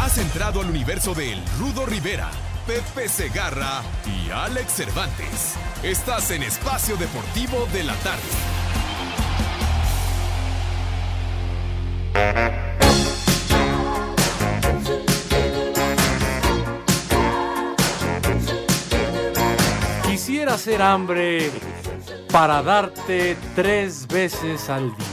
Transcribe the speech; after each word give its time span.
Has 0.00 0.16
entrado 0.16 0.60
al 0.60 0.70
universo 0.70 1.12
de 1.12 1.36
Rudo 1.58 1.84
Rivera, 1.84 2.30
Pepe 2.66 3.08
Segarra 3.08 3.82
y 4.06 4.30
Alex 4.30 4.72
Cervantes. 4.72 5.54
Estás 5.82 6.30
en 6.30 6.44
Espacio 6.44 6.96
Deportivo 6.96 7.66
de 7.72 7.82
la 7.82 7.94
Tarde. 7.96 8.22
Quisiera 20.08 20.54
hacer 20.54 20.80
hambre 20.80 21.50
para 22.30 22.62
darte 22.62 23.36
tres 23.56 24.06
veces 24.06 24.70
al 24.70 24.96
día. 24.96 25.07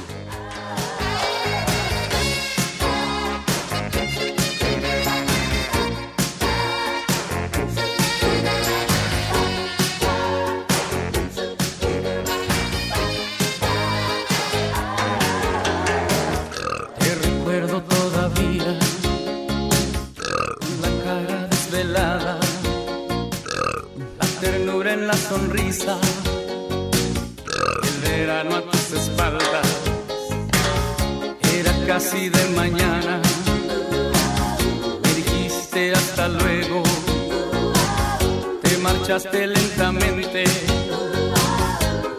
Marchaste 38.85 39.47
lentamente, 39.47 40.43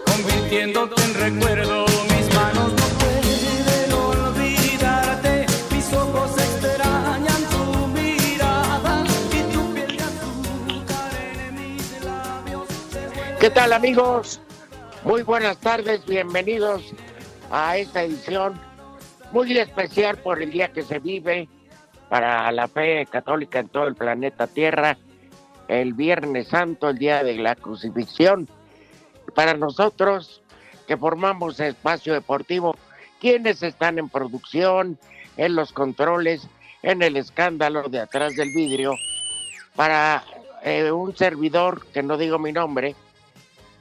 convirtiéndote 0.05 1.01
en 1.01 1.15
recuerdo. 1.15 1.87
Mis 2.11 2.35
manos 2.35 2.73
no 2.73 2.87
pueden 2.99 3.93
olvidarte, 3.93 5.47
mis 5.73 5.93
ojos 5.93 6.33
extrañan 6.33 7.43
tu 7.53 7.87
mirada 7.87 9.05
y 9.31 9.53
tu 9.53 9.75
piel 9.75 9.97
de 9.97 10.03
azúcar 10.03 11.13
en 11.39 11.55
mis 11.55 12.05
labios. 12.05 12.69
¿Qué 13.39 13.51
tal 13.51 13.73
amigos? 13.73 14.41
Muy 15.05 15.23
buenas 15.23 15.59
tardes, 15.59 16.05
bienvenidos 16.05 16.83
a 17.53 17.77
esta 17.77 18.03
edición 18.03 18.61
muy 19.31 19.57
especial 19.57 20.17
por 20.17 20.43
el 20.43 20.51
día 20.51 20.73
que 20.73 20.83
se 20.83 20.99
vive 20.99 21.49
para 22.09 22.51
la 22.51 22.67
fe 22.67 23.07
católica 23.07 23.61
en 23.61 23.69
todo 23.69 23.87
el 23.87 23.95
planeta 23.95 24.49
Tierra, 24.49 24.99
el 25.69 25.95
Viernes 25.95 26.49
Santo, 26.49 26.89
el 26.89 26.99
día 26.99 27.23
de 27.23 27.37
la 27.37 27.55
crucifixión. 27.55 28.49
Para 29.35 29.55
nosotros 29.55 30.43
que 30.87 30.97
formamos 30.97 31.61
espacio 31.61 32.15
deportivo, 32.15 32.77
quienes 33.21 33.63
están 33.63 33.99
en 33.99 34.09
producción, 34.09 34.99
en 35.37 35.57
los 35.57 35.73
controles, 35.73 36.49
en 36.83 37.03
el 37.03 37.17
escándalo 37.17 37.89
de 37.89 38.01
atrás 38.01 38.37
del 38.37 38.53
vidrio, 38.55 38.95
para 39.75 40.25
eh, 40.63 40.91
un 40.91 41.15
servidor, 41.17 41.87
que 41.93 42.03
no 42.03 42.17
digo 42.17 42.39
mi 42.39 42.53
nombre, 42.53 42.95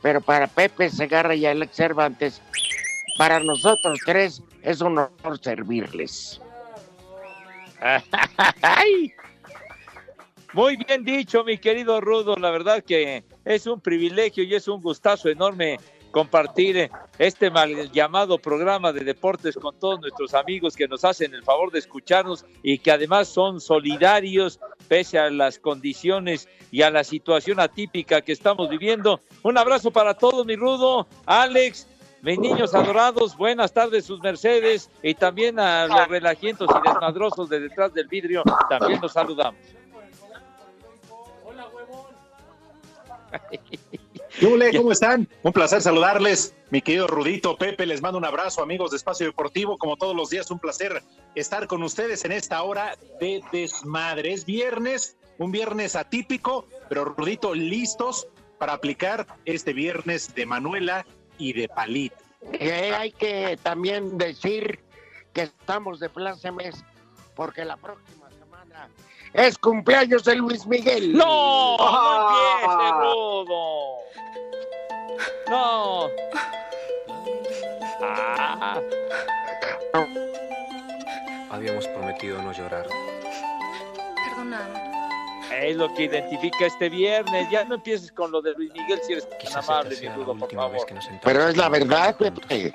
pero 0.02 0.22
para 0.22 0.48
Pepe 0.48 0.90
Segarra 0.90 1.36
y 1.36 1.46
Alex 1.46 1.76
Cervantes, 1.76 2.42
para 3.18 3.40
nosotros 3.40 4.00
tres 4.06 4.42
es 4.62 4.82
un 4.82 4.98
honor 4.98 5.40
servirles. 5.42 6.42
¡Ay! 8.62 9.14
Muy 10.56 10.78
bien 10.78 11.04
dicho, 11.04 11.44
mi 11.44 11.58
querido 11.58 12.00
Rudo. 12.00 12.38
La 12.38 12.50
verdad 12.50 12.82
que 12.82 13.26
es 13.44 13.68
un 13.68 13.82
privilegio 13.82 14.42
y 14.46 14.56
es 14.56 14.70
un 14.70 14.82
gustazo 14.82 15.28
enorme 15.28 15.78
compartir 16.12 16.90
este 17.20 17.52
mal 17.52 17.92
llamado 17.92 18.38
programa 18.38 18.94
de 18.94 19.02
deportes 19.02 19.56
con 19.58 19.78
todos 19.78 20.00
nuestros 20.00 20.34
amigos 20.34 20.78
que 20.78 20.88
nos 20.88 21.04
hacen 21.04 21.34
el 21.34 21.44
favor 21.44 21.74
de 21.74 21.80
escucharnos 21.80 22.46
y 22.64 22.78
que 22.78 22.92
además 22.92 23.28
son 23.28 23.60
solidarios 23.60 24.62
pese 24.88 25.20
a 25.20 25.30
las 25.30 25.60
condiciones 25.60 26.48
y 26.72 26.84
a 26.84 26.90
la 26.90 27.04
situación 27.04 27.60
atípica 27.60 28.22
que 28.22 28.32
estamos 28.32 28.70
viviendo. 28.70 29.20
Un 29.44 29.58
abrazo 29.58 29.92
para 29.92 30.14
todos, 30.14 30.46
mi 30.46 30.56
Rudo, 30.56 31.06
Alex, 31.26 31.86
mis 32.22 32.40
niños 32.40 32.74
adorados, 32.74 33.36
buenas 33.36 33.74
tardes, 33.74 34.06
sus 34.06 34.22
mercedes, 34.22 34.90
y 35.04 35.16
también 35.16 35.60
a 35.60 35.86
los 35.86 36.08
relajientos 36.08 36.70
y 36.72 36.88
desmadrosos 36.88 37.50
de 37.50 37.60
detrás 37.60 37.94
del 37.94 38.08
vidrio, 38.08 38.42
también 38.70 39.02
los 39.02 39.12
saludamos. 39.12 39.60
¿Cómo 44.76 44.92
están? 44.92 45.28
Un 45.44 45.54
placer 45.54 45.82
saludarles, 45.82 46.56
mi 46.70 46.82
querido 46.82 47.08
Rudito, 47.08 47.58
Pepe, 47.58 47.86
les 47.86 48.02
mando 48.02 48.18
un 48.18 48.26
abrazo, 48.26 48.62
amigos 48.62 48.92
de 48.92 48.98
Espacio 48.98 49.26
Deportivo, 49.26 49.78
como 49.78 49.96
todos 49.96 50.16
los 50.16 50.30
días, 50.30 50.50
un 50.52 50.60
placer 50.60 51.02
estar 51.36 51.68
con 51.68 51.84
ustedes 51.84 52.26
en 52.26 52.32
esta 52.32 52.62
hora 52.64 52.98
de 53.20 53.42
desmadre. 53.52 54.34
Es 54.34 54.46
viernes, 54.46 55.18
un 55.38 55.52
viernes 55.52 55.96
atípico, 55.96 56.68
pero 56.90 57.06
Rudito, 57.06 57.54
listos 57.54 58.28
para 58.58 58.74
aplicar 58.74 59.26
este 59.46 59.74
viernes 59.74 60.34
de 60.36 60.46
Manuela 60.46 61.06
y 61.38 61.54
de 61.54 61.68
Palito. 61.68 62.16
Eh, 62.54 62.94
hay 62.96 63.12
que 63.12 63.58
también 63.64 64.18
decir 64.18 64.80
que 65.34 65.44
estamos 65.44 66.00
de 66.00 66.10
plácemes 66.10 66.84
porque 67.36 67.66
la 67.66 67.78
próxima 67.78 68.30
semana 68.32 68.90
es 69.36 69.58
cumpleaños 69.58 70.24
de 70.24 70.36
Luis 70.36 70.66
Miguel. 70.66 71.14
No, 71.16 71.78
no 71.78 72.70
empiece, 72.70 72.92
Rudo. 72.92 73.96
No. 75.50 76.08
Ah, 78.02 78.80
Habíamos 81.52 81.88
prometido 81.88 82.42
no 82.42 82.52
llorar. 82.52 82.86
Perdóname. 84.30 84.80
es 85.70 85.76
lo 85.78 85.94
que 85.94 86.04
identifica 86.04 86.66
este 86.66 86.90
viernes. 86.90 87.50
Ya 87.50 87.64
no 87.64 87.76
empieces 87.76 88.12
con 88.12 88.32
lo 88.32 88.42
de 88.42 88.54
Luis 88.54 88.72
Miguel 88.74 89.00
si 89.04 89.14
eres 89.14 89.28
tan 89.30 89.64
amable, 89.64 89.90
mi 89.92 89.96
sea 89.96 90.10
la 90.12 90.16
Rudo, 90.18 90.36
por 90.38 90.52
favor. 90.54 90.88
Pero 91.24 91.48
es 91.48 91.58
la 91.58 91.70
verdad, 91.70 92.16
Pepe. 92.18 92.74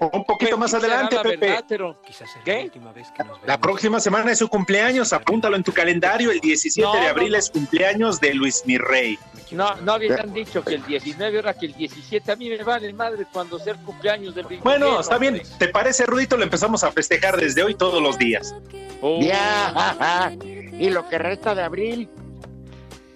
Un 0.00 0.24
poquito 0.24 0.58
más 0.58 0.70
Será 0.70 0.84
adelante, 0.84 1.16
la 1.16 1.22
Pepe. 1.22 1.36
verdad, 1.46 1.64
pero- 1.68 2.02
Quizás 2.02 2.30
sea 2.30 2.42
¿Qué? 2.44 2.58
la 2.58 2.64
última 2.64 2.92
vez 2.92 3.08
que 3.16 3.24
nos 3.24 3.38
La 3.40 3.46
vemos. 3.46 3.58
próxima 3.60 4.00
semana 4.00 4.32
es 4.32 4.38
su 4.38 4.48
cumpleaños, 4.48 5.12
apúntalo 5.12 5.56
en 5.56 5.62
tu 5.62 5.72
calendario. 5.72 6.30
El 6.30 6.40
17 6.40 6.86
No, 6.86 6.94
de 7.00 7.08
abril 7.08 7.32
no. 7.32 7.38
es 7.38 7.50
cumpleaños 7.50 8.20
de 8.20 8.34
Luis 8.34 8.62
Mirrey. 8.66 9.18
No, 9.52 9.74
no 9.76 9.92
habían 9.92 10.32
dicho 10.34 10.62
que 10.62 10.74
el 10.74 10.84
19 10.84 11.38
era 11.38 11.54
que 11.54 11.66
el 11.66 11.74
17. 11.74 12.32
A 12.32 12.36
mí 12.36 12.48
me 12.50 12.62
vale 12.62 12.92
madre 12.92 13.26
cuando 13.32 13.58
sea 13.58 13.72
el 13.74 13.78
cumpleaños 13.80 14.34
del 14.34 14.46
Luis 14.48 14.60
Bueno, 14.60 15.00
está 15.00 15.18
bien. 15.18 15.34
hombre. 15.34 15.48
¿Te 15.58 15.68
parece, 15.68 16.04
Rudito? 16.04 16.36
Lo 16.36 16.42
empezamos 16.44 16.82
a 16.84 16.92
festejar 16.92 17.36
desde 17.36 17.62
hoy 17.62 17.74
todos 17.74 18.02
los 18.02 18.18
días. 18.18 18.54
Oh, 19.00 19.20
Ya. 19.20 20.32
Y 20.78 20.90
lo 20.90 21.08
que 21.08 21.16
resta 21.16 21.54
de 21.54 21.62
abril, 21.62 22.06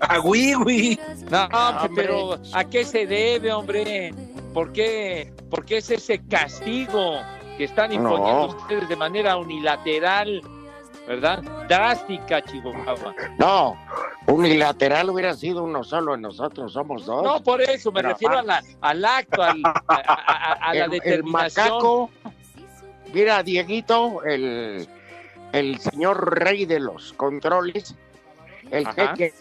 ¡Ah, 0.00 0.18
güey, 0.18 0.54
güey! 0.54 0.98
No, 1.30 1.44
hombre. 1.44 1.90
pero 1.94 2.38
¿a 2.54 2.64
qué 2.64 2.84
se 2.84 3.06
debe, 3.06 3.52
hombre? 3.52 4.14
¿Por 4.54 4.72
qué, 4.72 5.32
¿Por 5.50 5.64
qué 5.64 5.78
es 5.78 5.90
ese 5.90 6.20
castigo 6.26 7.18
que 7.58 7.64
están 7.64 7.92
imponiendo 7.92 8.46
No. 8.48 8.56
ustedes 8.56 8.88
de 8.88 8.96
manera 8.96 9.36
unilateral, 9.36 10.42
verdad? 11.06 11.42
Drástica, 11.68 12.42
Chihuahua. 12.42 13.14
no, 13.38 13.76
unilateral 14.26 15.10
hubiera 15.10 15.34
sido 15.34 15.62
uno 15.64 15.84
solo, 15.84 16.16
nosotros 16.16 16.72
somos 16.72 17.04
dos. 17.04 17.22
No, 17.22 17.42
por 17.42 17.60
eso 17.60 17.92
me 17.92 18.00
Pero 18.00 18.08
refiero 18.10 18.38
a 18.38 18.42
la, 18.42 18.62
al 18.80 19.04
acto, 19.04 19.42
al- 19.42 19.62
a, 19.64 19.82
a- 19.86 19.94
a- 19.96 20.52
a 20.52 20.74
la 20.74 20.84
el, 20.86 20.92
el 20.94 21.00
determinación. 21.00 21.66
macaco, 21.68 22.10
mira, 23.12 23.42
Dieguito, 23.42 24.22
el, 24.24 24.88
el 25.52 25.78
señor 25.80 26.38
rey 26.42 26.64
de 26.64 26.80
los 26.80 27.12
controles, 27.12 27.94
el 28.70 28.86
Ajá. 28.86 29.08
jeque, 29.16 29.34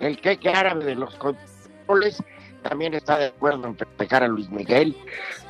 el 0.00 0.16
jeque 0.18 0.50
árabe 0.50 0.84
de 0.84 0.94
los 0.94 1.14
controles, 1.16 2.22
también 2.62 2.94
está 2.94 3.18
de 3.18 3.26
acuerdo 3.26 3.66
en 3.66 3.76
festejar 3.76 4.22
a 4.22 4.28
Luis 4.28 4.48
Miguel. 4.50 4.96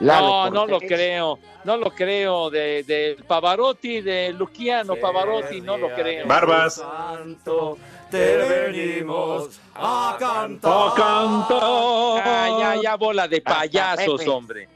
Lalo 0.01 0.27
No, 0.27 0.51
no 0.51 0.67
lo 0.67 0.81
creo, 0.81 1.39
no 1.65 1.77
lo 1.77 1.91
creo. 1.91 2.51
De, 2.51 2.83
de 2.83 3.17
Pavarotti, 3.27 4.01
de 4.01 4.33
Luciano 4.33 4.97
Pavarotti, 4.97 5.61
no 5.61 5.79
lo 5.79 5.95
creo. 5.95 6.27
Barbas. 6.27 6.75
Santo, 6.75 7.79
te 8.11 8.37
venimos 8.37 9.61
a 9.75 10.17
cantar. 10.19 10.73
¡Oh, 10.73 10.95
canto! 10.95 12.17
Ah, 12.19 12.57
ya, 12.59 12.83
ya, 12.83 12.97
bola 12.97 13.29
de 13.29 13.41
payasos, 13.41 14.27
hombre. 14.27 14.69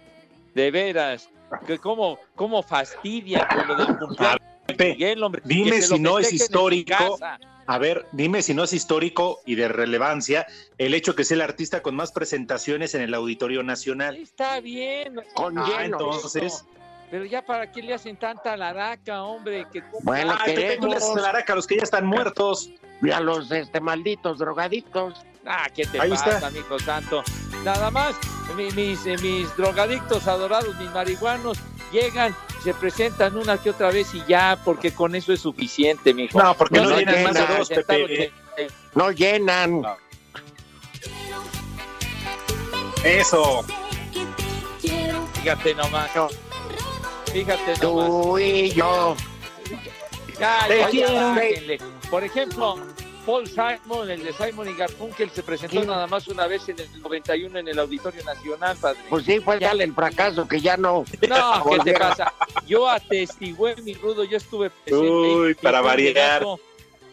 De 0.54 0.70
veras. 0.70 1.28
Que 1.66 1.78
cómo, 1.78 2.18
cómo 2.34 2.62
fastidia 2.62 3.48
con 3.48 3.68
lo 3.68 3.74
del 3.74 3.98
cumpleaños 3.98 4.40
de 4.66 4.74
Pepe, 4.74 4.90
Miguel, 4.92 5.22
hombre. 5.22 5.42
dime 5.44 5.80
si 5.80 5.98
no 5.98 6.18
es 6.18 6.32
histórico. 6.32 7.18
A 7.70 7.76
ver, 7.76 8.06
dime 8.12 8.40
si 8.40 8.54
no 8.54 8.64
es 8.64 8.72
histórico 8.72 9.40
y 9.44 9.54
de 9.54 9.68
relevancia 9.68 10.46
el 10.78 10.94
hecho 10.94 11.14
que 11.14 11.22
sea 11.24 11.34
el 11.34 11.42
artista 11.42 11.82
con 11.82 11.94
más 11.94 12.12
presentaciones 12.12 12.94
en 12.94 13.02
el 13.02 13.12
Auditorio 13.12 13.62
Nacional. 13.62 14.16
Está 14.16 14.60
bien. 14.60 15.16
Con 15.34 15.58
Ah, 15.58 15.66
lleno. 15.66 15.98
entonces. 15.98 16.64
Pero 17.10 17.26
ya 17.26 17.44
para 17.44 17.70
qué 17.70 17.82
le 17.82 17.92
hacen 17.92 18.16
tanta 18.16 18.56
laraca, 18.56 19.22
hombre. 19.22 19.66
Que 19.70 19.82
Bueno, 20.02 20.32
Ah, 20.32 20.44
tú 20.80 20.86
le 20.88 20.96
haces 20.96 21.14
la 21.16 21.28
araca 21.28 21.52
a 21.52 21.56
los 21.56 21.66
que 21.66 21.76
ya 21.76 21.82
están 21.82 22.06
muertos. 22.06 22.70
Y 23.02 23.10
a 23.10 23.20
los 23.20 23.50
este, 23.50 23.80
malditos 23.80 24.38
drogadictos. 24.38 25.20
Ah, 25.46 25.68
¿qué 25.74 25.84
te 25.84 26.00
Ahí 26.00 26.10
pasa, 26.10 26.30
está. 26.36 26.46
amigo 26.48 26.78
santo? 26.78 27.22
Nada 27.64 27.90
más, 27.90 28.16
mi- 28.56 28.70
mis, 28.72 29.04
eh, 29.06 29.16
mis 29.22 29.54
drogadictos 29.56 30.26
adorados, 30.26 30.74
mis 30.80 30.90
marihuanos, 30.90 31.58
llegan, 31.90 32.34
se 32.62 32.74
presentan 32.74 33.36
una 33.36 33.58
que 33.58 33.70
otra 33.70 33.90
vez 33.90 34.14
y 34.14 34.22
ya, 34.26 34.58
porque 34.64 34.92
con 34.92 35.14
eso 35.14 35.32
es 35.32 35.40
suficiente, 35.40 36.12
mijo. 36.14 36.42
No, 36.42 36.54
porque 36.54 36.80
no, 36.80 36.90
no 36.90 36.98
llenan 36.98 37.22
más 37.24 37.34
de 37.34 37.46
dos, 37.56 37.68
Pepe. 37.68 38.32
No 38.94 39.10
llenan. 39.10 39.82
Eso. 43.04 43.64
Fíjate 45.34 45.74
nomás, 45.74 46.10
fíjate 47.32 47.76
nomás. 47.80 47.80
Tú 47.80 48.38
y 48.38 48.70
yo. 48.70 49.16
Ya. 50.38 50.68
Por 52.10 52.24
ejemplo, 52.24 52.78
Paul 53.28 53.46
Simon, 53.46 54.10
el 54.10 54.24
de 54.24 54.32
Simon 54.32 54.70
y 54.70 54.74
Garfunkel, 54.74 55.28
se 55.28 55.42
presentó 55.42 55.84
nada 55.84 56.06
más 56.06 56.26
una 56.28 56.46
vez 56.46 56.66
en 56.70 56.80
el 56.80 57.02
91 57.02 57.58
en 57.58 57.68
el 57.68 57.78
Auditorio 57.78 58.24
Nacional, 58.24 58.74
padre. 58.78 59.00
Pues 59.10 59.26
sí, 59.26 59.38
fue 59.38 59.60
ya 59.60 59.72
el 59.72 59.92
fracaso 59.92 60.48
que 60.48 60.62
ya 60.62 60.78
no. 60.78 61.04
No, 61.28 61.62
¿qué 61.84 61.92
te 61.92 61.98
pasa? 61.98 62.32
Yo 62.66 62.88
atestigué 62.88 63.76
mi 63.82 63.92
rudo, 63.92 64.24
yo 64.24 64.38
estuve 64.38 64.70
presente. 64.70 65.06
Uy, 65.06 65.54
para 65.56 65.82
variar. 65.82 66.42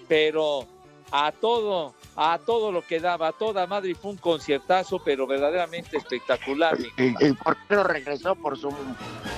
Pero 0.07 0.65
a 1.11 1.33
todo, 1.33 1.93
a 2.15 2.39
todo 2.45 2.71
lo 2.71 2.81
que 2.85 2.99
daba, 2.99 3.27
a 3.29 3.31
toda 3.33 3.67
madre, 3.67 3.91
y 3.91 3.93
fue 3.93 4.11
un 4.11 4.17
conciertazo, 4.17 4.99
pero 5.03 5.27
verdaderamente 5.27 5.97
espectacular. 5.97 6.79
mijo. 6.79 6.93
¿Y, 6.97 7.27
y 7.27 7.33
por 7.33 7.57
qué 7.57 7.75
no 7.75 7.83
regresó? 7.83 8.35
Por 8.35 8.57
sus 8.57 8.73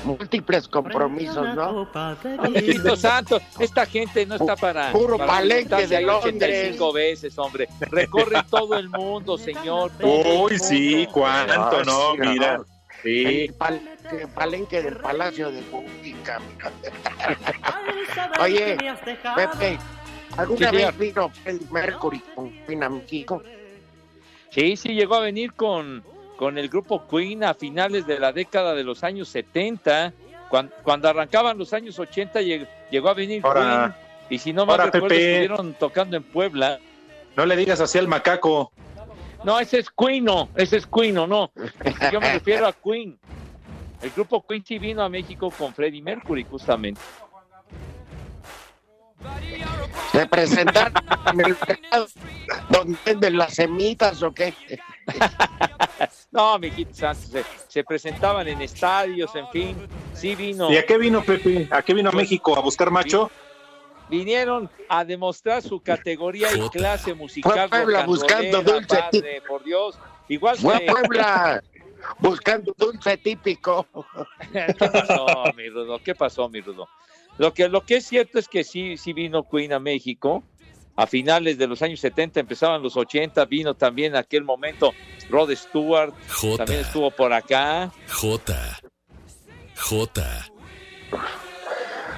múltiples 0.03 0.67
compromisos, 0.67 1.55
¿no? 1.55 1.89
Diosito 2.49 2.95
santo, 2.95 3.39
esta 3.59 3.85
gente 3.85 4.25
no 4.25 4.35
está 4.35 4.55
para. 4.55 4.91
Puro 4.91 5.17
para 5.17 5.33
palenque 5.33 5.87
de 5.87 6.01
Londres. 6.01 6.35
85 6.35 6.93
veces, 6.93 7.37
hombre. 7.37 7.67
Recorre 7.79 8.43
todo 8.49 8.77
el 8.77 8.89
mundo, 8.89 9.37
señor. 9.39 9.91
el 9.99 10.05
Uy, 10.41 10.59
sí, 10.59 11.07
cuánto, 11.11 11.83
no, 11.83 12.13
sí, 12.13 12.19
mira. 12.19 12.57
no. 12.59 12.65
Sí. 13.03 13.45
El 13.45 13.53
palenque, 13.53 14.27
palenque 14.33 14.81
del 14.81 14.97
Palacio 14.97 15.51
de 15.51 15.61
Música. 15.71 16.39
mira. 16.39 16.71
Oye, 18.39 18.77
Pepe, 19.35 19.77
¿alguna 20.35 20.69
Sí, 20.69 20.75
vez 20.75 20.85
señor. 20.85 20.97
vino 20.97 21.29
Freddie 21.29 21.67
Mercury 21.71 22.19
con 22.35 22.51
Queen 22.65 22.83
a 22.83 22.89
México? 22.89 23.41
Sí, 24.49 24.75
sí, 24.75 24.89
llegó 24.93 25.15
a 25.15 25.19
venir 25.21 25.53
con, 25.53 26.03
con 26.37 26.57
el 26.57 26.69
grupo 26.69 27.07
Queen 27.07 27.43
a 27.43 27.53
finales 27.53 28.05
de 28.07 28.19
la 28.19 28.31
década 28.31 28.73
de 28.75 28.83
los 28.83 29.03
años 29.03 29.29
70. 29.29 30.13
Cuando, 30.49 30.73
cuando 30.83 31.09
arrancaban 31.09 31.57
los 31.57 31.73
años 31.73 31.99
80 31.99 32.41
lleg- 32.41 32.67
llegó 32.89 33.09
a 33.09 33.13
venir 33.13 33.41
Ahora- 33.45 33.95
Queen. 33.95 34.07
Y 34.29 34.39
si 34.39 34.51
no 34.51 34.65
mal 34.65 34.73
ahora, 34.79 34.85
recuerdo, 34.91 35.07
Pepe. 35.09 35.31
estuvieron 35.43 35.73
tocando 35.75 36.17
en 36.17 36.23
Puebla. 36.23 36.79
No 37.37 37.45
le 37.45 37.55
digas 37.55 37.79
así 37.79 37.97
al 37.97 38.07
macaco. 38.09 38.71
No, 39.45 39.57
ese 39.59 39.79
es 39.79 39.89
Queen, 39.89 40.27
ese 40.55 40.77
es 40.77 40.87
Queen, 40.87 41.15
no. 41.15 41.51
Yo 42.11 42.19
me 42.19 42.33
refiero 42.33 42.67
a 42.67 42.73
Queen. 42.73 43.17
El 44.01 44.09
grupo 44.11 44.45
Queen 44.45 44.65
sí 44.65 44.79
vino 44.79 45.01
a 45.01 45.07
México 45.09 45.49
con 45.57 45.73
Freddie 45.73 46.01
Mercury, 46.01 46.43
justamente. 46.43 46.99
¿Se 50.11 50.25
presentaron 50.27 51.03
en 51.33 51.39
el 51.45 51.57
mercado 51.67 52.07
donde 52.69 52.97
venden 53.05 53.37
las 53.37 53.53
semitas 53.53 54.21
o 54.23 54.33
qué? 54.33 54.53
No, 56.29 56.59
mijito 56.59 56.93
Santos, 56.93 57.29
se, 57.31 57.43
se 57.67 57.83
presentaban 57.83 58.47
en 58.47 58.61
estadios, 58.61 59.33
en 59.33 59.47
fin. 59.49 59.87
Sí 60.13 60.35
vino. 60.35 60.71
¿Y 60.71 60.77
a 60.77 60.85
qué 60.85 60.97
vino 60.97 61.23
Pepe? 61.23 61.67
¿A 61.71 61.81
qué 61.81 61.95
vino 61.95 62.09
a 62.09 62.11
México? 62.11 62.55
¿A 62.55 62.61
buscar 62.61 62.91
macho? 62.91 63.31
vinieron 64.09 64.69
a 64.89 65.03
demostrar 65.03 65.61
su 65.61 65.81
categoría 65.81 66.49
y 66.55 66.69
clase 66.69 67.13
musical. 67.13 67.51
Fue 67.51 67.61
a 67.61 67.69
Puebla 67.69 68.05
buscando 68.05 68.61
dulce 68.61 68.97
padre, 68.97 69.41
por 69.47 69.63
Dios. 69.63 69.97
Igual 70.27 70.57
Fue 70.57 70.75
a 70.75 70.79
que... 70.79 70.85
Puebla 70.85 71.63
buscando 72.19 72.73
dulce 72.77 73.17
típico. 73.17 73.87
¿Qué 74.51 74.73
pasó, 74.77 75.25
mi 75.55 75.69
Rudo? 75.69 75.99
¿Qué 76.03 76.15
pasó, 76.15 76.49
mi 76.49 76.61
Rudo? 76.61 76.87
Lo 77.37 77.53
que, 77.53 77.69
lo 77.69 77.85
que 77.85 77.97
es 77.97 78.07
cierto 78.07 78.39
es 78.39 78.47
que 78.47 78.63
sí, 78.63 78.97
sí 78.97 79.13
vino 79.13 79.47
Queen 79.47 79.73
a 79.73 79.79
México. 79.79 80.43
A 80.95 81.05
finales 81.05 81.59
de 81.59 81.67
los 81.67 81.83
años 81.83 81.99
70, 81.99 82.39
empezaban 82.39 82.81
los 82.81 82.97
80, 82.97 83.45
vino 83.45 83.75
también 83.75 84.13
en 84.13 84.17
aquel 84.17 84.43
momento 84.43 84.93
Rod 85.29 85.53
Stewart, 85.53 86.11
J, 86.27 86.57
también 86.57 86.79
estuvo 86.79 87.11
por 87.11 87.31
acá. 87.33 87.91
J, 88.09 88.79
J, 89.75 90.23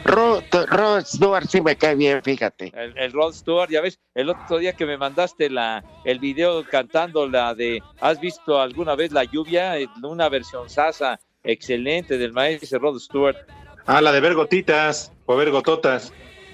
Rod, 0.06 0.44
Rod 0.70 1.04
Stewart 1.04 1.46
sí 1.48 1.62
me 1.62 1.76
cae 1.76 1.96
bien, 1.96 2.22
fíjate. 2.24 2.72
El, 2.74 2.98
el 2.98 3.12
Rod 3.12 3.34
Stewart, 3.34 3.70
ya 3.70 3.82
ves, 3.82 4.00
el 4.16 4.30
otro 4.30 4.58
día 4.58 4.74
que 4.74 4.86
me 4.86 4.98
mandaste 4.98 5.50
la, 5.50 5.84
el 6.06 6.20
video 6.20 6.64
cantando 6.64 7.28
la 7.28 7.54
de 7.54 7.84
¿Has 8.00 8.20
visto 8.20 8.62
alguna 8.62 8.96
vez 8.96 9.12
la 9.12 9.26
lluvia? 9.26 9.78
Eh, 9.78 9.88
Una 10.02 10.30
versión 10.30 10.70
sasa 10.70 11.20
excelente 11.44 12.18
del 12.18 12.34
maestro 12.34 12.80
Rod 12.80 13.00
Stewart. 13.00 13.36
Ah, 13.86 14.02
la 14.02 14.12
de 14.12 14.20
ver 14.20 14.36
gotitas 14.36 15.12
o 15.26 15.36
ver 15.36 15.50
gototas. 15.52 16.12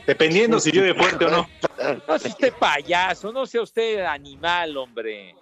Dependiendo 0.07 0.59
si 0.59 0.71
llueve 0.71 0.93
fuerte 0.93 1.25
o 1.25 1.29
no. 1.29 1.49
No 2.07 2.17
sea 2.17 2.31
usted 2.31 2.53
payaso, 2.53 3.31
no 3.33 3.45
sea 3.45 3.61
usted 3.61 3.99
animal, 4.05 4.77
hombre. 4.77 5.35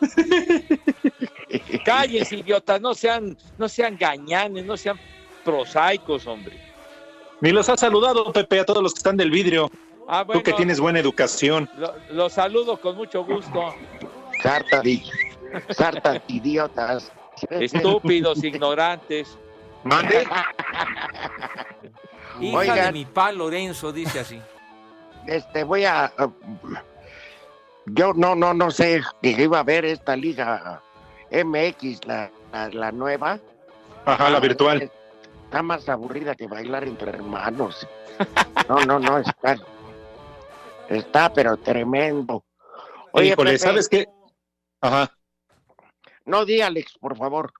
Cállense, 1.84 2.36
idiotas, 2.36 2.80
no 2.80 2.94
sean, 2.94 3.36
no 3.58 3.68
sean 3.68 3.96
gañanes, 3.96 4.64
no 4.64 4.76
sean 4.76 4.98
prosaicos, 5.44 6.26
hombre. 6.26 6.58
Ni 7.40 7.50
los 7.52 7.68
has 7.68 7.80
saludado, 7.80 8.32
Pepe, 8.32 8.60
a 8.60 8.64
todos 8.64 8.82
los 8.82 8.94
que 8.94 8.98
están 8.98 9.16
del 9.16 9.30
vidrio. 9.30 9.70
Ah, 10.08 10.22
bueno, 10.24 10.40
Tú 10.40 10.44
que 10.44 10.52
tienes 10.54 10.80
buena 10.80 10.98
educación. 10.98 11.68
lo- 11.76 11.94
los 12.10 12.32
saludo 12.32 12.80
con 12.80 12.96
mucho 12.96 13.24
gusto. 13.24 13.74
Sarta 14.42 14.82
sarta 15.70 16.22
idiotas. 16.28 17.12
Estúpidos, 17.50 18.42
ignorantes. 18.42 19.36
Mande. 19.86 20.26
Hija 22.40 22.58
Oigan. 22.58 22.84
de 22.86 22.92
mi 22.92 23.04
pa 23.06 23.32
Lorenzo, 23.32 23.92
dice 23.92 24.20
así. 24.20 24.40
Este, 25.26 25.64
voy 25.64 25.84
a. 25.84 26.12
uh, 26.18 26.30
yo 27.86 28.12
no, 28.14 28.34
no, 28.34 28.52
no 28.52 28.70
sé 28.70 29.00
que 29.22 29.30
iba 29.30 29.60
a 29.60 29.62
ver 29.62 29.84
esta 29.84 30.16
liga 30.16 30.82
MX, 31.30 32.04
la, 32.06 32.30
la, 32.52 32.68
la 32.68 32.92
nueva. 32.92 33.38
Ajá, 34.04 34.28
la 34.28 34.40
virtual. 34.40 34.90
Está 35.44 35.62
más 35.62 35.88
aburrida 35.88 36.34
que 36.34 36.48
bailar 36.48 36.84
entre 36.84 37.10
hermanos. 37.10 37.86
No, 38.68 38.80
no, 38.80 38.98
no, 38.98 39.18
está. 39.18 39.56
Está, 40.88 41.32
pero 41.32 41.56
tremendo. 41.56 42.42
Oye, 43.12 43.28
Híjole, 43.28 43.52
Pepe, 43.52 43.58
¿sabes 43.60 43.88
qué? 43.88 44.08
Ajá. 44.80 45.12
No 46.24 46.44
di 46.44 46.62
Alex, 46.62 46.98
por 46.98 47.16
favor. 47.16 47.52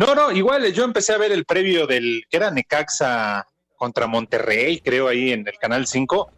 No, 0.00 0.14
no, 0.14 0.32
igual 0.32 0.72
yo 0.72 0.84
empecé 0.84 1.12
a 1.12 1.18
ver 1.18 1.30
el 1.30 1.44
previo 1.44 1.86
del 1.86 2.24
que 2.30 2.38
era 2.38 2.50
Necaxa 2.50 3.46
contra 3.76 4.06
Monterrey, 4.06 4.80
creo 4.80 5.08
ahí 5.08 5.30
en 5.30 5.46
el 5.46 5.58
canal 5.58 5.86
5. 5.86 6.32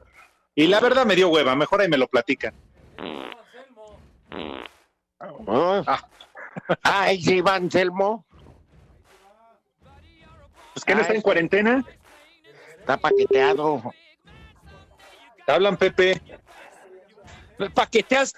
Y 0.56 0.66
la 0.66 0.80
verdad 0.80 1.06
me 1.06 1.14
dio 1.14 1.28
hueva, 1.28 1.54
mejor 1.54 1.80
ahí 1.80 1.88
me 1.88 1.96
lo 1.96 2.08
platican. 2.08 2.52
Oh. 5.46 5.84
Ah. 5.86 6.08
Ah, 6.82 7.12
es 7.12 7.24
Iván 7.28 7.70
Selmo. 7.70 8.26
Pues 10.74 10.84
que 10.84 10.96
no 10.96 11.02
está 11.02 11.14
en 11.14 11.22
cuarentena. 11.22 11.84
Está 12.80 12.96
paqueteado. 12.96 13.80
Te 15.46 15.52
hablan, 15.52 15.76
Pepe. 15.76 16.20
Paqueteas 17.72 18.34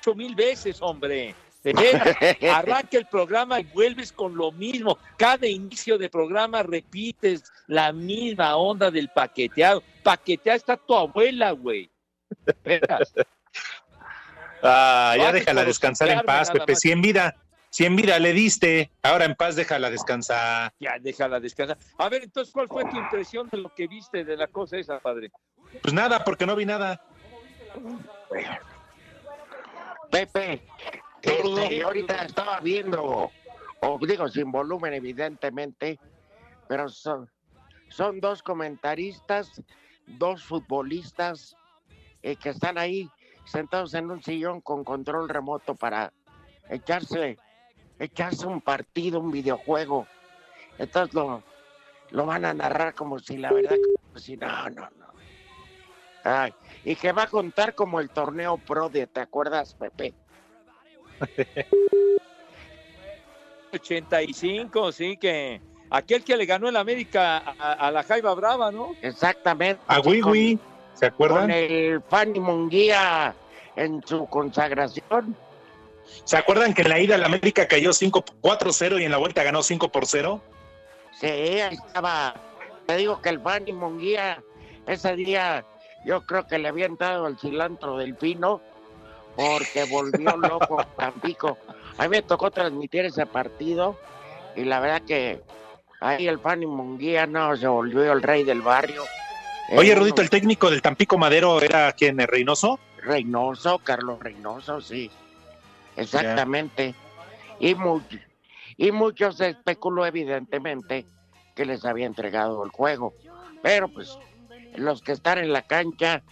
ocho 0.00 0.14
mil 0.14 0.34
veces, 0.34 0.80
hombre. 0.80 1.34
Veras, 1.62 2.16
arranca 2.52 2.96
el 2.96 3.06
programa 3.06 3.60
y 3.60 3.64
vuelves 3.64 4.12
con 4.12 4.36
lo 4.36 4.52
mismo. 4.52 4.98
Cada 5.16 5.46
inicio 5.46 5.98
de 5.98 6.08
programa 6.08 6.62
repites 6.62 7.44
la 7.66 7.92
misma 7.92 8.56
onda 8.56 8.90
del 8.90 9.08
paqueteado. 9.08 9.82
Paqueteada 10.02 10.56
está 10.56 10.76
tu 10.76 10.94
abuela, 10.94 11.50
güey. 11.52 11.90
Ah, 14.62 15.14
ya 15.16 15.32
déjala 15.32 15.64
descansar 15.64 16.08
en 16.08 16.20
paz, 16.20 16.50
Pepe. 16.50 16.76
Si 16.76 16.92
en 16.92 17.00
vida, 17.00 17.34
si 17.70 17.86
en 17.86 17.96
vida 17.96 18.18
le 18.18 18.32
diste, 18.32 18.90
ahora 19.02 19.24
en 19.24 19.34
paz 19.34 19.56
déjala 19.56 19.90
descansar. 19.90 20.72
Ya, 20.80 20.98
déjala 20.98 21.40
descansar. 21.40 21.78
A 21.98 22.08
ver, 22.08 22.24
entonces, 22.24 22.52
¿cuál 22.52 22.68
fue 22.68 22.84
tu 22.84 22.96
impresión 22.96 23.48
de 23.50 23.58
lo 23.58 23.74
que 23.74 23.86
viste 23.86 24.24
de 24.24 24.36
la 24.36 24.48
cosa 24.48 24.76
esa, 24.76 24.98
padre? 24.98 25.30
Pues 25.82 25.94
nada, 25.94 26.24
porque 26.24 26.46
no 26.46 26.56
vi 26.56 26.66
nada. 26.66 27.00
Pepe, 30.10 30.62
este, 31.22 31.76
yo 31.76 31.86
ahorita 31.86 32.24
estaba 32.24 32.60
viendo, 32.60 33.30
o 33.80 33.98
digo 34.06 34.28
sin 34.28 34.50
volumen 34.50 34.94
evidentemente, 34.94 35.98
pero 36.68 36.88
son, 36.88 37.28
son 37.88 38.20
dos 38.20 38.42
comentaristas, 38.42 39.62
dos 40.06 40.44
futbolistas 40.44 41.56
eh, 42.22 42.36
que 42.36 42.50
están 42.50 42.78
ahí 42.78 43.10
sentados 43.44 43.94
en 43.94 44.10
un 44.10 44.22
sillón 44.22 44.60
con 44.60 44.84
control 44.84 45.28
remoto 45.28 45.74
para 45.74 46.12
echarse, 46.68 47.38
echarse 47.98 48.46
un 48.46 48.60
partido, 48.60 49.20
un 49.20 49.30
videojuego. 49.30 50.06
Entonces 50.78 51.14
lo, 51.14 51.42
lo 52.10 52.26
van 52.26 52.44
a 52.44 52.54
narrar 52.54 52.94
como 52.94 53.18
si 53.18 53.36
la 53.36 53.52
verdad, 53.52 53.76
como 54.06 54.18
si 54.18 54.36
no, 54.36 54.70
no, 54.70 54.88
no. 54.98 55.06
Ay, 56.22 56.52
y 56.84 56.96
que 56.96 57.12
va 57.12 57.24
a 57.24 57.28
contar 57.28 57.74
como 57.74 57.98
el 57.98 58.10
torneo 58.10 58.58
pro 58.58 58.88
de, 58.88 59.06
¿te 59.06 59.20
acuerdas, 59.20 59.74
Pepe? 59.74 60.14
85, 63.72 64.92
sí, 64.92 65.16
que 65.16 65.60
aquel 65.90 66.24
que 66.24 66.36
le 66.36 66.46
ganó 66.46 66.68
el 66.68 66.76
América 66.76 67.38
a, 67.58 67.72
a 67.72 67.90
la 67.90 68.02
Jaiba 68.02 68.34
Brava, 68.34 68.70
¿no? 68.70 68.94
Exactamente. 69.02 69.80
A 69.86 70.00
Wiwi, 70.00 70.58
¿se 70.94 71.10
Con 71.10 71.14
acuerdan? 71.14 71.50
el 71.50 72.02
Fanny 72.08 72.40
Munguía 72.40 73.34
en 73.76 74.02
su 74.06 74.26
consagración. 74.26 75.36
¿Se 76.24 76.36
acuerdan 76.36 76.74
que 76.74 76.82
en 76.82 76.88
la 76.88 76.98
ida 76.98 77.16
la 77.16 77.26
América 77.26 77.68
cayó 77.68 77.92
5 77.92 78.24
4-0 78.42 79.00
y 79.00 79.04
en 79.04 79.12
la 79.12 79.18
vuelta 79.18 79.44
ganó 79.44 79.62
5 79.62 79.90
por 79.92 80.06
0? 80.06 80.42
Sí, 81.20 81.26
ahí 81.26 81.74
estaba. 81.74 82.34
Te 82.86 82.96
digo 82.96 83.20
que 83.22 83.28
el 83.28 83.40
Fanny 83.40 83.72
Munguía, 83.72 84.42
ese 84.86 85.14
día, 85.14 85.64
yo 86.04 86.22
creo 86.26 86.46
que 86.48 86.58
le 86.58 86.68
habían 86.68 86.96
dado 86.96 87.28
el 87.28 87.38
cilantro 87.38 87.96
del 87.98 88.16
pino 88.16 88.60
porque 89.36 89.84
volvió 89.84 90.36
loco 90.36 90.84
Tampico. 90.96 91.58
A 91.98 92.02
mí 92.04 92.08
me 92.08 92.22
tocó 92.22 92.50
transmitir 92.50 93.04
ese 93.04 93.26
partido 93.26 93.96
y 94.56 94.64
la 94.64 94.80
verdad 94.80 95.02
que 95.06 95.40
ahí 96.00 96.26
el 96.28 96.38
Fanny 96.40 96.66
Munguía 96.66 97.26
no 97.26 97.56
se 97.56 97.66
volvió 97.66 98.10
el 98.12 98.22
rey 98.22 98.44
del 98.44 98.62
barrio. 98.62 99.04
Oye, 99.76 99.92
Eh, 99.92 99.94
Rudito, 99.94 100.22
el 100.22 100.30
técnico 100.30 100.70
del 100.70 100.82
Tampico 100.82 101.16
Madero 101.18 101.60
era 101.60 101.92
quien, 101.92 102.18
Reynoso. 102.18 102.80
Reynoso, 103.02 103.78
Carlos 103.78 104.18
Reynoso, 104.20 104.80
sí. 104.80 105.10
Exactamente. 105.96 106.94
Y, 107.58 107.74
mu- 107.74 108.00
y 108.76 108.90
muchos 108.92 109.40
especuló 109.40 110.06
evidentemente 110.06 111.06
que 111.54 111.64
les 111.66 111.84
había 111.84 112.06
entregado 112.06 112.64
el 112.64 112.70
juego. 112.70 113.14
Pero 113.62 113.88
pues 113.88 114.18
los 114.74 115.02
que 115.02 115.12
están 115.12 115.38
en 115.38 115.52
la 115.52 115.62
cancha 115.62 116.22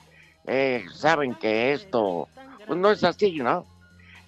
eh, 0.47 0.85
saben 0.95 1.35
que 1.35 1.73
esto 1.73 2.29
pues, 2.69 2.79
no 2.79 2.93
es 2.93 3.03
así, 3.03 3.39
¿no? 3.39 3.67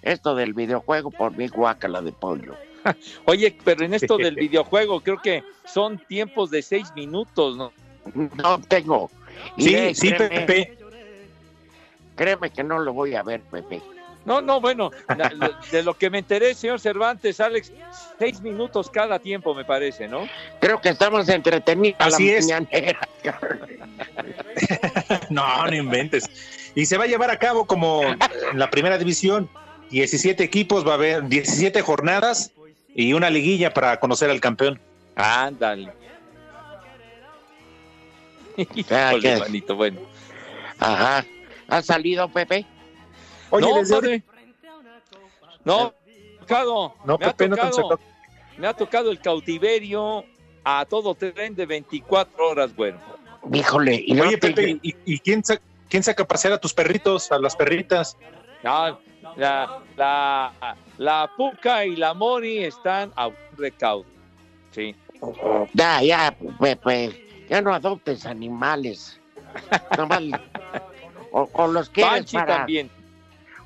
Esto 0.01 0.35
del 0.35 0.53
videojuego 0.53 1.11
por 1.11 1.37
mi 1.37 1.47
guacala 1.47 2.01
de 2.01 2.11
pollo. 2.11 2.55
Oye, 3.25 3.55
pero 3.63 3.85
en 3.85 3.93
esto 3.93 4.17
del 4.17 4.35
videojuego 4.35 4.99
creo 4.99 5.21
que 5.21 5.43
son 5.65 5.99
tiempos 5.99 6.51
de 6.51 6.61
seis 6.61 6.91
minutos, 6.95 7.55
¿no? 7.55 7.71
No 8.35 8.59
tengo. 8.61 9.09
Sí, 9.57 9.69
Iré, 9.69 9.95
sí, 9.95 10.11
créeme, 10.11 10.41
Pepe. 10.41 10.77
Créeme 12.15 12.49
que 12.49 12.63
no 12.63 12.79
lo 12.79 12.93
voy 12.93 13.15
a 13.15 13.23
ver, 13.23 13.41
Pepe. 13.41 13.81
No, 14.23 14.39
no, 14.39 14.61
bueno, 14.61 14.91
de 15.71 15.81
lo 15.81 15.95
que 15.95 16.11
me 16.11 16.19
enteré, 16.19 16.53
señor 16.53 16.79
Cervantes, 16.79 17.39
Alex, 17.39 17.71
seis 18.19 18.39
minutos 18.39 18.87
cada 18.91 19.17
tiempo, 19.17 19.55
me 19.55 19.65
parece, 19.65 20.07
¿no? 20.07 20.27
Creo 20.59 20.79
que 20.79 20.89
estamos 20.89 21.27
entretenidos 21.27 21.99
a 21.99 22.05
Así 22.05 22.27
la 22.27 22.37
es. 22.37 22.47
No, 25.29 25.65
no 25.65 25.75
inventes. 25.75 26.29
Y 26.75 26.85
se 26.85 26.97
va 26.97 27.03
a 27.03 27.07
llevar 27.07 27.29
a 27.31 27.37
cabo 27.37 27.65
como 27.65 28.01
en 28.03 28.59
la 28.59 28.69
primera 28.69 28.97
división. 28.97 29.49
17 29.89 30.41
equipos, 30.43 30.87
va 30.87 30.91
a 30.91 30.95
haber 30.95 31.27
17 31.27 31.81
jornadas 31.81 32.51
y 32.95 33.11
una 33.13 33.29
liguilla 33.29 33.73
para 33.73 33.99
conocer 33.99 34.29
al 34.29 34.39
campeón. 34.39 34.79
Ándale. 35.15 35.91
Ah, 38.91 39.13
manito, 39.39 39.75
bueno. 39.75 40.01
Ajá. 40.77 41.25
¿Ha 41.67 41.81
salido, 41.81 42.27
Pepe? 42.29 42.65
Oye, 43.49 43.65
no, 43.67 43.75
desde 43.79 43.95
padre. 43.95 44.23
No, 45.63 45.93
tocado. 46.41 46.95
No, 47.05 47.17
me, 47.17 47.25
ha 47.25 47.33
Pepe, 47.33 47.49
no 47.49 47.55
te 47.55 47.61
han 47.61 47.69
tocado 47.71 47.89
sacado. 47.89 47.99
me 48.57 48.67
ha 48.67 48.73
tocado 48.73 49.11
el 49.11 49.19
cautiverio 49.19 50.25
a 50.63 50.85
todo 50.85 51.15
tren 51.15 51.55
de 51.55 51.65
24 51.65 52.49
horas, 52.49 52.75
bueno. 52.75 52.99
Híjole, 53.51 54.03
y 54.05 54.13
no 54.13 54.23
Oye, 54.23 54.37
te- 54.37 54.47
Pepe, 54.49 54.79
¿y, 54.83 54.95
y 55.05 55.19
quién, 55.19 55.43
sa- 55.43 55.59
quién 55.91 56.01
saca 56.03 56.23
a 56.23 56.27
pasear 56.27 56.53
a 56.53 56.57
tus 56.57 56.73
perritos, 56.73 57.31
a 57.31 57.37
las 57.37 57.55
perritas? 57.55 58.17
Ah, 58.63 58.97
la, 59.35 59.79
la, 59.97 60.75
la 60.97 61.29
Puca 61.37 61.85
y 61.85 61.95
la 61.97 62.13
Mori 62.13 62.63
están 62.63 63.11
a 63.15 63.27
un 63.27 63.35
recaudo. 63.57 64.05
Sí. 64.71 64.95
Ya, 65.73 66.01
ya, 66.01 66.35
Pepe, 66.59 67.45
ya 67.49 67.61
no 67.61 67.73
adoptes 67.73 68.25
animales. 68.25 69.19
Nomás, 69.97 70.23
o, 71.31 71.49
o 71.51 71.67
los 71.67 71.89
quieres 71.89 72.13
Panchi 72.13 72.37
para, 72.37 72.57
también. 72.59 72.89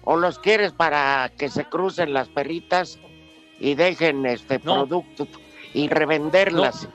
o 0.04 0.16
los 0.18 0.40
quieres 0.40 0.72
para 0.72 1.32
que 1.38 1.48
se 1.48 1.66
crucen 1.66 2.12
las 2.12 2.28
perritas 2.28 2.98
y 3.60 3.76
dejen 3.76 4.26
este 4.26 4.60
No. 4.64 4.74
producto 4.88 5.28
y 5.74 5.88
revenderlas. 5.88 6.90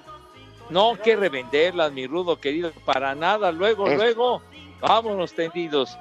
No, 0.70 0.96
que 1.02 1.14
revenderlas, 1.16 1.92
mi 1.92 2.06
rudo 2.06 2.40
querido, 2.40 2.72
para 2.84 3.14
nada. 3.14 3.52
Luego, 3.52 3.86
Es- 3.88 3.96
luego, 3.96 4.42
vámonos 4.80 5.32
tendidos. 5.34 5.96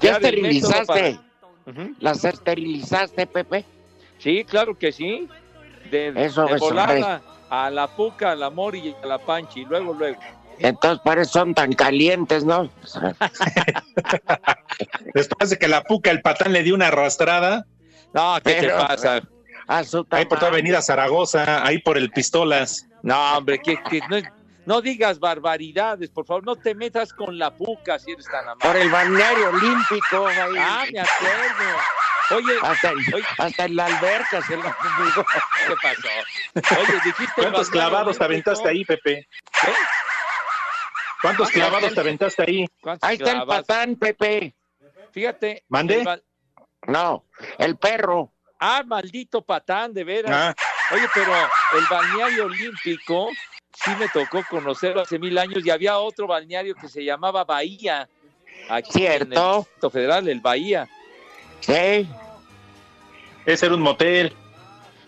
¿Ya 0.00 0.12
esterilizaste? 0.12 1.18
para-. 1.66 1.88
¿Las 2.00 2.24
esterilizaste, 2.24 3.26
Pepe? 3.26 3.64
Sí, 4.18 4.44
claro 4.44 4.76
que 4.78 4.90
sí. 4.92 5.28
De, 5.90 6.12
Eso 6.16 6.44
de 6.46 6.56
volada 6.58 7.22
a 7.50 7.70
la 7.70 7.88
Puca, 7.88 8.32
a 8.32 8.34
la 8.34 8.50
Mori 8.50 8.78
y 8.80 8.96
a 9.02 9.06
la 9.06 9.18
Panchi. 9.18 9.64
Luego, 9.64 9.92
luego. 9.94 10.18
Entonces, 10.58 11.00
por 11.04 11.18
eso 11.18 11.32
son 11.32 11.54
tan 11.54 11.72
calientes, 11.72 12.44
¿no? 12.44 12.68
Después 15.14 15.50
de 15.50 15.58
que 15.58 15.68
la 15.68 15.82
puca, 15.84 16.10
el 16.10 16.20
patán 16.20 16.52
le 16.52 16.62
dio 16.62 16.74
una 16.74 16.88
arrastrada, 16.88 17.64
No, 18.12 18.36
¿qué 18.44 18.56
Pero- 18.60 18.78
te 18.78 18.84
pasa? 18.86 19.22
A 19.66 19.84
su 19.84 20.06
ahí 20.10 20.24
por 20.24 20.38
toda. 20.38 20.50
Avenida 20.50 20.80
Zaragoza, 20.80 21.64
ahí 21.66 21.78
por 21.78 21.98
el 21.98 22.10
Pistolas. 22.10 22.86
No, 23.02 23.36
hombre, 23.36 23.58
que, 23.60 23.76
que 23.82 24.00
no, 24.08 24.16
no 24.68 24.82
digas 24.82 25.18
barbaridades, 25.18 26.10
por 26.10 26.26
favor. 26.26 26.44
No 26.44 26.54
te 26.56 26.74
metas 26.74 27.14
con 27.14 27.38
la 27.38 27.54
Puca 27.56 27.98
si 27.98 28.10
eres 28.12 28.26
tan 28.26 28.44
Por 28.44 28.52
amable. 28.66 28.82
el 28.82 28.90
balneario 28.90 29.48
olímpico. 29.48 30.26
ahí. 30.26 30.36
Ah, 30.58 30.84
me 30.92 31.00
acuerdo. 31.00 31.78
Oye, 32.36 32.58
hasta, 32.60 32.90
en- 32.90 33.14
oye. 33.14 33.24
hasta 33.38 33.64
en 33.64 33.76
la 33.76 33.86
alberca 33.86 34.42
se 34.42 34.56
lo. 34.58 34.62
¿qué 34.64 35.74
pasó? 35.82 36.80
Oye, 36.80 36.92
dijiste. 37.02 37.32
¿Cuántos 37.36 37.70
balneario 37.70 37.70
clavados 37.70 38.18
te 38.18 38.24
aventaste 38.24 38.68
ahí, 38.68 38.84
Pepe? 38.84 39.26
¿Qué? 39.62 39.72
¿Cuántos 41.22 41.50
clavados 41.50 41.94
te 41.94 42.00
aventaste 42.00 42.42
ahí? 42.42 42.66
¿Cuántos 42.82 43.08
Ahí 43.08 43.16
está 43.16 43.32
el 43.32 43.46
patán, 43.46 43.96
Pepe. 43.96 44.54
Fíjate. 45.12 45.64
Bal- 46.04 46.22
No, 46.86 47.24
el 47.56 47.76
perro. 47.78 48.34
Ah, 48.60 48.82
maldito 48.86 49.40
patán, 49.40 49.94
de 49.94 50.04
veras. 50.04 50.30
Ah, 50.34 50.54
Oye, 50.90 51.06
pero 51.14 51.32
el 51.34 51.84
balneario 51.90 52.44
olímpico 52.46 53.30
sí 53.84 53.90
me 53.98 54.08
tocó 54.08 54.42
conocerlo 54.48 55.02
hace 55.02 55.18
mil 55.18 55.36
años 55.38 55.64
y 55.64 55.70
había 55.70 55.98
otro 55.98 56.26
balneario 56.26 56.74
que 56.74 56.88
se 56.88 57.04
llamaba 57.04 57.44
Bahía. 57.44 58.08
Aquí 58.68 58.92
Cierto. 58.92 59.24
En 59.24 59.32
el 59.32 59.56
Distrito 59.58 59.90
Federal, 59.90 60.28
el 60.28 60.40
Bahía. 60.40 60.88
Sí. 61.60 62.08
ese 63.46 63.66
era 63.66 63.74
un 63.74 63.82
motel. 63.82 64.32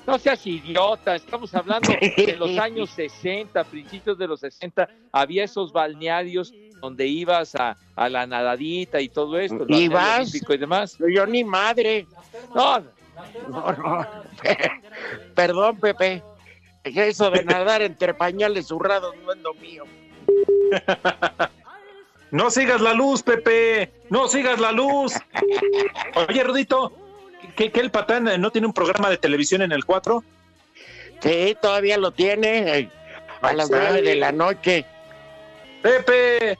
No 0.07 0.19
seas 0.19 0.45
idiota, 0.47 1.15
estamos 1.15 1.55
hablando 1.55 1.93
de 1.93 2.37
los 2.39 2.51
años 2.59 2.91
60, 2.91 3.63
principios 3.65 4.19
de 4.19 4.27
los 4.27 4.41
60, 4.41 4.89
había 5.13 5.45
esos 5.45 5.73
balnearios 5.73 6.53
donde 6.81 7.07
ibas 7.07 7.55
a, 7.55 7.77
a 7.95 8.09
la 8.09 8.27
nadadita 8.27 9.01
y 9.01 9.09
todo 9.11 9.39
esto, 9.39 9.67
¿Y 9.69 9.89
vas? 9.89 10.35
y 10.35 10.57
demás. 10.57 10.97
Yo 10.99 11.27
ni 11.27 11.45
madre. 11.45 12.07
No, 12.55 12.81
No, 13.49 13.73
no. 13.73 14.07
Perdón, 15.35 15.79
Pepe. 15.79 16.23
Eso 16.85 17.31
de 17.31 17.45
nadar 17.45 17.83
entre 17.83 18.15
pañales 18.15 18.67
zurrados 18.69 19.15
no 19.25 19.33
es 19.33 19.39
lo 19.41 19.55
mío. 19.55 19.85
No 22.33 22.49
sigas 22.49 22.81
la 22.81 22.95
luz, 22.95 23.25
Pepe. 23.25 23.91
No 24.09 24.29
sigas 24.29 24.61
la 24.61 24.71
luz. 24.71 25.15
Oye, 26.29 26.45
Rudito, 26.45 26.93
¿qué, 27.57 27.73
qué 27.73 27.81
el 27.81 27.91
patán 27.91 28.41
no 28.41 28.53
tiene 28.53 28.69
un 28.69 28.73
programa 28.73 29.11
de 29.11 29.17
televisión 29.17 29.63
en 29.63 29.73
el 29.73 29.85
4? 29.85 30.23
Sí, 31.21 31.57
todavía 31.61 31.99
lo 31.99 32.13
tiene. 32.13 32.79
eh, 32.79 32.89
A 33.43 33.49
Ahí 33.49 33.57
las 33.57 33.69
nueve 33.69 34.01
de 34.03 34.15
la 34.15 34.31
noche. 34.31 34.85
Pepe, 35.83 36.57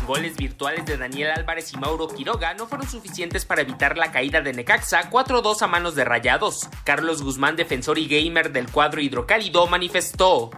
Goles 0.08 0.36
virtuales 0.36 0.84
de 0.86 0.96
Daniel 0.96 1.30
Álvarez 1.36 1.72
y 1.72 1.76
Mauro 1.76 2.08
Quiroga 2.08 2.54
no 2.54 2.66
fueron 2.66 2.88
suficientes 2.88 3.44
para 3.44 3.62
evitar 3.62 3.96
la 3.96 4.10
caída 4.10 4.40
de 4.40 4.54
Necaxa 4.54 5.08
4-2 5.08 5.62
a 5.62 5.68
manos 5.68 5.94
de 5.94 6.04
Rayados. 6.04 6.68
Carlos 6.82 7.22
Guzmán, 7.22 7.54
defensor 7.54 7.96
y 7.98 8.08
gamer 8.08 8.50
del 8.50 8.68
cuadro 8.72 9.00
hidrocálido, 9.00 9.68
manifestó. 9.68 10.50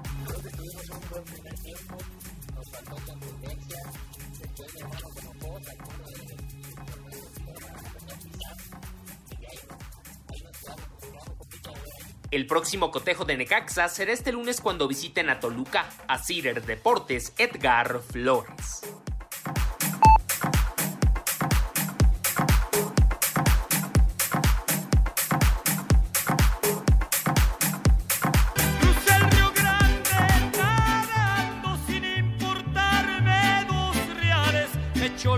El 12.31 12.47
próximo 12.47 12.93
cotejo 12.93 13.25
de 13.25 13.37
Necaxa 13.37 13.89
será 13.89 14.13
este 14.13 14.31
lunes 14.31 14.61
cuando 14.61 14.87
visiten 14.87 15.31
a 15.31 15.41
Toluca, 15.41 15.89
a 16.07 16.19
Cider 16.19 16.65
Deportes 16.65 17.35
Edgar 17.37 18.01
Flores. 18.01 18.83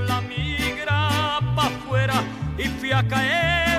La 0.07 0.21
migra 0.21 1.41
pa' 1.57 1.67
afuera 1.67 2.23
y 2.57 2.69
fui 2.69 2.93
a 2.93 3.07
caer 3.09 3.72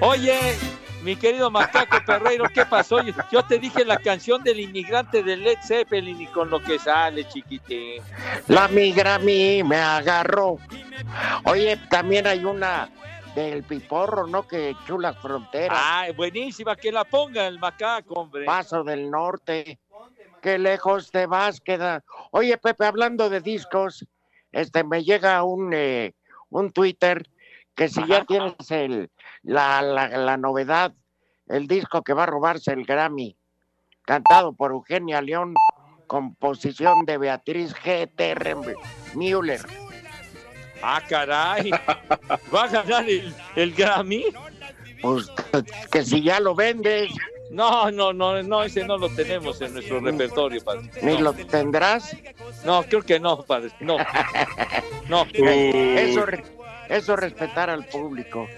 Oye, 0.00 0.56
mi 1.02 1.14
querido 1.14 1.50
Macaco 1.50 1.98
Perreiro, 2.06 2.44
¿qué 2.52 2.64
pasó? 2.64 3.02
Yo, 3.02 3.12
yo 3.30 3.42
te 3.42 3.58
dije 3.58 3.84
la 3.84 3.98
canción 3.98 4.42
del 4.42 4.60
inmigrante 4.60 5.22
de 5.22 5.36
Led 5.36 5.58
Zeppelin 5.62 6.20
y 6.20 6.26
con 6.26 6.48
lo 6.48 6.60
que 6.60 6.78
sale, 6.78 7.28
chiquitín. 7.28 8.02
La 8.48 8.68
migra 8.68 9.16
a 9.16 9.18
mí 9.18 9.62
me 9.62 9.76
agarró. 9.76 10.58
Oye, 11.44 11.76
también 11.90 12.26
hay 12.26 12.44
una 12.44 12.88
del 13.34 13.62
piporro, 13.62 14.26
¿no? 14.26 14.46
Que 14.46 14.74
chulas 14.86 15.16
fronteras. 15.18 15.78
Ay, 15.80 16.12
buenísima, 16.12 16.76
que 16.76 16.90
la 16.90 17.04
ponga 17.04 17.46
el 17.46 17.58
Macaco, 17.58 18.14
hombre. 18.14 18.44
Paso 18.44 18.82
del 18.82 19.10
norte. 19.10 19.78
Qué 20.40 20.58
lejos 20.58 21.10
te 21.10 21.26
vas, 21.26 21.60
queda. 21.60 22.02
Oye, 22.30 22.56
Pepe, 22.56 22.86
hablando 22.86 23.28
de 23.28 23.40
discos, 23.40 24.06
este 24.50 24.82
me 24.82 25.04
llega 25.04 25.42
un 25.44 25.72
eh, 25.74 26.14
un 26.48 26.72
Twitter 26.72 27.22
que 27.74 27.88
si 27.88 28.06
ya 28.06 28.24
tienes 28.24 28.70
el 28.70 29.10
la, 29.42 29.82
la, 29.82 30.08
la 30.08 30.36
novedad, 30.36 30.92
el 31.48 31.66
disco 31.66 32.02
que 32.02 32.12
va 32.12 32.24
a 32.24 32.26
robarse 32.26 32.72
el 32.72 32.84
Grammy, 32.84 33.36
cantado 34.06 34.52
por 34.52 34.70
Eugenia 34.72 35.20
León, 35.22 35.54
composición 36.06 37.04
de 37.06 37.18
Beatriz 37.18 37.74
G.T.R. 37.74 38.56
Müller. 39.14 39.60
Ah, 40.82 41.02
caray. 41.08 41.70
¿Va 42.54 42.64
a 42.64 42.68
ganar 42.68 43.08
el, 43.08 43.34
el 43.56 43.74
Grammy? 43.74 44.24
Pues 45.02 45.30
que 45.90 46.04
si 46.04 46.22
ya 46.22 46.40
lo 46.40 46.54
vendes, 46.54 47.10
No, 47.50 47.90
no, 47.90 48.12
no, 48.12 48.42
no, 48.42 48.62
ese 48.62 48.84
no 48.86 48.96
lo 48.96 49.08
tenemos 49.10 49.60
en 49.60 49.72
nuestro 49.74 49.98
repertorio, 50.00 50.62
padre. 50.62 50.88
ni 51.02 51.14
No, 51.16 51.20
lo 51.20 51.32
tendrás. 51.32 52.16
no, 52.64 52.82
creo 52.84 53.02
que 53.02 53.18
no, 53.18 53.42
padre. 53.42 53.70
No, 53.80 53.96
no, 55.08 55.24
Eso, 55.32 56.24
eso 56.90 57.16
respetar 57.16 57.70
al 57.70 57.86
público. 57.86 58.48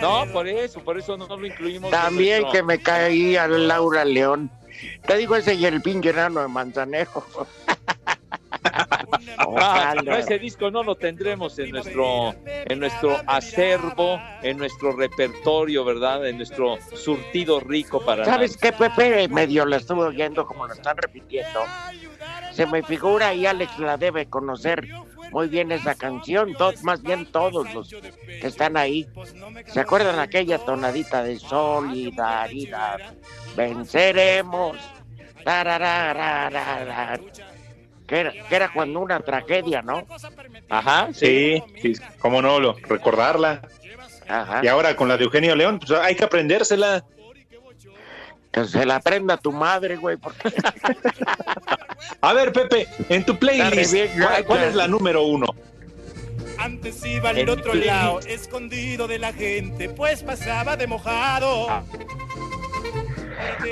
no, 0.00 0.26
por 0.32 0.48
eso, 0.48 0.80
por 0.80 0.98
eso 0.98 1.16
no 1.16 1.26
lo 1.26 1.46
incluimos. 1.46 1.90
También 1.90 2.44
que 2.50 2.62
me 2.62 2.78
caía 2.80 3.46
Laura 3.46 4.04
León. 4.04 4.50
Te 5.06 5.16
digo 5.16 5.36
ese 5.36 5.54
y 5.54 5.66
el 5.66 5.80
pinche 5.82 6.10
enano 6.10 6.40
de 6.40 6.48
Manzanero. 6.48 7.24
Ah, 9.36 9.44
Ojalá. 9.46 10.02
no, 10.02 10.16
ese 10.16 10.38
disco 10.38 10.70
no 10.70 10.82
lo 10.82 10.94
tendremos 10.96 11.58
en 11.58 11.70
nuestro, 11.70 12.34
en 12.44 12.80
nuestro 12.80 13.16
acervo, 13.26 14.18
en 14.42 14.56
nuestro 14.56 14.92
repertorio, 14.92 15.84
¿verdad? 15.84 16.26
En 16.26 16.38
nuestro 16.38 16.78
surtido 16.94 17.60
rico 17.60 18.04
para 18.04 18.24
¿Sabes 18.24 18.56
qué, 18.56 18.72
Pepe? 18.72 19.28
Medio 19.28 19.66
la 19.66 19.76
estuve 19.76 20.04
oyendo 20.04 20.46
como 20.46 20.66
lo 20.66 20.72
están 20.72 20.96
repitiendo. 20.96 21.60
Se 22.52 22.66
me 22.66 22.82
figura 22.82 23.34
y 23.34 23.44
Alex 23.46 23.78
la 23.78 23.96
debe 23.96 24.26
conocer 24.26 24.88
muy 25.34 25.48
bien 25.48 25.72
esa 25.72 25.96
canción, 25.96 26.54
todos, 26.54 26.84
más 26.84 27.02
bien 27.02 27.26
todos 27.26 27.74
los 27.74 27.88
que 27.88 28.46
están 28.46 28.76
ahí. 28.76 29.08
¿Se 29.66 29.80
acuerdan 29.80 30.20
aquella 30.20 30.58
tonadita 30.58 31.24
de 31.24 31.40
solidaridad? 31.40 33.00
Venceremos. 33.56 34.78
Tararararara. 35.44 37.18
Que 38.06 38.20
era, 38.20 38.32
que 38.48 38.54
era 38.54 38.72
cuando 38.72 39.00
una 39.00 39.18
tragedia, 39.18 39.82
¿no? 39.82 40.06
Ajá, 40.68 41.08
Sí, 41.12 41.60
sí, 41.82 41.94
cómo 42.20 42.40
no, 42.40 42.60
lo, 42.60 42.74
recordarla. 42.74 43.60
Ajá. 44.28 44.60
Y 44.62 44.68
ahora 44.68 44.94
con 44.94 45.08
la 45.08 45.16
de 45.16 45.24
Eugenio 45.24 45.56
León, 45.56 45.80
pues 45.80 45.98
hay 45.98 46.14
que 46.14 46.24
aprendérsela. 46.24 47.04
Que 48.54 48.64
se 48.66 48.86
la 48.86 49.00
prenda 49.00 49.36
tu 49.36 49.50
madre, 49.50 49.96
güey. 49.96 50.16
porque- 50.16 50.52
A 52.20 52.32
ver, 52.32 52.52
Pepe, 52.52 52.86
en 53.08 53.24
tu 53.26 53.36
playlist, 53.36 53.92
bien, 53.92 54.10
¿cuál, 54.46 54.62
es 54.62 54.74
la 54.76 54.86
número 54.86 55.24
uno? 55.24 55.46
Antes 56.58 57.04
iba 57.04 57.30
al 57.30 57.48
otro 57.48 57.74
lado, 57.74 58.20
escondido 58.20 59.08
de 59.08 59.18
la 59.18 59.32
gente, 59.32 59.88
pues 59.88 60.22
pasaba 60.22 60.76
de 60.76 60.86
mojado. 60.86 61.68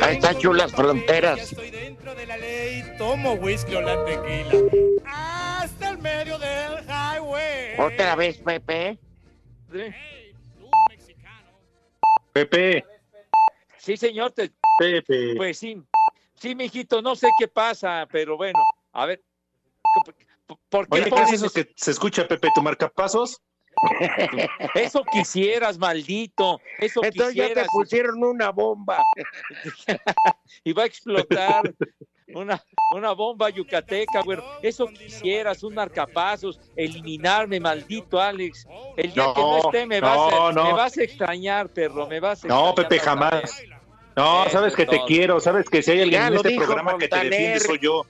Ahí 0.01 0.17
están 0.17 0.37
chulas 0.39 0.73
fronteras. 0.73 1.39
Estoy 1.39 1.71
dentro 1.71 2.15
de 2.17 2.27
la 2.27 2.37
ley, 2.37 2.83
tomo 2.99 3.35
whisky 3.35 3.77
o 3.77 3.81
la 3.83 4.05
tequila. 4.05 4.53
Hasta 5.07 5.91
el 5.91 5.99
medio 5.99 6.39
del 6.39 6.85
highway. 6.89 7.79
Otra 7.79 8.17
vez, 8.17 8.37
Pepe. 8.39 8.99
Pepe, 12.33 12.85
Sí, 13.79 13.97
señor, 13.97 14.31
te- 14.31 14.53
Pepe. 14.77 15.35
pues 15.37 15.59
sí, 15.59 15.83
sí, 16.35 16.55
mijito, 16.55 17.03
no 17.03 17.15
sé 17.15 17.33
qué 17.33 17.49
pasa, 17.49 18.07
pero 18.11 18.37
bueno, 18.37 18.63
a 18.93 19.07
ver, 19.07 19.23
¿por- 20.47 20.59
¿por 20.69 20.89
qué 20.89 21.01
Oye, 21.03 21.11
¿qué 21.11 21.21
es 21.23 21.33
eso 21.33 21.51
que 21.51 21.73
se 21.77 21.91
escucha, 21.91 22.27
Pepe? 22.27 22.51
¿Tu 22.51 22.63
marcapasos? 22.63 23.41
Eso 24.75 25.03
quisieras, 25.05 25.79
maldito. 25.79 26.61
Eso 26.79 27.03
Entonces 27.03 27.35
ya 27.35 27.53
te 27.53 27.65
pusieron 27.69 28.23
una 28.23 28.51
bomba. 28.51 29.05
Y 30.65 30.73
va 30.73 30.85
a 30.85 30.87
explotar 30.87 31.75
una, 32.29 32.63
una 32.91 33.13
bomba 33.13 33.51
yucateca, 33.51 34.23
güey. 34.23 34.39
Eso 34.61 34.87
quisieras, 34.87 35.63
un 35.65 35.75
marcapasos, 35.75 36.61
eliminarme, 36.77 37.59
maldito 37.59 38.21
Alex. 38.21 38.67
El 38.97 39.13
día 39.13 39.33
que 39.35 39.41
no 39.41 39.51
No, 39.51 39.59
esté 39.59 39.87
me, 39.87 40.01
no, 40.01 40.07
vas 40.07 40.33
a, 40.33 40.53
no. 40.53 40.65
me 40.65 40.73
vas 40.73 40.99
a 40.99 41.03
extrañar, 41.03 41.69
perro, 41.71 42.07
me 42.07 42.21
vas 42.21 42.45
a 42.45 42.49
No, 42.49 42.75
extrañar, 42.75 42.75
Pepe, 42.75 42.97
vas 42.99 43.07
a 43.07 43.11
jamás. 43.11 43.63
No, 44.17 44.43
Eso 44.45 44.53
sabes 44.53 44.75
que 44.75 44.87
te 44.87 45.01
quiero, 45.07 45.41
sabes 45.41 45.69
que 45.69 45.83
si 45.83 45.91
hay 45.93 46.03
alguien 46.03 46.21
Ya 46.21 46.27
en 46.29 46.35
este 46.35 46.49
dijo 46.51 46.65
programa 46.65 46.99
que 46.99 47.09
te 47.09 47.19
defiende 47.19 47.61
soy 47.61 47.79
yo. 47.79 48.07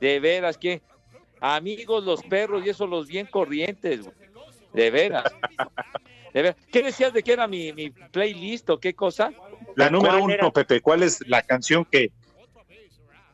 De 0.00 0.20
veras, 0.20 0.56
que 0.56 0.80
amigos 1.40 2.04
los 2.04 2.22
perros 2.22 2.64
y 2.64 2.70
eso 2.70 2.86
los 2.86 3.06
bien 3.08 3.26
corrientes, 3.26 4.02
güey. 4.02 4.14
De 4.72 4.90
veras. 4.90 5.24
De 6.32 6.42
veras. 6.42 6.56
¿Qué 6.72 6.82
decías 6.82 7.12
de 7.12 7.22
que 7.22 7.32
era 7.32 7.46
mi, 7.48 7.72
mi 7.72 7.90
playlist 7.90 8.70
o 8.70 8.78
qué 8.78 8.94
cosa? 8.94 9.32
La 9.74 9.90
número 9.90 10.12
¿Cuál 10.14 10.22
uno, 10.22 10.32
era? 10.34 10.50
Pepe, 10.50 10.80
¿cuál 10.80 11.02
es 11.02 11.18
la 11.26 11.42
canción 11.42 11.84
que 11.84 12.12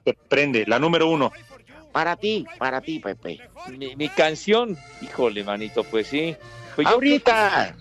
te 0.05 0.15
prende? 0.15 0.65
La 0.67 0.79
número 0.79 1.07
uno. 1.09 1.31
Para 1.93 2.17
ti, 2.17 2.47
para 2.59 2.81
ti, 2.81 2.99
Pepe. 2.99 3.41
Mi, 3.71 3.95
mi 3.97 4.09
canción, 4.09 4.77
híjole, 5.03 5.45
manito, 5.45 5.85
pues 5.85 6.07
sí. 6.09 6.37
Pues 6.75 6.87
yo- 6.89 6.95
Ahorita. 6.95 7.77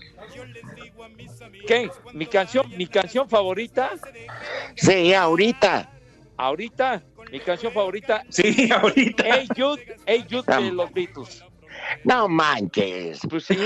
¿Qué? 1.66 1.90
¿Mi 2.12 2.26
canción, 2.26 2.66
mi 2.76 2.86
canción 2.86 3.28
favorita? 3.28 3.90
Sí, 4.76 5.14
ahorita. 5.14 5.90
Ahorita, 6.36 7.02
mi 7.30 7.40
canción 7.40 7.72
favorita. 7.72 8.22
Sí, 8.28 8.70
ahorita. 8.70 9.24
Hey 9.24 9.48
Jude, 9.56 9.96
Hey 10.06 10.26
Jude 10.30 10.54
de 10.54 10.72
los 10.72 10.92
Beatles. 10.92 11.44
No 12.04 12.28
manches. 12.28 13.20
Pues 13.28 13.44
sí. 13.44 13.58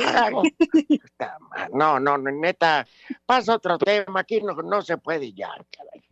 No, 1.72 1.98
no, 1.98 2.18
no, 2.18 2.30
neta. 2.30 2.86
Pasa 3.26 3.56
otro 3.56 3.78
tema. 3.78 4.20
Aquí 4.20 4.40
no, 4.40 4.54
no 4.54 4.82
se 4.82 4.96
puede 4.98 5.32
ya, 5.32 5.50
caray. 5.70 6.04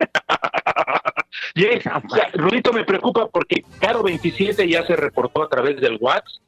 Rudito 2.34 2.72
me 2.72 2.84
preocupa 2.84 3.28
porque 3.28 3.64
Caro 3.80 4.02
27 4.02 4.68
ya 4.68 4.86
se 4.86 4.96
reportó 4.96 5.42
a 5.42 5.48
través 5.48 5.80
del 5.80 5.98
WhatsApp. 6.00 6.42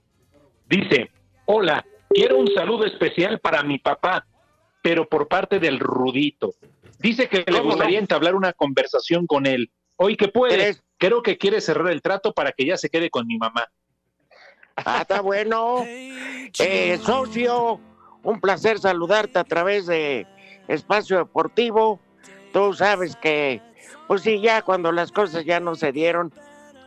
Dice, 0.67 1.11
hola, 1.47 1.85
quiero 2.15 2.39
un 2.39 2.49
saludo 2.55 2.87
especial 2.87 3.41
para 3.41 3.63
mi 3.63 3.79
papá, 3.79 4.27
pero 4.83 5.09
por 5.09 5.29
parte 5.29 5.59
del 5.59 5.79
Rudito. 5.79 6.55
Dice 6.99 7.29
que 7.29 7.39
le 7.39 7.59
¿Cómo 7.59 7.71
gustaría 7.71 7.99
no? 7.99 8.05
entablar 8.05 8.35
una 8.35 8.53
conversación 8.53 9.27
con 9.27 9.47
él. 9.47 9.71
Hoy 9.97 10.17
que 10.17 10.29
puede, 10.29 10.77
creo 10.97 11.23
que 11.23 11.37
quiere 11.37 11.61
cerrar 11.61 11.91
el 11.91 12.03
trato 12.03 12.33
para 12.33 12.53
que 12.53 12.65
ya 12.65 12.77
se 12.77 12.89
quede 12.89 13.11
con 13.11 13.27
mi 13.27 13.37
mamá. 13.37 13.69
Ah, 14.77 15.01
está 15.03 15.21
bueno. 15.21 15.85
Eh, 15.87 16.99
socio, 17.03 17.81
un 18.23 18.41
placer 18.41 18.79
saludarte 18.79 19.39
a 19.39 19.45
través 19.45 19.87
de 19.87 20.27
Espacio 20.69 21.19
Deportivo. 21.19 22.01
Tú 22.53 22.73
sabes 22.73 23.17
que, 23.17 23.61
pues 24.07 24.23
sí, 24.23 24.41
ya 24.41 24.63
cuando 24.63 24.93
las 24.93 25.13
cosas 25.13 25.45
ya 25.45 25.61
no 25.61 25.75
se 25.75 25.93
dieron, 25.93 26.33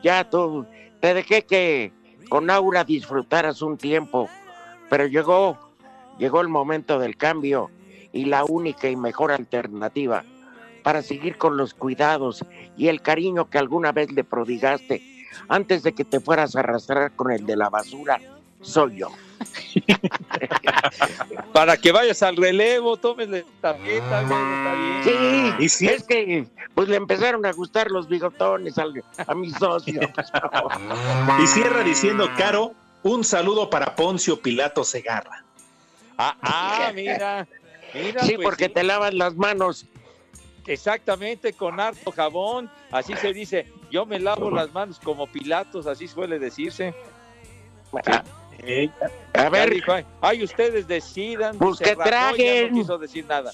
ya 0.03 0.29
tú 0.29 0.65
te 0.99 1.13
dejé 1.13 1.43
que 1.43 1.93
con 2.29 2.49
Aura 2.49 2.83
disfrutaras 2.83 3.61
un 3.61 3.77
tiempo, 3.77 4.29
pero 4.89 5.05
llegó, 5.07 5.57
llegó 6.17 6.41
el 6.41 6.47
momento 6.47 6.99
del 6.99 7.17
cambio 7.17 7.69
y 8.13 8.25
la 8.25 8.43
única 8.45 8.89
y 8.89 8.95
mejor 8.95 9.31
alternativa 9.31 10.23
para 10.83 11.01
seguir 11.01 11.37
con 11.37 11.57
los 11.57 11.73
cuidados 11.73 12.43
y 12.77 12.87
el 12.87 13.01
cariño 13.01 13.49
que 13.49 13.57
alguna 13.57 13.91
vez 13.91 14.11
le 14.11 14.23
prodigaste 14.23 15.03
antes 15.49 15.83
de 15.83 15.93
que 15.93 16.05
te 16.05 16.19
fueras 16.19 16.55
a 16.55 16.59
arrastrar 16.61 17.11
con 17.15 17.31
el 17.31 17.45
de 17.45 17.55
la 17.57 17.69
basura, 17.69 18.19
soy 18.61 18.97
yo. 18.97 19.09
Para 21.53 21.77
que 21.77 21.91
vayas 21.91 22.23
al 22.23 22.35
relevo, 22.37 22.97
tomes 22.97 23.29
la 23.29 23.41
tarjeta, 23.61 24.23
güey, 24.23 24.39
está 24.53 24.73
bien. 25.59 25.69
Sí, 25.69 25.87
es 25.87 26.03
que 26.03 26.47
pues 26.73 26.87
le 26.89 26.95
empezaron 26.95 27.45
a 27.45 27.51
gustar 27.51 27.89
los 27.91 28.07
bigotones 28.07 28.77
al- 28.77 29.03
a 29.25 29.33
mi 29.35 29.49
socio. 29.51 29.99
Y 31.43 31.47
cierra 31.47 31.83
diciendo, 31.83 32.29
Caro, 32.37 32.73
un 33.11 33.23
saludo 33.23 33.69
para 33.69 33.95
Poncio 33.95 34.41
Pilato 34.41 34.83
Segarra. 34.83 35.43
Ah, 36.17 36.35
ah, 36.41 36.91
mira. 36.93 37.47
mira 37.93 38.23
Sí, 38.23 38.33
pues 38.35 38.45
porque 38.45 38.65
sí. 38.65 38.71
te 38.71 38.83
lavas 38.83 39.13
las 39.13 39.35
manos. 39.35 39.85
Exactamente, 40.65 41.53
con 41.53 41.79
harto 41.79 42.11
jabón. 42.11 42.69
Así 42.91 43.15
se 43.15 43.33
dice. 43.33 43.71
Yo 43.89 44.05
me 44.05 44.19
lavo 44.19 44.51
las 44.51 44.73
manos 44.73 44.99
como 44.99 45.27
Pilatos, 45.27 45.87
así 45.87 46.07
suele 46.07 46.39
decirse. 46.39 46.93
A 49.33 49.49
ver. 49.49 49.73
Dijo, 49.73 49.93
ay, 49.93 50.05
ay, 50.21 50.43
ustedes 50.43 50.87
decidan. 50.87 51.57
Pues 51.57 51.79
que 51.79 51.95
traguen. 51.95 52.71
No 52.73 52.81
quiso 52.81 52.97
decir 52.97 53.25
nada. 53.25 53.51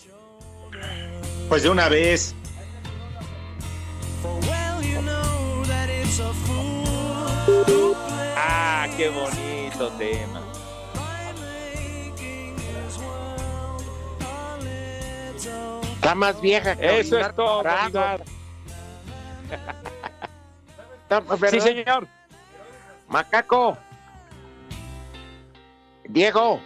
Pues 1.49 1.63
de 1.63 1.69
una 1.69 1.89
vez. 1.89 2.35
Ah, 8.37 8.87
qué 8.95 9.09
bonito 9.09 9.89
tema. 9.97 10.41
Está 15.95 16.15
más 16.15 16.39
vieja 16.41 16.75
que 16.75 16.99
Eso 16.99 17.17
es 17.19 17.35
todo, 17.35 17.63
¿verdad? 17.63 18.21
Sí, 21.51 21.59
señor. 21.59 22.07
Macaco. 23.07 23.77
Diego. 26.05 26.59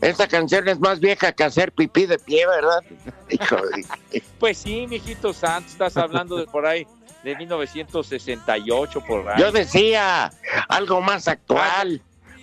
Esta 0.00 0.26
canción 0.26 0.66
es 0.66 0.80
más 0.80 0.98
vieja 0.98 1.30
que 1.30 1.44
hacer 1.44 1.70
pipí 1.70 2.06
de 2.06 2.18
pie, 2.18 2.46
¿verdad? 2.48 2.82
Hijo 3.28 3.56
de- 3.56 4.22
Pues 4.40 4.58
sí, 4.58 4.88
mijito 4.88 5.32
Santos, 5.32 5.70
estás 5.72 5.96
hablando 5.96 6.36
de 6.36 6.46
por 6.46 6.66
ahí 6.66 6.84
de 7.22 7.36
1968 7.36 9.02
por 9.06 9.28
ahí. 9.28 9.40
Yo 9.40 9.52
decía 9.52 10.30
algo 10.68 11.00
más 11.00 11.28
actual. 11.28 12.00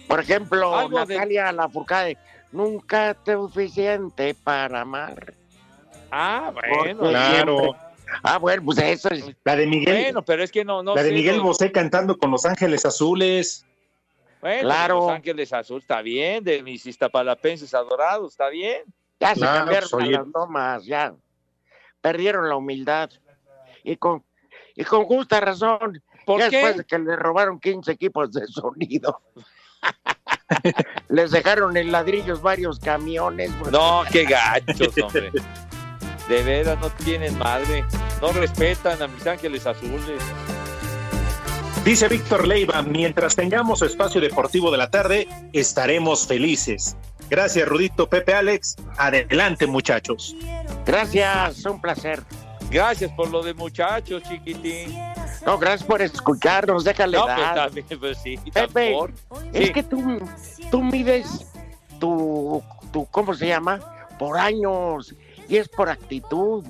Por 0.08 0.20
ejemplo, 0.22 0.74
Algo 0.78 1.06
de- 1.06 1.16
Natalia 1.16 1.52
Lafourcade. 1.52 2.18
Nunca 2.52 3.14
te 3.14 3.34
suficiente 3.34 4.34
para 4.36 4.82
amar. 4.82 5.34
Ah, 6.12 6.52
Porque 6.54 6.70
bueno. 6.94 7.10
Claro. 7.10 7.58
siempre- 7.60 7.82
Ah, 8.24 8.38
bueno, 8.38 8.64
pues 8.64 8.78
eso 8.78 9.10
es. 9.10 9.26
La 9.44 9.58
de 9.58 9.68
Miguel, 9.68 10.04
Bueno, 10.04 10.22
pero 10.24 10.42
es 10.42 10.50
que 10.52 10.64
no, 10.64 10.82
no 10.82 10.96
la 10.96 11.04
de 11.04 11.12
Miguel 11.12 11.42
Bosé 11.42 11.74
cantando 11.74 12.18
con 12.18 12.32
Los 12.32 12.46
Ángeles 12.46 12.86
Azules. 12.86 13.66
Bueno, 14.40 14.62
Claro. 14.62 14.96
Los 15.02 15.12
Ángeles 15.12 15.52
Azul 15.52 15.80
está 15.82 16.02
bien, 16.02 16.42
de 16.44 16.64
mis 16.64 16.86
iztapalapenses 16.86 17.74
adorados, 17.74 18.32
está 18.32 18.48
bien. 18.48 18.84
Ya 19.20 19.36
se 19.36 19.42
cambiaron 19.42 19.90
a 20.02 20.06
las 20.06 20.28
lomas, 20.28 20.86
ya. 20.86 21.14
Perdieron 22.00 22.48
la 22.48 22.56
humildad. 22.56 23.10
Y 23.84 23.98
con, 23.98 24.24
y 24.78 24.84
con 24.86 25.06
justa 25.06 25.40
razón. 25.42 26.02
¿Por 26.26 26.40
ya 26.40 26.50
qué? 26.50 26.58
después 26.58 26.78
de 26.78 26.86
que 26.86 27.00
le 27.00 27.16
robaron 27.16 27.60
15 27.60 27.92
equipos 27.92 28.32
de 28.32 28.46
sonido. 28.48 29.22
Les 31.10 31.32
dejaron 31.32 31.76
en 31.78 31.92
ladrillos 31.92 32.42
varios 32.42 32.80
camiones. 32.80 33.52
pues. 33.60 33.72
No, 33.72 34.04
qué 34.12 34.24
gachos, 34.26 34.94
hombre. 35.04 35.32
De 36.30 36.44
veras, 36.44 36.78
no 36.82 36.90
tienen 36.90 37.38
madre. 37.38 37.86
No 38.22 38.34
respetan 38.34 39.02
a 39.02 39.08
mis 39.08 39.26
ángeles 39.26 39.66
azules. 39.66 40.22
Dice 41.86 42.10
Víctor 42.10 42.46
Leiva, 42.46 42.82
mientras 42.82 43.34
tengamos 43.38 43.82
espacio 43.82 44.20
deportivo 44.20 44.70
de 44.70 44.78
la 44.78 44.92
tarde, 44.92 45.30
estaremos 45.54 46.28
felices. 46.28 46.98
Gracias, 47.30 47.66
Rudito, 47.66 48.10
Pepe 48.10 48.34
Alex. 48.34 48.76
Adelante, 48.98 49.68
muchachos. 49.68 50.36
Gracias, 50.86 51.66
un 51.66 51.80
placer. 51.80 52.22
Gracias 52.70 53.12
por 53.14 53.30
lo 53.30 53.42
de 53.42 53.54
muchachos, 53.54 54.22
chiquitín. 54.24 54.98
No, 55.46 55.58
gracias 55.58 55.84
por 55.84 56.02
escucharnos, 56.02 56.84
déjale 56.84 57.18
No, 57.18 57.26
pues 57.26 57.38
dar. 57.38 57.56
también, 57.56 57.86
pues 58.00 58.18
sí. 58.18 58.38
Pepe, 58.54 58.98
es 59.54 59.68
Sí. 59.68 59.74
que 59.74 59.84
tú, 59.84 60.20
tú 60.70 60.84
mides 60.84 61.46
tu, 62.00 62.62
tu, 62.92 63.06
¿cómo 63.08 63.34
se 63.34 63.48
llama? 63.48 63.80
Por 64.20 64.38
años. 64.38 65.16
Y 65.48 65.56
es 65.58 65.70
por 65.70 65.90
actitud. 65.90 66.66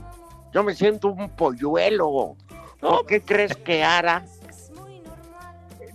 Yo 0.54 0.64
me 0.64 0.76
siento 0.76 1.08
un 1.10 1.30
polluelo. 1.30 2.36
¿Por 2.80 3.06
qué 3.08 3.22
crees 3.22 3.56
que 3.58 3.84
Ara, 3.84 4.24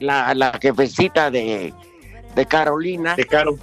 la, 0.00 0.34
la 0.34 0.58
jefecita 0.60 1.30
de, 1.30 1.72
de 2.34 2.46
Carolina, 2.46 3.14
De 3.14 3.24
Caro. 3.24 3.56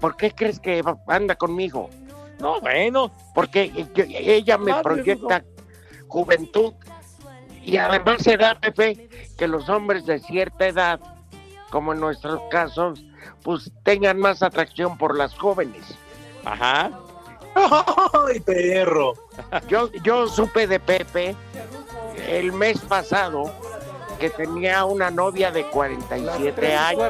¿por 0.00 0.14
qué 0.16 0.30
crees 0.30 0.60
que 0.60 0.82
anda 1.06 1.34
conmigo? 1.36 1.88
No, 2.38 2.60
bueno. 2.60 3.10
Porque 3.34 3.72
ella 3.96 4.58
me 4.58 4.74
proyecta 4.82 5.42
juventud 6.14 6.72
y 7.64 7.76
además 7.76 8.22
se 8.22 8.36
da, 8.36 8.54
Pepe, 8.54 9.08
que 9.36 9.48
los 9.48 9.68
hombres 9.68 10.06
de 10.06 10.20
cierta 10.20 10.68
edad, 10.68 11.00
como 11.70 11.92
en 11.92 11.98
nuestros 11.98 12.40
casos, 12.52 13.04
pues 13.42 13.72
tengan 13.82 14.18
más 14.20 14.42
atracción 14.42 14.96
por 14.96 15.16
las 15.18 15.34
jóvenes. 15.34 15.82
Ajá. 16.44 16.92
¡Ay, 18.28 18.38
perro! 18.40 19.14
Yo, 19.66 19.90
yo 20.04 20.28
supe 20.28 20.66
de 20.68 20.78
Pepe 20.78 21.34
el 22.28 22.52
mes 22.52 22.78
pasado 22.80 23.52
que 24.18 24.30
tenía 24.30 24.84
una 24.84 25.10
novia 25.10 25.50
de 25.50 25.68
47 25.68 26.74
años. 26.74 27.02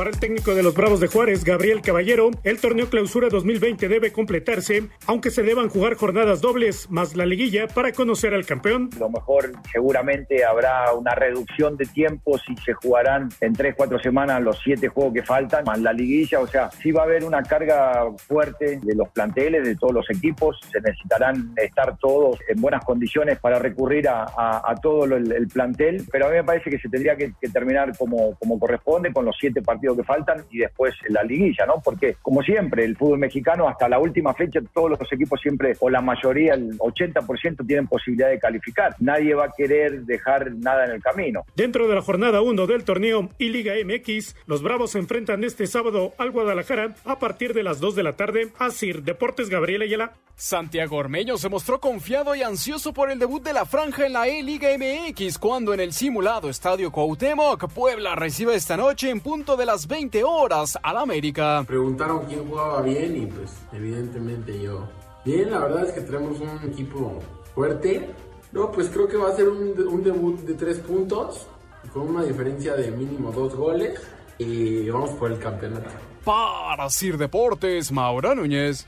Para 0.00 0.08
el 0.08 0.18
técnico 0.18 0.54
de 0.54 0.62
los 0.62 0.74
Bravos 0.74 0.98
de 1.00 1.08
Juárez, 1.08 1.44
Gabriel 1.44 1.82
Caballero, 1.82 2.30
el 2.42 2.58
torneo 2.58 2.88
clausura 2.88 3.28
2020 3.28 3.86
debe 3.86 4.12
completarse, 4.12 4.84
aunque 5.06 5.30
se 5.30 5.42
deban 5.42 5.68
jugar 5.68 5.94
jornadas 5.94 6.40
dobles 6.40 6.90
más 6.90 7.16
la 7.16 7.26
liguilla 7.26 7.66
para 7.68 7.92
conocer 7.92 8.32
al 8.32 8.46
campeón. 8.46 8.88
lo 8.98 9.10
mejor 9.10 9.52
seguramente 9.70 10.42
habrá 10.42 10.94
una 10.94 11.14
reducción 11.14 11.76
de 11.76 11.84
tiempos 11.84 12.42
y 12.48 12.56
se 12.62 12.72
jugarán 12.72 13.28
en 13.42 13.52
tres, 13.52 13.74
cuatro 13.76 14.00
semanas 14.00 14.40
los 14.40 14.58
siete 14.64 14.88
juegos 14.88 15.12
que 15.12 15.22
faltan, 15.22 15.64
más 15.64 15.78
la 15.78 15.92
liguilla, 15.92 16.40
o 16.40 16.46
sea, 16.46 16.70
sí 16.70 16.92
va 16.92 17.02
a 17.02 17.04
haber 17.04 17.22
una 17.22 17.42
carga 17.42 18.06
fuerte 18.26 18.80
de 18.82 18.94
los 18.94 19.10
planteles, 19.10 19.66
de 19.66 19.76
todos 19.76 19.92
los 19.92 20.08
equipos, 20.08 20.58
se 20.72 20.80
necesitarán 20.80 21.52
estar 21.56 21.98
todos 21.98 22.38
en 22.48 22.58
buenas 22.58 22.82
condiciones 22.86 23.38
para 23.38 23.58
recurrir 23.58 24.08
a, 24.08 24.74
todo 24.80 25.04
el, 25.04 25.30
el 25.30 25.46
plantel, 25.48 26.06
pero 26.10 26.24
a 26.24 26.30
mí 26.30 26.36
me 26.36 26.44
parece 26.44 26.70
que 26.70 26.78
se 26.78 26.88
tendría 26.88 27.16
que, 27.16 27.34
terminar 27.52 27.94
como, 27.98 28.34
como 28.36 28.58
corresponde, 28.58 29.12
con 29.12 29.26
los 29.26 29.36
siete 29.38 29.60
partidos 29.60 29.89
partidos 29.90 29.96
que 29.96 30.04
faltan 30.04 30.44
y 30.50 30.58
después 30.58 30.94
la 31.08 31.22
liguilla, 31.22 31.66
¿no? 31.66 31.74
Porque, 31.84 32.16
como 32.22 32.42
siempre, 32.42 32.84
el 32.84 32.96
fútbol 32.96 33.18
mexicano 33.18 33.68
hasta 33.68 33.88
la 33.88 33.98
última 33.98 34.34
fecha, 34.34 34.60
todos 34.72 34.90
los 34.90 35.12
equipos 35.12 35.40
siempre, 35.40 35.76
o 35.80 35.90
la 35.90 36.00
mayoría, 36.00 36.54
el 36.54 36.78
80% 36.78 37.66
tienen 37.66 37.86
posibilidad 37.86 38.28
de 38.28 38.38
calificar. 38.38 38.94
Nadie 39.00 39.34
va 39.34 39.46
a 39.46 39.52
querer 39.56 40.02
dejar 40.02 40.52
nada 40.56 40.84
en 40.84 40.92
el 40.92 41.02
camino. 41.02 41.44
Dentro 41.56 41.88
de 41.88 41.94
la 41.94 42.02
jornada 42.02 42.42
1 42.42 42.66
del 42.66 42.84
torneo 42.84 43.30
y 43.38 43.48
Liga 43.48 43.74
MX, 43.84 44.36
los 44.46 44.62
Bravos 44.62 44.92
se 44.92 44.98
enfrentan 44.98 45.44
este 45.44 45.66
sábado 45.66 46.12
al 46.18 46.30
Guadalajara 46.30 46.94
a 47.04 47.18
partir 47.18 47.54
de 47.54 47.62
las 47.62 47.80
2 47.80 47.94
de 47.96 48.02
la 48.02 48.14
tarde 48.14 48.48
a 48.58 48.70
Sir 48.70 49.02
Deportes 49.02 49.48
Gabriel 49.48 49.82
Ayala. 49.82 50.12
Santiago 50.40 50.96
Ormeño 50.96 51.36
se 51.36 51.50
mostró 51.50 51.80
confiado 51.80 52.34
y 52.34 52.42
ansioso 52.42 52.94
por 52.94 53.10
el 53.10 53.18
debut 53.18 53.42
de 53.42 53.52
la 53.52 53.66
franja 53.66 54.06
en 54.06 54.14
la 54.14 54.26
E-Liga 54.26 54.70
MX 54.74 55.38
cuando 55.38 55.74
en 55.74 55.80
el 55.80 55.92
simulado 55.92 56.48
Estadio 56.48 56.90
Cuauhtémoc, 56.90 57.70
Puebla 57.70 58.14
recibe 58.14 58.54
esta 58.54 58.78
noche 58.78 59.10
en 59.10 59.20
punto 59.20 59.58
de 59.58 59.66
las 59.66 59.79
20 59.86 60.24
horas 60.24 60.78
al 60.82 60.96
América. 60.96 61.64
Preguntaron 61.66 62.26
quién 62.26 62.48
jugaba 62.48 62.82
bien 62.82 63.16
y 63.16 63.26
pues 63.26 63.50
evidentemente 63.72 64.60
yo. 64.60 64.88
Bien, 65.24 65.50
la 65.50 65.58
verdad 65.60 65.86
es 65.86 65.92
que 65.92 66.00
tenemos 66.00 66.40
un 66.40 66.70
equipo 66.70 67.20
fuerte. 67.54 68.10
No, 68.52 68.72
pues 68.72 68.88
creo 68.88 69.06
que 69.06 69.16
va 69.16 69.28
a 69.28 69.36
ser 69.36 69.48
un, 69.48 69.74
un 69.88 70.02
debut 70.02 70.40
de 70.40 70.54
tres 70.54 70.78
puntos 70.78 71.46
con 71.92 72.08
una 72.08 72.24
diferencia 72.24 72.74
de 72.74 72.90
mínimo 72.90 73.32
dos 73.32 73.54
goles 73.54 74.00
y 74.38 74.88
vamos 74.88 75.10
por 75.10 75.30
el 75.30 75.38
campeonato. 75.38 75.90
Para 76.24 76.88
Sir 76.90 77.16
Deportes, 77.16 77.92
Maura 77.92 78.34
Núñez. 78.34 78.86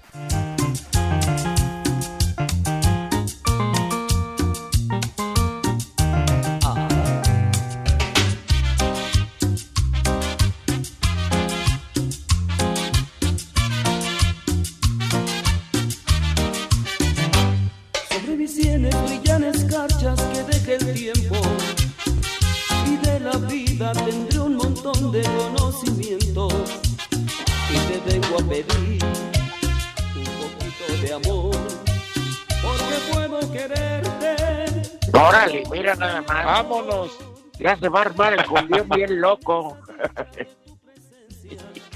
Ya 37.58 37.76
se 37.76 37.88
va 37.88 38.00
a 38.00 38.02
armar 38.06 38.32
el 38.32 38.44
cumbión 38.46 38.88
bien 38.88 39.20
loco. 39.20 39.78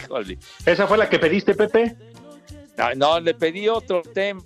Híjole. 0.03 0.39
¿Esa 0.65 0.87
fue 0.87 0.99
la 0.99 1.09
que 1.09 1.19
pediste, 1.19 1.55
Pepe? 1.55 1.97
No, 2.77 2.95
no, 2.95 3.21
le 3.21 3.35
pedí 3.35 3.69
otro 3.69 4.03
tema. 4.03 4.43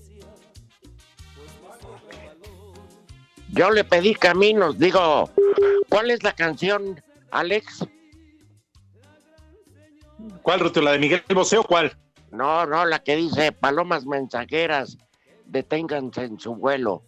Yo 3.53 3.71
le 3.71 3.83
pedí 3.83 4.15
caminos, 4.15 4.79
digo, 4.79 5.29
¿cuál 5.89 6.13
es 6.13 6.23
la 6.23 6.33
canción, 6.33 7.03
Alex? 7.33 7.85
¿Cuál, 10.43 10.61
Ruto? 10.61 10.81
¿La 10.81 10.93
de 10.93 11.01
Miguel 11.01 11.23
Bosé 11.35 11.59
o 11.59 11.65
cuál? 11.65 11.97
No, 12.31 12.65
no, 12.67 12.85
la 12.85 13.01
que 13.01 13.17
dice 13.17 13.51
Palomas 13.51 14.07
mensajeras, 14.07 14.97
deténganse 15.47 16.25
en 16.25 16.39
su 16.39 16.55
vuelo. 16.55 17.03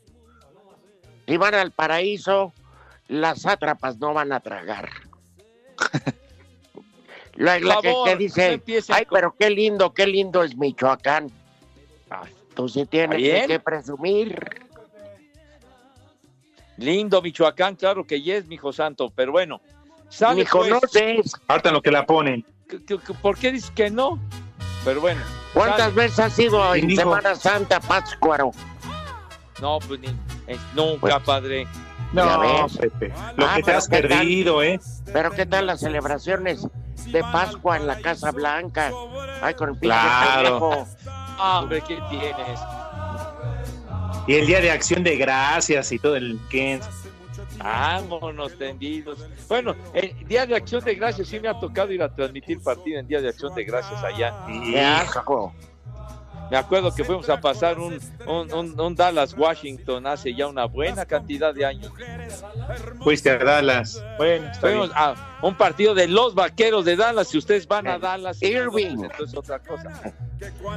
Si 1.29 1.37
van 1.37 1.55
al 1.55 1.71
paraíso, 1.71 2.53
las 3.09 3.43
sátrapas 3.43 3.99
no 3.99 4.15
van 4.15 4.33
a 4.33 4.41
tragar. 4.41 4.88
la, 7.35 7.59
la 7.59 7.81
que, 7.81 7.88
favor, 7.91 8.09
que 8.09 8.17
dice, 8.17 8.62
ay, 8.88 9.05
con- 9.07 9.17
pero 9.17 9.35
qué 9.38 9.51
lindo, 9.51 9.93
qué 9.93 10.07
lindo 10.07 10.43
es 10.43 10.57
Michoacán. 10.57 11.31
Tú 12.55 12.69
sí 12.69 12.85
tienes 12.87 13.17
¿Bien? 13.19 13.47
que 13.47 13.59
presumir. 13.61 14.38
Lindo 16.77 17.23
Michoacán, 17.23 17.77
claro 17.77 18.07
que 18.07 18.21
yes, 18.21 18.47
mijo 18.47 18.73
santo, 18.73 19.11
pero 19.15 19.33
bueno. 19.33 19.61
Sale, 20.09 20.37
Ni 20.37 20.45
pues. 20.45 20.51
conoces. 20.71 21.33
Harta 21.49 21.71
lo 21.71 21.81
que 21.81 21.91
la 21.91 22.05
ponen. 22.05 22.45
¿Qué- 22.69 22.85
qué- 22.85 22.99
qué- 22.99 23.15
¿Por 23.15 23.38
qué 23.38 23.53
dices 23.53 23.71
que 23.71 23.91
no? 23.91 24.19
Pero 24.85 25.01
bueno. 25.01 25.21
¿Cuántas 25.55 25.79
sale. 25.81 25.95
veces 25.95 26.19
has 26.19 26.38
ido 26.38 26.75
en 26.75 26.95
Semana 26.97 27.35
Santa, 27.35 27.81
Pátzcuaro? 27.81 28.51
No, 29.61 29.79
pues 29.87 30.01
ni- 30.01 30.09
eh, 30.49 30.59
nunca, 30.75 31.01
Pues- 31.01 31.15
padre. 31.25 31.67
Ya 32.12 32.25
No, 32.37 32.40
ves. 32.64 32.77
Pepe. 32.79 33.12
Lo 33.37 33.46
Ah, 33.46 33.55
que 33.57 33.62
te 33.62 33.72
has 33.72 33.88
perdido, 33.88 34.62
¿eh? 34.62 34.81
Pero 35.12 35.31
¿qué 35.31 35.46
tal 35.46 35.66
las 35.66 35.81
celebraciones 35.81 36.66
de 37.07 37.20
Pascua 37.20 37.77
en 37.77 37.87
la 37.87 38.01
Casa 38.01 38.31
Blanca? 38.31 38.90
Ay, 39.40 39.55
con 39.55 39.70
el 39.70 39.77
pinche 39.77 39.96
Claro. 39.96 40.87
Ah, 41.07 41.61
Hombre, 41.62 41.81
¿qué 41.81 41.98
tienes? 42.11 42.61
Y 44.27 44.35
el 44.35 44.46
día 44.46 44.61
de 44.61 44.70
acción 44.70 45.03
de 45.03 45.16
gracias 45.16 45.90
y 45.92 45.98
todo 45.98 46.16
el 46.16 46.38
que 46.48 46.81
Vámonos 47.59 48.57
tendidos. 48.59 49.18
Bueno, 49.48 49.75
el 49.94 50.14
Día 50.27 50.46
de 50.46 50.57
Acción 50.57 50.83
de 50.85 50.94
Gracias 50.94 51.29
sí 51.29 51.38
me 51.38 51.48
ha 51.48 51.59
tocado 51.59 51.92
ir 51.92 52.03
a 52.03 52.12
transmitir 52.12 52.61
partido 52.61 52.98
en 52.98 53.07
Día 53.07 53.20
de 53.20 53.29
Acción 53.29 53.55
de 53.55 53.64
Gracias 53.64 54.03
allá. 54.03 54.35
Qué 54.46 54.81
asco. 54.81 55.53
Me 56.53 56.59
acuerdo 56.59 56.95
que 56.95 57.03
fuimos 57.03 57.31
a 57.31 57.41
pasar 57.41 57.79
un, 57.79 57.99
un, 58.27 58.53
un- 58.53 58.79
un 58.79 58.95
Dallas 58.95 59.35
Washington 59.35 60.07
hace 60.07 60.35
ya 60.35 60.47
una 60.49 60.67
buena 60.67 61.07
cantidad 61.07 61.55
de 61.55 61.65
años. 61.65 61.91
fuiste 63.03 63.31
a 63.31 63.38
Dallas. 63.38 64.05
Bueno, 64.19 64.43
bien. 64.43 64.55
Fuimos 64.61 64.91
a 64.95 65.15
un 65.41 65.57
partido 65.57 65.95
de 65.95 66.09
los 66.09 66.35
vaqueros 66.35 66.85
de 66.85 66.95
Dallas. 66.97 67.29
Si 67.29 67.38
ustedes 67.38 67.67
van 67.67 67.87
a 67.88 67.99
Dallas, 67.99 68.43
Irving. 68.43 69.03
esto 69.11 69.25
es 69.25 69.35
otra 69.35 69.61
cosa. 69.61 69.91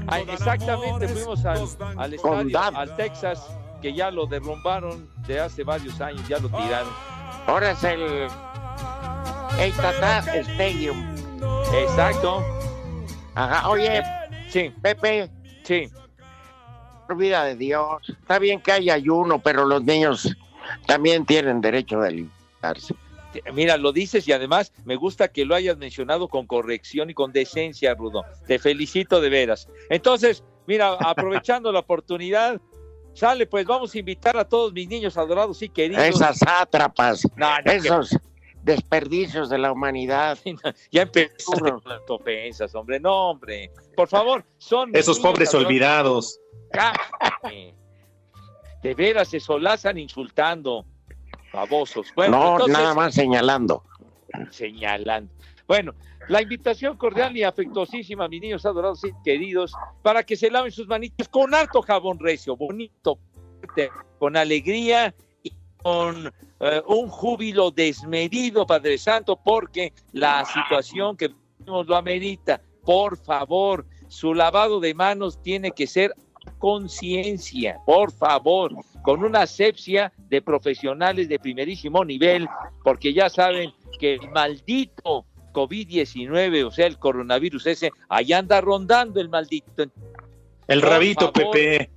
Ah, 0.08 0.22
exactamente, 0.22 1.10
fuimos 1.10 1.44
al, 1.46 1.68
al 1.98 2.14
estadio, 2.14 2.58
al 2.78 2.96
Texas, 2.96 3.46
que 3.82 3.94
ya 3.94 4.12
lo 4.12 4.28
derrumbaron 4.28 5.10
de 5.28 5.42
hace 5.42 5.66
varios 5.66 6.00
años, 6.00 6.26
ya 6.30 6.40
lo 6.40 6.48
tiraron. 6.48 6.88
Ahora 7.48 7.72
es 7.72 7.84
el 7.84 8.28
el 9.60 9.74
Tata 9.74 10.20
Stadium. 10.40 11.16
Exacto, 11.74 12.42
Ajá. 13.36 13.68
Oye, 13.70 14.02
sí, 14.50 14.74
Pepe, 14.82 15.30
sí. 15.66 15.90
por 17.08 17.18
vida 17.18 17.44
de 17.44 17.56
Dios. 17.56 18.10
Está 18.10 18.40
bien 18.40 18.62
que 18.62 18.72
haya 18.72 18.94
ayuno, 18.94 19.40
pero 19.40 19.66
los 19.66 19.84
niños 19.84 20.36
también 20.88 21.26
tienen 21.26 21.62
derecho 21.62 22.00
de 22.00 22.08
alimentarse. 22.08 22.96
Mira, 23.54 23.76
lo 23.76 23.92
dices 23.92 24.26
y 24.28 24.32
además 24.32 24.72
me 24.86 24.96
gusta 24.96 25.28
que 25.28 25.44
lo 25.44 25.56
hayas 25.56 25.78
mencionado 25.78 26.30
con 26.30 26.48
corrección 26.48 27.10
y 27.10 27.14
con 27.14 27.34
decencia, 27.34 27.94
Rudo. 27.94 28.24
Te 28.48 28.60
felicito 28.60 29.20
de 29.20 29.30
veras. 29.30 29.68
Entonces, 29.90 30.44
mira, 30.68 30.94
aprovechando 31.00 31.72
la 31.74 31.80
oportunidad, 31.80 32.62
sale, 33.14 33.46
pues 33.46 33.66
vamos 33.66 33.94
a 33.94 34.00
invitar 34.00 34.38
a 34.38 34.46
todos 34.46 34.72
mis 34.72 34.88
niños 34.88 35.18
adorados 35.18 35.62
y 35.62 35.68
queridos. 35.70 36.04
Esas 36.06 36.38
sátrapas, 36.38 37.28
No, 37.36 37.58
no, 37.58 37.64
que- 37.66 37.76
esos 37.76 38.18
desperdicios 38.66 39.50
de 39.50 39.60
la 39.60 39.72
humanidad. 39.72 40.38
ya 40.92 41.04
empezaste 41.04 41.44
con 41.46 41.82
las 41.86 42.02
ofensas, 42.10 42.74
hombre. 42.76 43.00
No, 43.00 43.30
hombre. 43.30 43.72
Por 43.96 44.08
favor, 44.08 44.44
son. 44.58 44.94
Esos 44.94 45.18
niños 45.18 45.32
pobres 45.32 45.54
olvidados. 45.54 46.40
Cállate. 46.72 47.76
De 48.84 48.94
veras 48.94 49.30
se 49.30 49.40
solazan 49.40 49.98
insultando. 49.98 50.86
Babosos. 51.54 52.08
Bueno, 52.16 52.38
no, 52.38 52.52
entonces, 52.54 52.74
nada 52.74 52.94
más 52.94 53.14
señalando. 53.14 53.84
señalando. 54.52 55.32
Bueno, 55.68 55.94
la 56.28 56.42
invitación 56.42 56.98
cordial 56.98 57.38
y 57.38 57.44
afectuosísima, 57.44 58.28
mis 58.28 58.42
niños 58.42 58.66
adorados 58.66 59.04
y 59.06 59.12
queridos, 59.24 59.74
para 60.02 60.24
que 60.24 60.36
se 60.36 60.52
laven 60.52 60.72
sus 60.72 60.88
manitos 60.88 61.30
con 61.30 61.54
harto 61.56 61.82
jabón 61.82 62.20
recio, 62.20 62.56
bonito, 62.58 63.20
con 64.20 64.36
alegría 64.36 65.16
con 65.86 66.34
eh, 66.62 66.82
un 66.88 67.10
júbilo 67.10 67.70
desmedido, 67.70 68.66
Padre 68.66 68.98
Santo, 68.98 69.36
porque 69.36 69.94
la 70.14 70.44
situación 70.44 71.16
que 71.16 71.30
vivimos 71.60 71.86
lo 71.86 71.96
amerita. 71.96 72.60
Por 72.84 73.18
favor, 73.18 73.86
su 74.08 74.34
lavado 74.34 74.80
de 74.80 74.96
manos 74.96 75.40
tiene 75.44 75.70
que 75.70 75.86
ser 75.86 76.16
conciencia, 76.58 77.78
por 77.86 78.12
favor, 78.12 78.72
con 79.04 79.24
una 79.24 79.42
asepsia 79.42 80.12
de 80.28 80.42
profesionales 80.42 81.30
de 81.30 81.38
primerísimo 81.38 82.04
nivel, 82.04 82.48
porque 82.84 83.14
ya 83.14 83.30
saben 83.30 83.72
que 84.00 84.16
el 84.16 84.32
maldito 84.32 85.24
COVID-19, 85.54 86.66
o 86.66 86.72
sea, 86.72 86.88
el 86.88 86.98
coronavirus 86.98 87.68
ese, 87.68 87.92
allá 88.10 88.40
anda 88.40 88.60
rondando 88.60 89.22
el 89.22 89.30
maldito. 89.30 89.84
El 90.68 90.82
Por 90.82 90.90
rabito, 90.90 91.32
favor. 91.32 91.52
Pepe. 91.52 91.92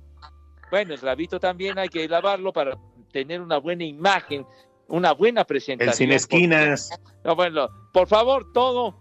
Bueno, 0.69 0.93
el 0.93 1.01
rabito 1.01 1.39
también 1.39 1.79
hay 1.79 1.89
que 1.89 2.07
lavarlo 2.07 2.53
para 2.53 2.77
tener 3.11 3.41
una 3.41 3.57
buena 3.57 3.83
imagen, 3.83 4.45
una 4.87 5.13
buena 5.13 5.43
presentación. 5.43 5.89
El 5.89 5.95
sin 5.95 6.11
esquinas. 6.11 6.89
No, 7.23 7.35
bueno, 7.35 7.69
por 7.93 8.07
favor, 8.07 8.51
todo 8.53 8.95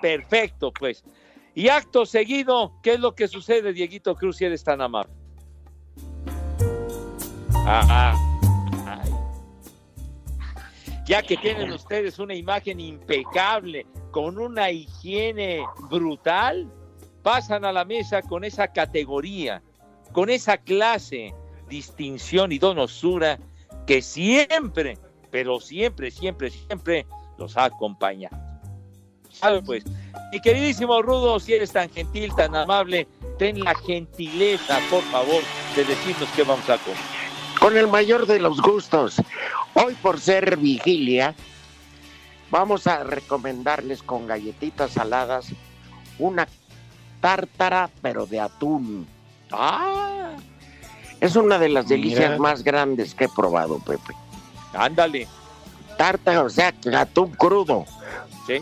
perfecto, 0.00 0.72
pues. 0.72 1.04
Y 1.54 1.68
acto 1.68 2.04
seguido, 2.04 2.72
¿qué 2.82 2.94
es 2.94 3.00
lo 3.00 3.14
que 3.14 3.28
sucede, 3.28 3.72
Dieguito 3.72 4.14
Cruz, 4.16 4.38
si 4.38 4.44
eres 4.44 4.64
tan 4.64 4.80
amable? 4.80 5.12
Ajá. 7.66 8.14
Ay. 8.86 9.10
Ya 11.06 11.22
que 11.22 11.36
tienen 11.36 11.72
ustedes 11.72 12.18
una 12.18 12.34
imagen 12.34 12.80
impecable, 12.80 13.86
con 14.10 14.38
una 14.38 14.70
higiene 14.70 15.64
brutal, 15.90 16.70
pasan 17.22 17.64
a 17.64 17.72
la 17.72 17.84
mesa 17.84 18.22
con 18.22 18.44
esa 18.44 18.68
categoría, 18.68 19.62
con 20.12 20.30
esa 20.30 20.56
clase, 20.56 21.34
distinción 21.68 22.52
y 22.52 22.58
donosura 22.58 23.38
que 23.86 24.02
siempre, 24.02 24.98
pero 25.30 25.60
siempre, 25.60 26.10
siempre, 26.10 26.50
siempre 26.50 27.06
los 27.38 27.56
ha 27.56 27.64
acompañado. 27.64 28.36
¿Sabe 29.30 29.62
pues? 29.62 29.84
Mi 30.32 30.40
queridísimo 30.40 31.02
Rudo, 31.02 31.40
si 31.40 31.54
eres 31.54 31.72
tan 31.72 31.90
gentil, 31.90 32.32
tan 32.36 32.54
amable, 32.54 33.08
ten 33.38 33.62
la 33.62 33.74
gentileza, 33.74 34.78
por 34.90 35.02
favor, 35.04 35.42
de 35.74 35.84
decirnos 35.84 36.28
qué 36.36 36.44
vamos 36.44 36.68
a 36.70 36.78
comer. 36.78 36.98
Con 37.58 37.76
el 37.76 37.88
mayor 37.88 38.26
de 38.26 38.38
los 38.38 38.60
gustos. 38.60 39.16
Hoy 39.74 39.94
por 39.94 40.20
ser 40.20 40.56
vigilia, 40.56 41.34
vamos 42.50 42.86
a 42.86 43.02
recomendarles 43.02 44.02
con 44.02 44.26
galletitas 44.26 44.92
saladas 44.92 45.48
una 46.18 46.46
tártara, 47.20 47.90
pero 48.00 48.26
de 48.26 48.38
atún. 48.38 49.06
¡Ah! 49.50 50.36
Es 51.24 51.36
una 51.36 51.58
de 51.58 51.70
las 51.70 51.88
delicias 51.88 52.32
Mira. 52.32 52.38
más 52.38 52.62
grandes 52.62 53.14
que 53.14 53.24
he 53.24 53.28
probado, 53.30 53.78
Pepe. 53.78 54.12
Ándale. 54.74 55.26
Tártara, 55.96 56.42
o 56.42 56.50
sea, 56.50 56.74
atún 56.98 57.30
crudo. 57.30 57.86
Sí. 58.46 58.58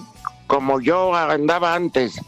Como 0.46 0.80
yo 0.80 1.12
andaba 1.12 1.74
antes. 1.74 2.20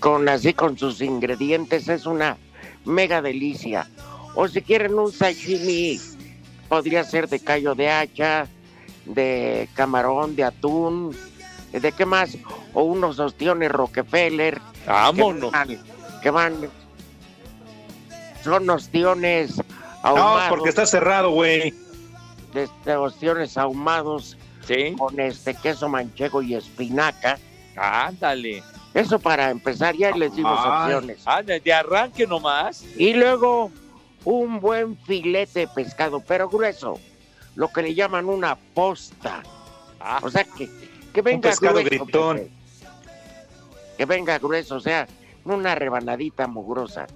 con 0.00 0.26
así 0.30 0.54
con 0.54 0.78
sus 0.78 1.02
ingredientes 1.02 1.86
es 1.90 2.06
una 2.06 2.38
mega 2.86 3.20
delicia. 3.20 3.90
O 4.36 4.48
si 4.48 4.62
quieren 4.62 4.98
un 4.98 5.12
sashimi, 5.12 6.00
podría 6.70 7.04
ser 7.04 7.28
de 7.28 7.40
callo 7.40 7.74
de 7.74 7.90
hacha, 7.90 8.46
de 9.04 9.68
camarón, 9.74 10.34
de 10.34 10.44
atún, 10.44 11.14
¿de 11.72 11.92
qué 11.92 12.06
más? 12.06 12.36
O 12.74 12.82
unos 12.82 13.18
ostiones 13.18 13.70
Rockefeller. 13.70 14.60
Vámonos. 14.86 15.50
Que 15.52 15.56
van, 15.56 15.78
que 16.22 16.30
van- 16.30 16.70
son 18.42 18.68
ostiones 18.70 19.56
No, 19.58 19.64
ahumados. 20.02 20.48
porque 20.48 20.68
está 20.70 20.86
cerrado, 20.86 21.30
güey. 21.30 21.74
de 22.54 22.62
este, 22.64 22.96
ostiones 22.96 23.58
ahumados 23.58 24.36
con 24.96 25.18
este 25.20 25.54
queso 25.54 25.88
manchego 25.88 26.40
y 26.42 26.54
espinaca. 26.54 27.38
Ándale. 27.76 28.62
Eso 28.94 29.18
para 29.18 29.50
empezar, 29.50 29.94
ya 29.94 30.10
les 30.12 30.34
dimos 30.34 30.58
Ay. 30.62 30.82
opciones. 30.94 31.18
Ándale, 31.26 31.60
de 31.60 31.72
arranque 31.72 32.26
nomás. 32.26 32.84
Y 32.96 33.12
luego 33.12 33.70
un 34.24 34.60
buen 34.60 34.96
filete 34.96 35.60
de 35.60 35.68
pescado, 35.68 36.20
pero 36.26 36.48
grueso, 36.48 36.98
lo 37.54 37.68
que 37.68 37.82
le 37.82 37.94
llaman 37.94 38.26
una 38.26 38.56
posta. 38.74 39.42
O 40.22 40.30
sea, 40.30 40.44
que, 40.44 40.68
que 41.18 41.30
venga 41.30 41.50
pescado 41.50 41.80
grueso. 41.80 42.04
gritón. 42.04 42.48
Que 43.96 44.04
venga 44.04 44.38
grueso, 44.38 44.76
o 44.76 44.80
sea, 44.80 45.08
una 45.44 45.74
rebanadita 45.74 46.46
mugrosa. 46.46 47.06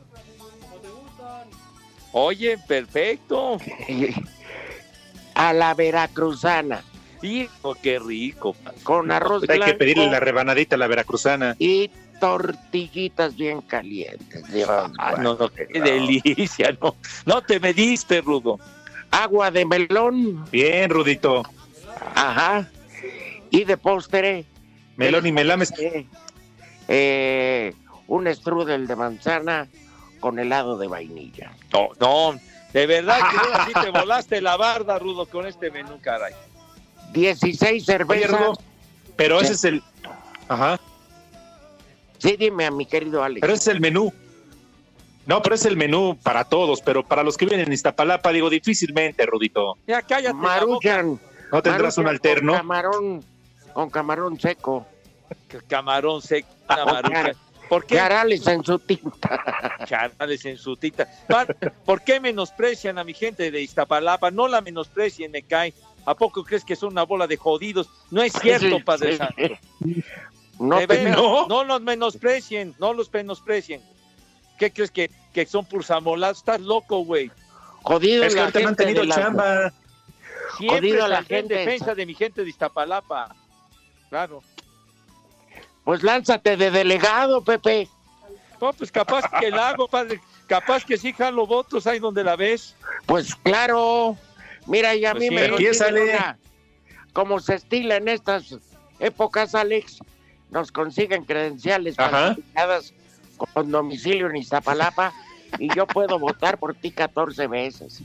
Oye, 2.12 2.58
perfecto. 2.66 3.58
A 5.34 5.52
la 5.52 5.72
veracruzana. 5.74 6.82
Hijo, 7.22 7.74
qué 7.80 7.98
rico. 7.98 8.54
Con 8.82 9.10
arroz 9.10 9.44
Hay 9.48 9.60
que 9.60 9.74
pedirle 9.74 10.10
la 10.10 10.20
rebanadita 10.20 10.74
a 10.74 10.78
la 10.78 10.88
veracruzana. 10.88 11.54
y 11.58 11.88
tortillitas 12.20 13.36
bien 13.36 13.60
calientes. 13.62 14.52
Dios, 14.52 14.68
Ah, 14.98 15.14
no, 15.18 15.34
no, 15.36 15.48
qué 15.48 15.66
delicia, 15.80 16.76
no. 16.82 16.96
No 17.24 17.40
te 17.42 17.58
mediste, 17.60 18.20
Rudo. 18.20 18.58
Agua 19.10 19.50
de 19.50 19.64
melón. 19.64 20.44
Bien, 20.50 20.90
Rudito. 20.90 21.42
Ajá. 22.14 22.68
Y 23.52 23.64
de 23.64 23.76
postre. 23.76 24.44
Melón 24.96 25.26
y 25.26 25.32
melames. 25.32 25.72
Eh, 25.78 26.06
eh, 26.88 27.74
un 28.08 28.26
strudel 28.34 28.86
de 28.86 28.96
manzana 28.96 29.68
con 30.20 30.38
helado 30.38 30.78
de 30.78 30.88
vainilla. 30.88 31.52
No, 31.72 31.90
no. 32.00 32.40
De 32.72 32.86
verdad 32.86 33.18
que 33.18 33.36
ahora 33.36 33.66
sí 33.66 33.72
te 33.84 33.90
volaste 33.98 34.40
la 34.40 34.56
barda, 34.56 34.98
Rudo, 34.98 35.26
con 35.26 35.46
este 35.46 35.70
menú, 35.70 36.00
caray. 36.00 36.34
16 37.12 37.62
Oye, 37.62 37.80
cervezas. 37.80 38.30
Rudo, 38.30 38.58
pero 39.16 39.40
ese 39.40 39.52
es 39.52 39.64
el. 39.64 39.82
Ajá. 40.48 40.80
Sí, 42.18 42.36
dime 42.38 42.64
a 42.64 42.70
mi 42.70 42.86
querido 42.86 43.22
Alex. 43.22 43.40
Pero 43.42 43.52
ese 43.52 43.70
es 43.70 43.74
el 43.76 43.80
menú. 43.80 44.12
No, 45.26 45.42
pero 45.42 45.54
es 45.54 45.64
el 45.66 45.76
menú 45.76 46.18
para 46.22 46.44
todos, 46.44 46.80
pero 46.80 47.04
para 47.04 47.22
los 47.22 47.36
que 47.36 47.44
viven 47.44 47.60
en 47.60 47.72
Iztapalapa, 47.72 48.32
digo, 48.32 48.48
difícilmente, 48.48 49.26
Rudito. 49.26 49.76
Ya 49.86 50.02
cállate. 50.02 50.34
Maruchan. 50.34 51.20
¿No 51.52 51.62
tendrás 51.62 51.98
un 51.98 52.08
alterno? 52.08 52.52
Con 52.52 52.60
camarón, 52.60 53.24
con 53.72 53.90
camarón 53.90 54.38
seco. 54.40 54.86
Camarón 55.68 56.20
seco, 56.22 56.48
marucha. 56.68 57.32
¿Por 57.68 57.86
qué? 57.86 57.96
Charales 57.96 58.46
en 58.46 58.62
su 58.64 58.78
tinta. 58.78 59.78
Charales 59.86 60.44
en 60.44 60.58
su 60.58 60.76
tita. 60.76 61.08
Pa- 61.26 61.46
¿Por 61.86 62.02
qué 62.02 62.20
menosprecian 62.20 62.98
a 62.98 63.04
mi 63.04 63.14
gente 63.14 63.50
de 63.50 63.62
Iztapalapa? 63.62 64.30
No 64.30 64.46
la 64.46 64.60
menosprecien, 64.60 65.30
me 65.30 65.42
cae. 65.42 65.72
¿A 66.04 66.14
poco 66.14 66.44
crees 66.44 66.64
que 66.64 66.76
son 66.76 66.90
una 66.92 67.04
bola 67.04 67.26
de 67.26 67.36
jodidos? 67.38 67.88
No 68.10 68.22
es 68.22 68.32
cierto, 68.34 68.76
Sí, 68.76 68.82
Padre 68.82 69.12
sí. 69.12 69.18
Santo. 69.18 69.42
No, 71.48 71.64
los 71.64 71.80
menosprecien, 71.80 72.74
no 72.78 72.92
los 72.92 73.12
menosprecien. 73.12 73.80
¿Qué 74.58 74.70
crees 74.70 74.90
que, 74.90 75.10
que 75.32 75.44
son 75.46 75.64
pulsamolados? 75.64 76.38
Estás 76.38 76.60
loco, 76.60 77.04
güey. 77.04 77.30
Jodido 77.82 78.22
Es 78.24 78.34
que 78.34 78.40
la 78.40 78.42
no 78.50 78.58
han 78.58 78.64
gente 78.64 78.84
tenido 78.84 79.00
de 79.02 79.08
la- 79.08 79.14
chamba. 79.14 79.72
Siempre 80.58 80.78
Jodido 80.78 81.08
la 81.08 81.16
saldré 81.16 81.38
en 81.38 81.42
gente. 81.48 81.54
defensa 81.56 81.94
de 81.94 82.06
mi 82.06 82.14
gente 82.14 82.44
de 82.44 82.50
Iztapalapa. 82.50 83.34
Claro. 84.12 84.42
Pues 85.84 86.02
lánzate 86.02 86.58
de 86.58 86.70
delegado, 86.70 87.42
Pepe. 87.42 87.88
No, 88.60 88.74
pues 88.74 88.92
capaz 88.92 89.24
que 89.40 89.50
la 89.50 89.70
hago, 89.70 89.88
padre. 89.88 90.20
Capaz 90.46 90.84
que 90.84 90.98
sí 90.98 91.14
jalo 91.14 91.46
votos 91.46 91.86
ahí 91.86 91.98
donde 91.98 92.22
la 92.22 92.36
ves. 92.36 92.76
Pues 93.06 93.34
claro. 93.36 94.18
Mira, 94.66 94.94
y 94.94 95.06
a 95.06 95.12
Pues 95.12 95.22
mí 95.22 95.28
sí. 95.30 95.34
me 95.34 96.36
Como 97.14 97.40
se 97.40 97.54
estila 97.54 97.96
en 97.96 98.08
estas 98.08 98.54
épocas, 98.98 99.54
Alex, 99.54 100.00
nos 100.50 100.70
consiguen 100.70 101.24
credenciales 101.24 101.96
falsificadas 101.96 102.92
con 103.54 103.70
domicilio 103.70 104.28
en 104.28 104.36
Iztapalapa 104.36 105.10
y 105.58 105.74
yo 105.74 105.86
puedo 105.86 106.18
votar 106.18 106.58
por 106.58 106.74
ti 106.74 106.90
14 106.90 107.46
veces. 107.46 108.02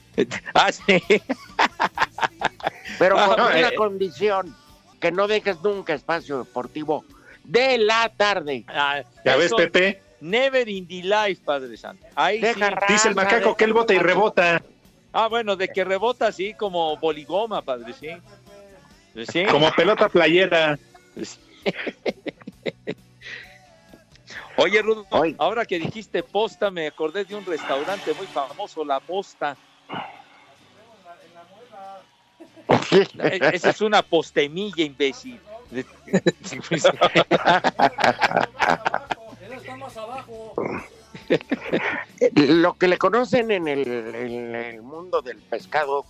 Ah, 0.53 0.71
sí. 0.71 1.03
Pero 2.97 3.15
con 3.17 3.39
Ah, 3.41 3.47
una 3.57 3.67
eh. 3.67 3.75
condición, 3.75 4.55
que 4.99 5.11
no 5.11 5.27
dejes 5.27 5.61
nunca 5.61 5.93
espacio 5.93 6.39
deportivo 6.39 7.03
de 7.43 7.77
la 7.77 8.09
tarde. 8.15 8.65
Ah, 8.67 9.01
¿Ya 9.23 9.35
ves, 9.35 9.53
Pepe? 9.53 10.01
Never 10.19 10.67
in 10.67 10.87
the 10.87 11.03
life, 11.03 11.41
Padre 11.45 11.77
Santo. 11.77 12.05
Ahí 12.15 12.39
Deja 12.39 12.69
sí. 12.69 12.93
Dice 12.93 13.07
el 13.09 13.15
raza, 13.15 13.29
macaco 13.35 13.55
que 13.55 13.63
él 13.65 13.73
bota 13.73 13.93
y 13.93 13.97
raza. 13.97 14.07
rebota. 14.07 14.63
Ah, 15.13 15.27
bueno, 15.27 15.55
de 15.55 15.69
que 15.69 15.83
rebota 15.83 16.27
así 16.27 16.53
como 16.53 16.97
boligoma, 16.97 17.61
padre, 17.61 17.93
sí. 17.93 18.09
Sí. 19.31 19.45
Como 19.45 19.71
pelota 19.71 20.09
playera. 20.09 20.77
Oye, 24.57 24.81
Rudo, 24.81 25.05
Oye. 25.11 25.35
ahora 25.37 25.65
que 25.65 25.77
dijiste 25.79 26.23
posta, 26.23 26.71
me 26.71 26.87
acordé 26.87 27.25
de 27.25 27.35
un 27.35 27.45
restaurante 27.45 28.13
muy 28.13 28.25
famoso, 28.27 28.83
La 28.83 28.99
Posta. 28.99 29.55
E- 32.91 33.39
Esa 33.53 33.69
es 33.69 33.81
una 33.81 34.01
postemilla, 34.01 34.83
imbécil. 34.83 35.39
Lo 42.35 42.73
que 42.73 42.87
le 42.87 42.97
conocen 42.97 43.51
en 43.51 43.67
el, 43.67 43.87
en 43.87 44.55
el 44.55 44.81
mundo 44.81 45.21
del 45.21 45.37
pescado 45.41 46.05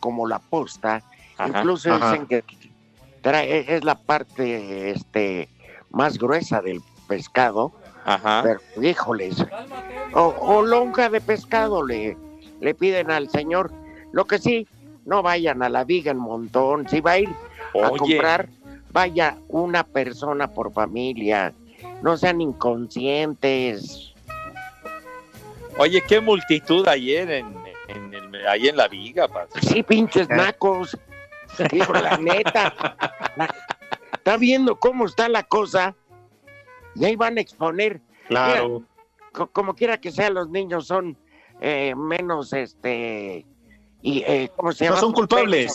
como 0.00 0.26
la 0.26 0.38
posta, 0.38 1.02
Ajá, 1.38 1.48
incluso 1.60 1.92
ajá. 1.92 2.10
dicen 2.12 2.26
que 2.26 2.44
trae, 3.22 3.74
es 3.76 3.84
la 3.84 3.94
parte 3.96 4.90
este, 4.90 5.48
más 5.90 6.18
gruesa 6.18 6.60
del 6.60 6.80
pescado, 7.08 7.72
Ajá. 8.04 8.42
pero 8.42 8.60
híjoles, 8.82 9.44
o, 10.12 10.34
o 10.40 10.62
lonja 10.62 11.08
de 11.08 11.20
pescado 11.20 11.84
le, 11.86 12.16
le 12.60 12.74
piden 12.74 13.10
al 13.10 13.28
señor. 13.30 13.72
Lo 14.12 14.26
que 14.26 14.38
sí, 14.38 14.66
no 15.06 15.22
vayan 15.22 15.62
a 15.62 15.68
la 15.70 15.84
viga 15.84 16.10
en 16.10 16.18
montón, 16.18 16.86
si 16.88 17.00
va 17.00 17.12
a 17.12 17.18
ir 17.20 17.30
a 17.82 17.88
comprar, 17.98 18.48
vaya 18.92 19.36
una 19.48 19.84
persona 19.84 20.48
por 20.52 20.72
familia, 20.72 21.52
no 22.02 22.16
sean 22.16 22.40
inconscientes. 22.40 24.12
Oye, 25.78 26.02
qué 26.02 26.20
multitud 26.20 26.86
ayer 26.88 27.30
en, 27.30 27.46
en 27.88 28.14
el- 28.14 28.46
ahí 28.46 28.68
en 28.68 28.76
la 28.76 28.88
viga, 28.88 29.28
padre. 29.28 29.50
Sí, 29.62 29.82
pinches 29.82 30.28
nacos. 30.28 30.96
Digo, 31.70 31.92
la 31.92 32.16
neta. 32.18 32.74
La- 33.36 33.54
Está 34.12 34.36
viendo 34.38 34.76
cómo 34.80 35.06
está 35.06 35.28
la 35.28 35.44
cosa. 35.44 35.94
Y 36.96 37.04
ahí 37.04 37.14
van 37.14 37.38
a 37.38 37.40
exponer. 37.40 38.00
Claro. 38.26 38.82
Co- 39.32 39.46
como 39.48 39.74
quiera 39.74 39.98
que 40.00 40.10
sea, 40.10 40.30
los 40.30 40.48
niños 40.50 40.86
son 40.86 41.16
eh, 41.60 41.94
menos, 41.94 42.52
este. 42.52 43.46
Y, 44.06 44.22
eh, 44.24 44.48
¿Cómo 44.54 44.70
se 44.70 44.84
No 44.84 44.90
llama? 44.90 45.00
son 45.00 45.12
culpables. 45.12 45.74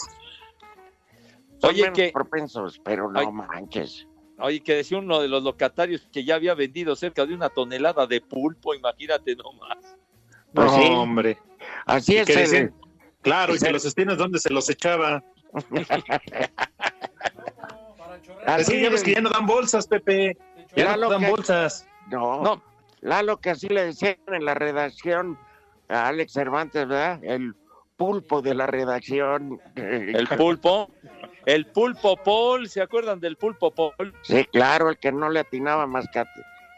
Son 1.59 1.71
Oye, 1.71 1.81
menos 1.81 1.97
que- 1.97 2.11
propensos, 2.13 2.79
pero 2.81 3.11
no 3.11 3.19
Ay. 3.19 3.27
manches. 3.29 4.07
Oye, 4.39 4.61
que 4.63 4.73
decía 4.75 4.99
uno 4.99 5.19
de 5.19 5.27
los 5.27 5.43
locatarios 5.43 6.07
que 6.13 6.23
ya 6.23 6.35
había 6.35 6.53
vendido 6.53 6.95
cerca 6.95 7.25
de 7.25 7.33
una 7.33 7.49
tonelada 7.49 8.07
de 8.07 8.21
pulpo, 8.21 8.73
imagínate 8.73 9.35
nomás. 9.35 9.97
Pues 10.53 10.71
no, 10.71 10.77
sí. 10.77 10.83
hombre. 10.93 11.37
Así 11.85 12.15
es 12.15 12.25
que 12.25 12.33
el- 12.33 12.39
decían, 12.39 12.73
claro, 13.21 13.53
y 13.53 13.59
que 13.59 13.67
el- 13.67 13.73
los 13.73 13.83
espinos, 13.83 14.17
¿dónde 14.17 14.39
se 14.39 14.49
los 14.49 14.69
echaba? 14.69 15.21
Así 18.45 18.81
ya 18.81 18.89
ves 18.89 19.03
que 19.03 19.11
ya 19.13 19.21
no 19.21 19.29
dan 19.29 19.45
bolsas, 19.45 19.87
Pepe. 19.87 20.37
Ya 20.75 20.95
no 20.95 21.09
dan 21.09 21.19
que- 21.21 21.29
bolsas. 21.29 21.85
No, 22.09 22.41
No. 22.41 22.63
Lalo, 23.01 23.41
que 23.41 23.49
así 23.49 23.67
le 23.67 23.83
decían 23.85 24.15
en 24.27 24.45
la 24.45 24.53
redacción 24.53 25.37
a 25.89 26.07
Alex 26.07 26.33
Cervantes, 26.33 26.87
¿verdad? 26.87 27.19
El 27.23 27.55
pulpo 28.01 28.41
de 28.41 28.55
la 28.55 28.65
redacción. 28.65 29.61
El 29.75 30.27
pulpo, 30.27 30.89
el 31.45 31.67
pulpo 31.67 32.17
Paul, 32.17 32.67
¿se 32.67 32.81
acuerdan 32.81 33.19
del 33.19 33.37
pulpo 33.37 33.69
Paul? 33.71 34.13
Sí, 34.23 34.43
claro, 34.45 34.89
el 34.89 34.97
que 34.97 35.11
no 35.11 35.29
le 35.29 35.39
atinaba 35.41 35.85
más 35.85 36.07
que 36.11 36.19
a- 36.19 36.27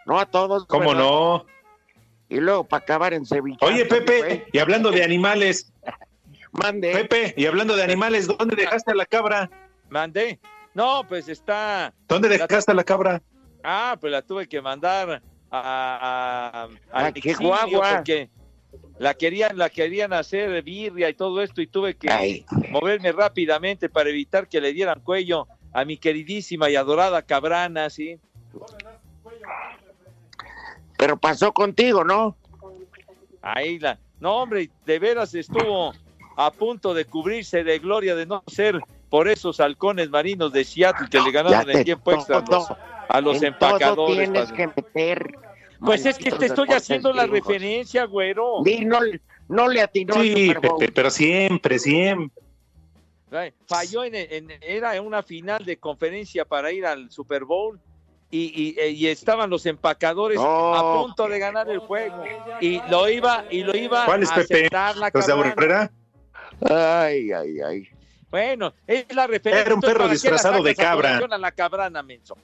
No 0.05 0.19
a 0.19 0.25
todos. 0.25 0.65
¿Cómo 0.65 0.93
no? 0.93 1.45
Y 2.27 2.39
luego 2.41 2.65
para 2.65 2.83
acabar 2.83 3.13
en 3.13 3.25
Sevilla. 3.25 3.57
Oye, 3.61 3.85
Pepe, 3.85 4.47
y 4.51 4.57
hablando 4.59 4.91
de 4.91 5.01
animales, 5.03 5.71
Mande. 6.51 6.91
Pepe, 6.91 7.33
y 7.37 7.45
hablando 7.45 7.75
de 7.75 7.83
animales, 7.83 8.27
¿dónde 8.27 8.55
dejaste 8.57 8.91
a 8.91 8.95
la 8.95 9.05
cabra? 9.05 9.49
Mandé. 9.89 10.39
No, 10.73 11.03
pues 11.07 11.27
está. 11.29 11.93
¿Dónde 12.09 12.27
dejaste 12.29 12.71
a 12.71 12.75
la 12.75 12.83
cabra? 12.83 13.21
Ah, 13.63 13.95
pues 13.99 14.11
la 14.11 14.21
tuve 14.21 14.47
que 14.47 14.61
mandar 14.61 15.21
a, 15.51 16.67
a, 16.91 17.05
A 17.07 17.13
Chihuahua. 17.13 17.95
porque 17.97 18.29
la 18.99 19.13
querían, 19.13 19.57
la 19.57 19.69
querían 19.69 20.13
hacer 20.13 20.61
birria 20.61 21.09
y 21.09 21.13
todo 21.13 21.41
esto 21.41 21.61
y 21.61 21.67
tuve 21.67 21.95
que 21.95 22.09
Ay. 22.11 22.45
moverme 22.69 23.11
rápidamente 23.11 23.89
para 23.89 24.09
evitar 24.09 24.47
que 24.47 24.61
le 24.61 24.73
dieran 24.73 25.01
cuello 25.01 25.47
a 25.73 25.85
mi 25.85 25.97
queridísima 25.97 26.69
y 26.69 26.75
adorada 26.75 27.21
cabrana, 27.23 27.89
sí. 27.89 28.19
Pero 30.97 31.17
pasó 31.17 31.51
contigo, 31.51 32.03
¿no? 32.03 32.37
Ahí 33.41 33.79
la. 33.79 33.99
No, 34.19 34.37
hombre, 34.37 34.69
de 34.85 34.99
veras 34.99 35.33
estuvo 35.33 35.93
a 36.37 36.51
punto 36.51 36.93
de 36.93 37.05
cubrirse 37.05 37.63
de 37.63 37.79
gloria 37.79 38.15
de 38.15 38.25
no 38.25 38.43
ser 38.47 38.79
por 39.09 39.27
esos 39.27 39.59
halcones 39.59 40.09
marinos 40.09 40.53
de 40.53 40.63
Seattle 40.63 41.07
que 41.09 41.19
le 41.19 41.31
ganaron 41.31 41.69
en 41.69 41.77
te 41.77 41.83
tiempo 41.83 42.11
extra 42.11 42.37
a 43.09 43.21
los, 43.21 43.41
a 43.43 43.45
empacadores. 43.47 43.95
Todo 43.95 44.07
tienes 44.07 44.51
padre. 44.51 44.55
que 44.55 44.67
meter. 44.67 45.35
Pues 45.83 46.05
es 46.05 46.17
que 46.17 46.31
te 46.31 46.45
estoy 46.47 46.69
haciendo 46.69 47.11
la 47.13 47.25
gringos. 47.27 47.47
referencia, 47.47 48.05
güero. 48.05 48.61
Di, 48.63 48.85
no, 48.85 48.99
no 49.49 49.67
le 49.67 49.81
atinó 49.81 50.15
Sí. 50.15 50.53
Pepe, 50.59 50.91
pero 50.91 51.09
siempre, 51.09 51.79
siempre. 51.79 52.41
Falló 53.67 54.03
en, 54.03 54.13
en- 54.15 54.51
era 54.61 55.01
una 55.01 55.23
final 55.23 55.65
de 55.65 55.77
conferencia 55.77 56.45
para 56.45 56.71
ir 56.71 56.85
al 56.85 57.09
Super 57.09 57.43
Bowl 57.45 57.79
y, 58.29 58.75
y- 58.79 58.87
y 58.89 59.07
estaban 59.07 59.49
los 59.49 59.65
empacadores 59.65 60.37
No. 60.37 60.75
a 60.75 61.01
punto 61.03 61.27
de 61.27 61.39
ganar 61.39 61.67
el 61.69 61.79
juego 61.79 62.23
y 62.61 62.79
lo 62.89 63.09
iba 63.09 63.45
y 63.49 63.63
lo 63.63 63.75
iba 63.75 64.05
¿Cuál 64.05 64.23
es, 64.23 64.31
a 64.31 64.35
Pepe? 64.35 64.55
aceptar 64.55 64.97
la 64.97 65.09
¿Los 65.11 65.25
de? 65.25 65.89
Ay, 66.69 67.31
ay, 67.31 67.59
ay. 67.61 67.87
Bueno, 68.29 68.73
es 68.87 69.05
la 69.15 69.27
referencia. 69.27 69.65
Era 69.65 69.75
un 69.75 69.81
perro 69.81 69.93
¿para 69.93 70.03
qué 70.05 70.07
la 70.09 70.13
disfrazado 70.13 70.63
de 70.63 70.75
cabra. 70.75 71.17
A 71.17 71.37
la 71.37 71.51
cabrana, 71.51 72.01
menso. 72.03 72.37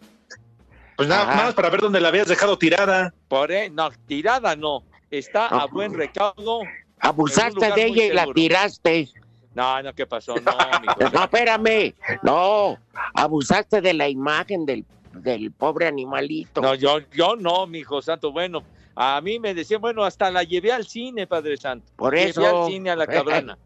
Pues 0.99 1.07
nada 1.07 1.21
Ajá. 1.31 1.43
más 1.45 1.53
para 1.53 1.69
ver 1.69 1.79
dónde 1.79 2.01
la 2.01 2.09
habías 2.09 2.27
dejado 2.27 2.57
tirada. 2.57 3.13
Por 3.29 3.53
e- 3.53 3.69
no, 3.69 3.89
tirada 4.05 4.57
no. 4.57 4.83
Está 5.09 5.45
a 5.45 5.65
buen 5.67 5.93
recaudo. 5.93 6.63
Abusaste 6.99 7.71
de 7.71 7.85
ella 7.85 8.03
y 8.03 8.09
la 8.11 8.27
tiraste. 8.33 9.07
No, 9.55 9.81
no, 9.81 9.95
¿qué 9.95 10.05
pasó? 10.05 10.35
No, 10.35 10.51
mijo. 10.81 11.09
No, 11.13 11.23
espérame. 11.23 11.95
No, 12.21 12.77
abusaste 13.13 13.79
de 13.79 13.93
la 13.93 14.09
imagen 14.09 14.65
del, 14.65 14.83
del 15.13 15.53
pobre 15.53 15.87
animalito. 15.87 16.59
No, 16.59 16.75
yo, 16.75 16.99
yo 17.13 17.37
no, 17.37 17.65
mijo 17.65 18.01
santo. 18.01 18.33
Bueno, 18.33 18.61
a 18.93 19.21
mí 19.21 19.39
me 19.39 19.53
decían, 19.53 19.79
bueno, 19.79 20.03
hasta 20.03 20.29
la 20.29 20.43
llevé 20.43 20.73
al 20.73 20.85
cine, 20.85 21.27
Padre 21.27 21.55
Santo. 21.55 21.89
Por 21.95 22.13
Llevé 22.13 22.31
eso. 22.31 22.63
al 22.65 22.69
cine 22.69 22.89
a 22.89 22.97
la 22.97 23.07
cabrana. 23.07 23.57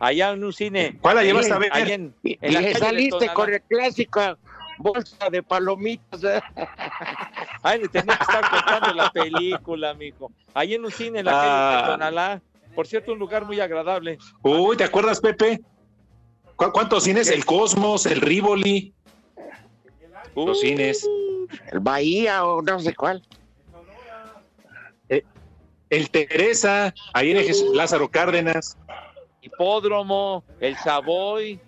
Allá 0.00 0.32
en 0.32 0.42
un 0.42 0.52
cine. 0.52 0.98
¿Cuál 1.00 1.14
la 1.14 1.22
llevaste 1.22 1.52
a 1.52 1.58
ver? 1.58 1.70
En, 1.88 2.12
Y, 2.24 2.36
le 2.40 2.74
saliste 2.74 3.28
con 3.32 3.54
el 3.54 3.62
clásico 3.62 4.36
bolsa 4.82 5.30
de 5.30 5.42
palomitas. 5.42 6.22
¿eh? 6.24 6.40
Ay, 7.62 7.80
le 7.82 7.88
tenía 7.88 8.16
que 8.16 8.22
estar 8.24 8.50
contando 8.50 8.92
la 8.94 9.10
película, 9.10 9.94
mijo. 9.94 10.30
Ahí 10.54 10.74
en 10.74 10.84
un 10.84 10.90
cine 10.90 11.20
en 11.20 11.24
la 11.26 11.32
calle 11.32 11.44
de 11.46 11.82
Ah. 11.82 11.84
Tonalá. 11.86 12.42
Por 12.74 12.86
cierto, 12.86 13.12
un 13.12 13.18
lugar 13.18 13.44
muy 13.44 13.60
agradable. 13.60 14.18
Uy, 14.42 14.76
¿te 14.76 14.84
acuerdas, 14.84 15.20
Pepe? 15.20 15.60
¿Cu- 16.56 16.72
¿Cuántos 16.72 17.04
cines? 17.04 17.28
¿Qué? 17.28 17.34
El 17.36 17.44
Cosmos, 17.44 18.06
el 18.06 18.20
Rivoli. 18.20 18.94
Los 20.34 20.60
cines. 20.60 21.06
El 21.70 21.80
Bahía 21.80 22.44
o 22.46 22.62
no 22.62 22.78
sé 22.80 22.94
cuál. 22.94 23.22
El 25.90 26.08
Teresa, 26.10 26.94
ahí 27.12 27.32
en 27.32 27.76
Lázaro 27.76 28.08
Cárdenas. 28.10 28.78
Hipódromo, 29.42 30.42
el 30.58 30.74
Savoy. 30.78 31.60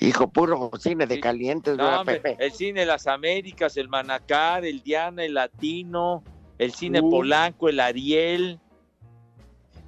Hijo, 0.00 0.28
puro 0.30 0.70
cine 0.78 1.06
de 1.06 1.20
calientes, 1.20 1.76
No, 1.76 1.84
¿verdad, 1.84 2.00
hombre, 2.00 2.20
Pepe? 2.20 2.44
el 2.44 2.52
cine 2.52 2.86
Las 2.86 3.06
Américas, 3.06 3.76
el 3.76 3.88
Manacar, 3.88 4.64
el 4.64 4.82
Diana, 4.82 5.24
el 5.24 5.34
Latino, 5.34 6.24
el 6.58 6.72
cine 6.72 7.00
Uh. 7.02 7.10
Polanco, 7.10 7.68
el 7.68 7.78
Ariel, 7.78 8.58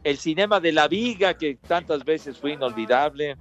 el 0.03 0.19
cinema 0.19 0.61
de 0.61 0.73
la 0.73 0.87
Viga, 0.89 1.35
que 1.39 1.57
tantas 1.67 2.05
veces 2.05 2.37
fue 2.39 2.53
inolvidable. 2.53 3.37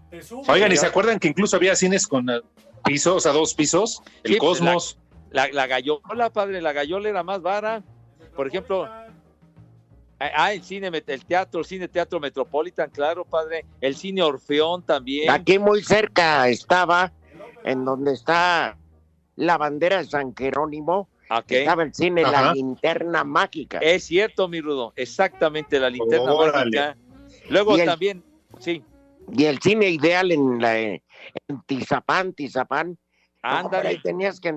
Oigan, 0.48 0.72
¿y 0.72 0.78
se 0.78 0.86
acuerdan 0.86 1.20
que 1.20 1.28
incluso 1.28 1.58
había 1.58 1.76
cines 1.76 2.08
con 2.08 2.30
eh, 2.30 2.40
pisos, 2.86 3.26
a 3.26 3.34
dos 3.34 3.54
pisos? 3.54 4.02
El 4.24 4.34
Sí, 4.34 4.38
pues, 4.40 4.60
Cosmos. 4.60 4.98
La, 5.32 5.50
la 5.52 5.68
gallola, 5.68 6.30
padre, 6.32 6.62
la 6.62 6.72
gallola 6.72 7.10
era 7.10 7.24
más 7.24 7.42
vara. 7.42 7.84
Por 8.36 8.48
ejemplo, 8.48 8.88
ah, 10.36 10.54
el 10.54 10.64
cine, 10.64 10.88
el 10.88 11.26
teatro, 11.26 11.60
el 11.62 11.66
cine 11.66 11.88
Teatro 11.88 12.20
Metropolitan, 12.20 12.90
claro, 12.90 13.26
padre. 13.26 13.66
El 13.82 13.96
cine 13.96 14.22
Orfeón 14.22 14.84
también. 14.84 15.30
Aquí 15.30 15.58
muy 15.60 15.84
cerca 15.84 16.48
estaba, 16.50 17.12
en 17.64 17.84
donde 17.86 18.14
está 18.14 18.78
la 19.36 19.58
bandera 19.58 19.98
de 19.98 20.06
San 20.06 20.36
Jerónimo, 20.36 21.10
Ok. 21.30 21.46
estaba 21.52 21.84
el 21.84 21.94
cine 21.94 22.22
La. 22.22 22.54
Linterna 22.54 23.24
Mágica. 23.24 23.80
Es 23.80 24.04
cierto, 24.06 24.48
mi 24.48 24.62
Rudo, 24.62 24.94
exactamente, 24.96 25.80
la 25.80 25.90
linterna 25.90 26.34
mágica. 26.36 26.98
Luego 27.50 27.76
el- 27.76 27.86
también, 27.86 28.24
sí, 28.60 28.84
Y 29.36 29.46
el 29.46 29.60
cine 29.60 29.90
ideal 29.90 30.32
en, 30.32 30.62
la, 30.62 30.78
en 30.80 31.02
Tizapán, 31.66 32.34
Tizapán. 32.34 32.90
No, 33.42 33.50
ándale. 33.50 33.90
ahí, 33.90 34.02
tenías 34.02 34.40
que, 34.40 34.54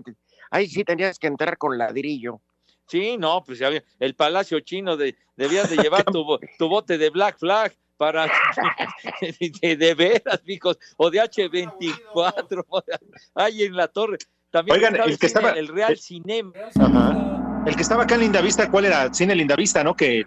ahí 0.51 0.69
sí 0.69 0.85
tenías 0.85 1.19
que 1.19 1.29
entrar 1.29 1.57
con 1.57 1.79
ladrillo. 1.79 2.41
Sí, 2.87 3.17
no, 3.19 3.43
pues 3.45 3.59
ya 3.59 3.71
el 3.99 4.15
Palacio 4.15 4.61
Chino, 4.61 4.97
de, 4.97 5.17
debías 5.37 5.69
de 5.71 5.77
llevar 5.83 6.05
tu, 6.05 6.25
bo- 6.25 6.41
tu 6.59 6.69
bote 6.69 6.99
de 6.99 7.11
Black 7.11 7.39
Flag 7.39 7.73
para, 7.97 8.27
de, 9.63 9.77
de 9.77 9.95
veras, 9.95 10.41
hijos, 10.47 10.79
o 10.97 11.11
de 11.11 11.21
H24, 11.23 12.65
o 12.69 12.81
de- 12.83 12.99
ahí 13.35 13.63
en 13.65 13.75
la 13.77 13.89
torre. 13.89 14.19
También 14.51 14.77
Oigan, 14.77 14.97
el 14.97 15.19
que 15.19 15.27
cine- 15.27 15.27
estaba- 15.27 15.51
el 15.53 15.69
Real 15.69 15.93
el- 15.93 15.99
Cinema. 15.99 16.53
Ajá. 16.79 17.63
El 17.67 17.75
que 17.75 17.83
estaba 17.83 18.05
acá 18.05 18.15
en 18.15 18.21
Lindavista, 18.21 18.71
¿cuál 18.71 18.85
era? 18.85 19.13
Cine 19.13 19.35
Lindavista, 19.35 19.83
¿no? 19.83 19.95
Que 19.97 20.25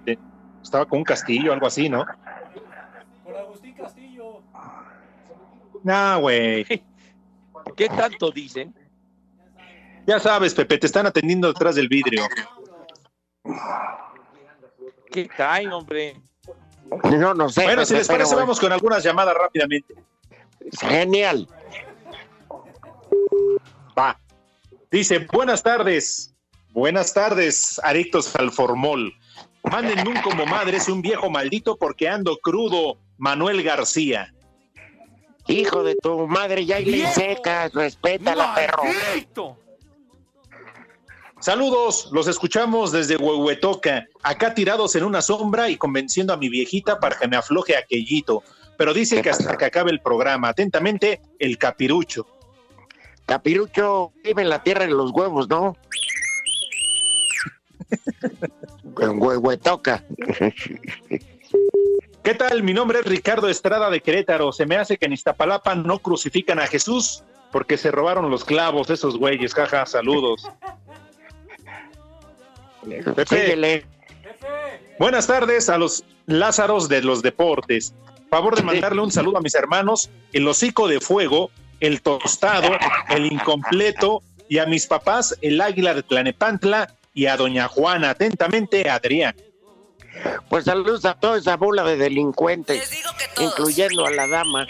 estaba 0.62 0.86
con 0.86 1.00
un 1.00 1.06
castillo, 1.06 1.54
algo 1.54 1.68
así, 1.68 1.88
¿no? 1.88 2.06
Con 3.24 3.36
Agustín 3.36 3.74
Castillo. 3.76 4.42
No, 5.84 6.20
güey. 6.20 6.66
¿Qué 7.78 7.88
tanto 7.88 8.32
dicen? 8.32 8.76
Ya 10.06 10.20
sabes, 10.20 10.54
Pepe, 10.54 10.78
te 10.78 10.88
están 10.88 11.06
atendiendo 11.06 11.48
detrás 11.50 11.76
del 11.76 11.88
vidrio. 11.88 12.24
¿Qué 15.12 15.30
traen, 15.36 15.72
hombre? 15.72 16.20
No, 17.04 17.34
no 17.34 17.50
sé. 17.50 17.64
Bueno, 17.64 17.86
si 17.86 17.94
les 17.94 18.08
parece, 18.08 18.30
pero- 18.32 18.40
vamos 18.42 18.60
con 18.60 18.72
algunas 18.72 19.04
llamadas 19.04 19.36
rápidamente. 19.36 19.96
Genial. 20.80 21.48
Va. 23.98 24.20
Dice, 24.92 25.20
buenas 25.32 25.62
tardes. 25.64 26.34
Buenas 26.72 27.14
tardes, 27.14 27.80
adictos 27.84 28.36
al 28.36 28.52
formol. 28.52 29.14
Mándenme 29.64 30.10
un 30.10 30.22
como 30.22 30.46
madre, 30.46 30.78
es 30.78 30.88
un 30.88 31.02
viejo 31.02 31.30
maldito 31.30 31.78
porque 31.78 32.08
ando 32.08 32.38
crudo. 32.38 32.98
Manuel 33.18 33.62
García. 33.64 34.34
Hijo 35.48 35.84
de 35.84 35.96
tu 35.96 36.26
madre, 36.28 36.66
ya 36.66 36.78
hay 36.78 36.86
ley 36.86 37.06
seca, 37.14 37.68
respétala, 37.74 38.56
perro. 38.56 38.84
Saludos, 41.40 42.10
los 42.12 42.28
escuchamos 42.28 42.92
desde 42.92 43.16
Huehuetoca, 43.16 44.08
acá 44.24 44.54
tirados 44.54 44.96
en 44.98 45.06
una 45.06 45.22
sombra 45.22 45.70
y 45.70 45.78
convenciendo 45.78 46.34
a 46.34 46.38
mi 46.38 46.50
viejita 46.50 47.00
para 47.00 47.18
que 47.18 47.30
me 47.30 47.38
afloje 47.38 47.78
aquellito. 47.78 48.44
Pero 48.78 48.94
dice 48.94 49.22
que 49.22 49.30
hasta 49.30 49.58
que 49.58 49.66
acabe 49.66 49.92
el 49.92 50.02
programa. 50.02 50.50
Atentamente, 50.50 51.22
el 51.40 51.58
capirucho. 51.58 52.28
Capirucho 53.26 54.12
vive 54.24 54.42
en 54.42 54.50
la 54.50 54.64
tierra 54.64 54.86
de 54.86 54.92
los 54.92 55.12
huevos, 55.12 55.48
¿no? 55.48 55.78
en 59.00 59.22
Huehuetoca. 59.22 60.04
¿Qué 60.38 61.24
¿Qué 62.22 62.36
tal? 62.36 62.64
Mi 62.64 62.74
nombre 62.74 63.00
es 63.00 63.06
Ricardo 63.06 63.48
Estrada 63.48 63.90
de 63.90 64.02
Querétaro. 64.02 64.52
Se 64.52 64.66
me 64.66 64.76
hace 64.76 64.98
que 64.98 65.06
en 65.06 65.14
Iztapalapa 65.14 65.74
no 65.76 66.00
crucifican 66.00 66.60
a 66.60 66.68
Jesús 66.68 67.24
porque 67.52 67.78
se 67.78 67.92
robaron 67.92 68.30
los 68.30 68.46
clavos 68.46 68.90
esos 68.90 69.18
güeyes. 69.18 69.54
Jaja, 69.54 69.86
saludos. 69.86 70.48
Pepe. 72.86 73.26
Síguele. 73.26 73.86
Buenas 74.98 75.28
tardes 75.28 75.70
a 75.70 75.78
los 75.78 76.04
Lázaros 76.26 76.90
de 76.90 77.02
los 77.02 77.22
deportes. 77.22 77.94
Favor 78.30 78.56
de 78.56 78.62
mandarle 78.62 79.02
un 79.02 79.12
saludo 79.12 79.38
a 79.38 79.42
mis 79.42 79.56
hermanos, 79.56 80.10
el 80.34 80.48
hocico 80.48 80.88
de 80.88 81.00
fuego, 81.00 81.50
el 81.80 82.02
tostado, 82.02 82.70
el 83.10 83.26
incompleto 83.26 84.22
y 84.48 84.60
a 84.60 84.68
mis 84.68 84.86
papás, 84.86 85.36
el 85.42 85.60
águila 85.60 85.96
de 85.96 86.04
Tlanepantla 86.04 86.94
y 87.14 87.26
a 87.26 87.38
doña 87.38 87.68
Juana. 87.68 88.12
Atentamente, 88.12 88.88
Adrián. 88.90 89.36
Pues 90.50 90.66
saludos 90.66 91.06
a 91.06 91.16
toda 91.16 91.38
esa 91.38 91.58
bola 91.58 91.84
de 91.84 91.98
delincuentes, 91.98 92.92
incluyendo 93.40 94.06
a 94.06 94.12
la 94.12 94.28
dama. 94.28 94.68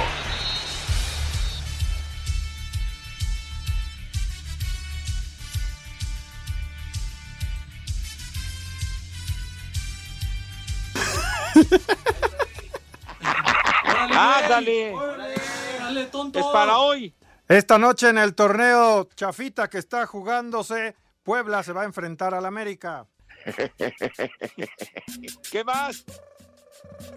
¡Ándale! 14.14 14.94
Es 16.34 16.46
para 16.52 16.78
hoy. 16.78 17.14
Esta 17.48 17.78
noche 17.78 18.08
en 18.08 18.18
el 18.18 18.34
torneo 18.34 19.08
Chafita 19.14 19.68
que 19.68 19.78
está 19.78 20.06
jugándose, 20.06 20.96
Puebla 21.22 21.62
se 21.62 21.72
va 21.72 21.82
a 21.82 21.84
enfrentar 21.84 22.34
al 22.34 22.46
América. 22.46 23.06
¿Qué 25.50 25.64
más? 25.64 26.04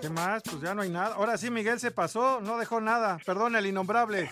¿Qué 0.02 0.10
más? 0.10 0.44
Pues 0.44 0.62
ya 0.62 0.76
no 0.76 0.82
hay 0.82 0.90
nada. 0.90 1.16
Ahora 1.16 1.38
sí, 1.38 1.50
Miguel 1.50 1.80
se 1.80 1.92
pasó, 1.92 2.42
no 2.42 2.58
dejó 2.58 2.82
nada. 2.82 3.18
Perdón, 3.26 3.56
el 3.56 3.66
innombrable. 3.66 4.30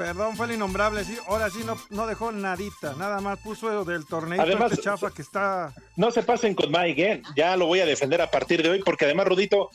Perdón, 0.00 0.34
fue 0.34 0.46
el 0.46 0.52
innombrable, 0.52 1.04
sí. 1.04 1.18
Ahora 1.26 1.50
sí 1.50 1.62
no, 1.62 1.76
no 1.90 2.06
dejó 2.06 2.32
nadita. 2.32 2.94
Nada 2.94 3.20
más 3.20 3.38
puso 3.38 3.84
del 3.84 4.06
torneo 4.06 4.40
Además- 4.40 4.72
este 4.72 4.84
chafa 4.84 5.10
que 5.10 5.20
está. 5.20 5.74
No 5.94 6.10
se 6.10 6.22
pasen 6.22 6.54
con 6.54 6.72
Mike, 6.72 7.12
¿eh? 7.12 7.22
ya 7.36 7.54
lo 7.54 7.66
voy 7.66 7.80
a 7.80 7.84
defender 7.84 8.22
a 8.22 8.30
partir 8.30 8.62
de 8.62 8.70
hoy, 8.70 8.82
porque 8.82 9.04
además, 9.04 9.26
Rudito, 9.26 9.68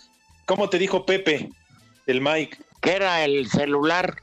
¿cómo 0.48 0.68
te 0.68 0.80
dijo 0.80 1.06
Pepe, 1.06 1.52
el 2.08 2.22
Mike? 2.22 2.58
Que 2.82 2.94
era 2.94 3.24
el 3.24 3.48
celular. 3.52 4.16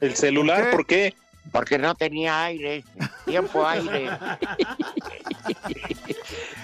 ¿El 0.00 0.16
celular? 0.16 0.72
¿Por 0.72 0.84
qué? 0.84 1.14
Porque 1.52 1.78
no 1.78 1.94
tenía 1.94 2.42
aire, 2.42 2.82
tiempo 3.26 3.64
aire. 3.64 4.10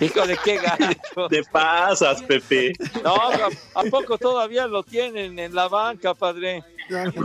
Hijo 0.01 0.27
de 0.27 0.37
qué 0.45 0.57
gacho. 0.59 1.29
Te 1.31 1.43
pasas, 1.45 2.23
Pepe. 2.23 2.73
No, 3.03 3.15
¿a, 3.15 3.49
a 3.75 3.83
poco 3.85 4.19
todavía 4.19 4.67
lo 4.67 4.83
tienen 4.83 5.39
en 5.39 5.55
la 5.55 5.69
banca, 5.69 6.15
padre? 6.15 6.63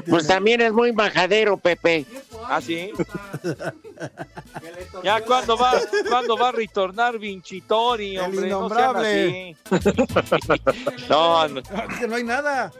Pues 0.09 0.25
también 0.27 0.61
es 0.61 0.71
muy 0.73 0.91
majadero, 0.91 1.57
Pepe. 1.57 2.05
¿Ah, 2.47 2.59
sí? 2.61 2.91
Ya, 5.03 5.21
¿cuándo 5.21 5.55
va, 5.57 5.73
¿cuándo 6.09 6.35
va 6.35 6.49
a 6.49 6.51
retornar 6.51 7.19
Vincitori, 7.19 8.17
hombre? 8.17 8.49
No 8.49 8.67
sean 8.69 8.89
innombrable. 8.89 9.55
así. 9.69 9.87
No, 11.09 11.47
no. 11.49 11.59
Es 11.59 11.99
que 11.99 12.07
no 12.07 12.15
hay 12.15 12.23
nada. 12.23 12.71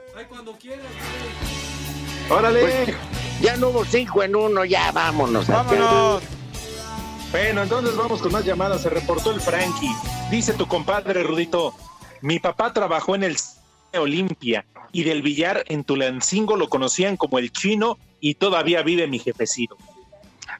¡Órale! 2.30 2.62
Pues, 2.62 2.98
ya 3.42 3.58
no 3.58 3.70
hubo 3.70 3.86
cinco 3.86 4.24
en 4.24 4.36
uno, 4.36 4.66
ya 4.66 4.92
vámonos. 4.92 5.48
¡Vámonos! 5.48 6.24
Bueno, 7.32 7.64
entonces 7.64 7.96
vamos 7.96 8.22
con 8.22 8.32
más 8.32 8.46
llamadas. 8.46 8.82
Se 8.82 8.90
reportó 8.90 9.32
el 9.32 9.40
Frankie. 9.40 9.96
Dice 10.30 10.54
tu 10.54 10.68
compadre 10.68 11.24
Rudito, 11.24 11.74
mi 12.22 12.40
papá 12.40 12.74
trabajó 12.74 13.16
en 13.16 13.24
el 13.24 13.38
Olimpia 13.94 14.66
y 14.92 15.04
del 15.04 15.22
billar 15.22 15.64
en 15.68 15.84
Tulancingo 15.84 16.58
lo 16.58 16.68
conocían 16.70 17.16
como 17.18 17.40
el 17.40 17.52
chino 17.52 17.98
y 18.20 18.36
todavía 18.36 18.82
vive 18.84 19.08
mi 19.08 19.20
jefecito. 19.20 19.78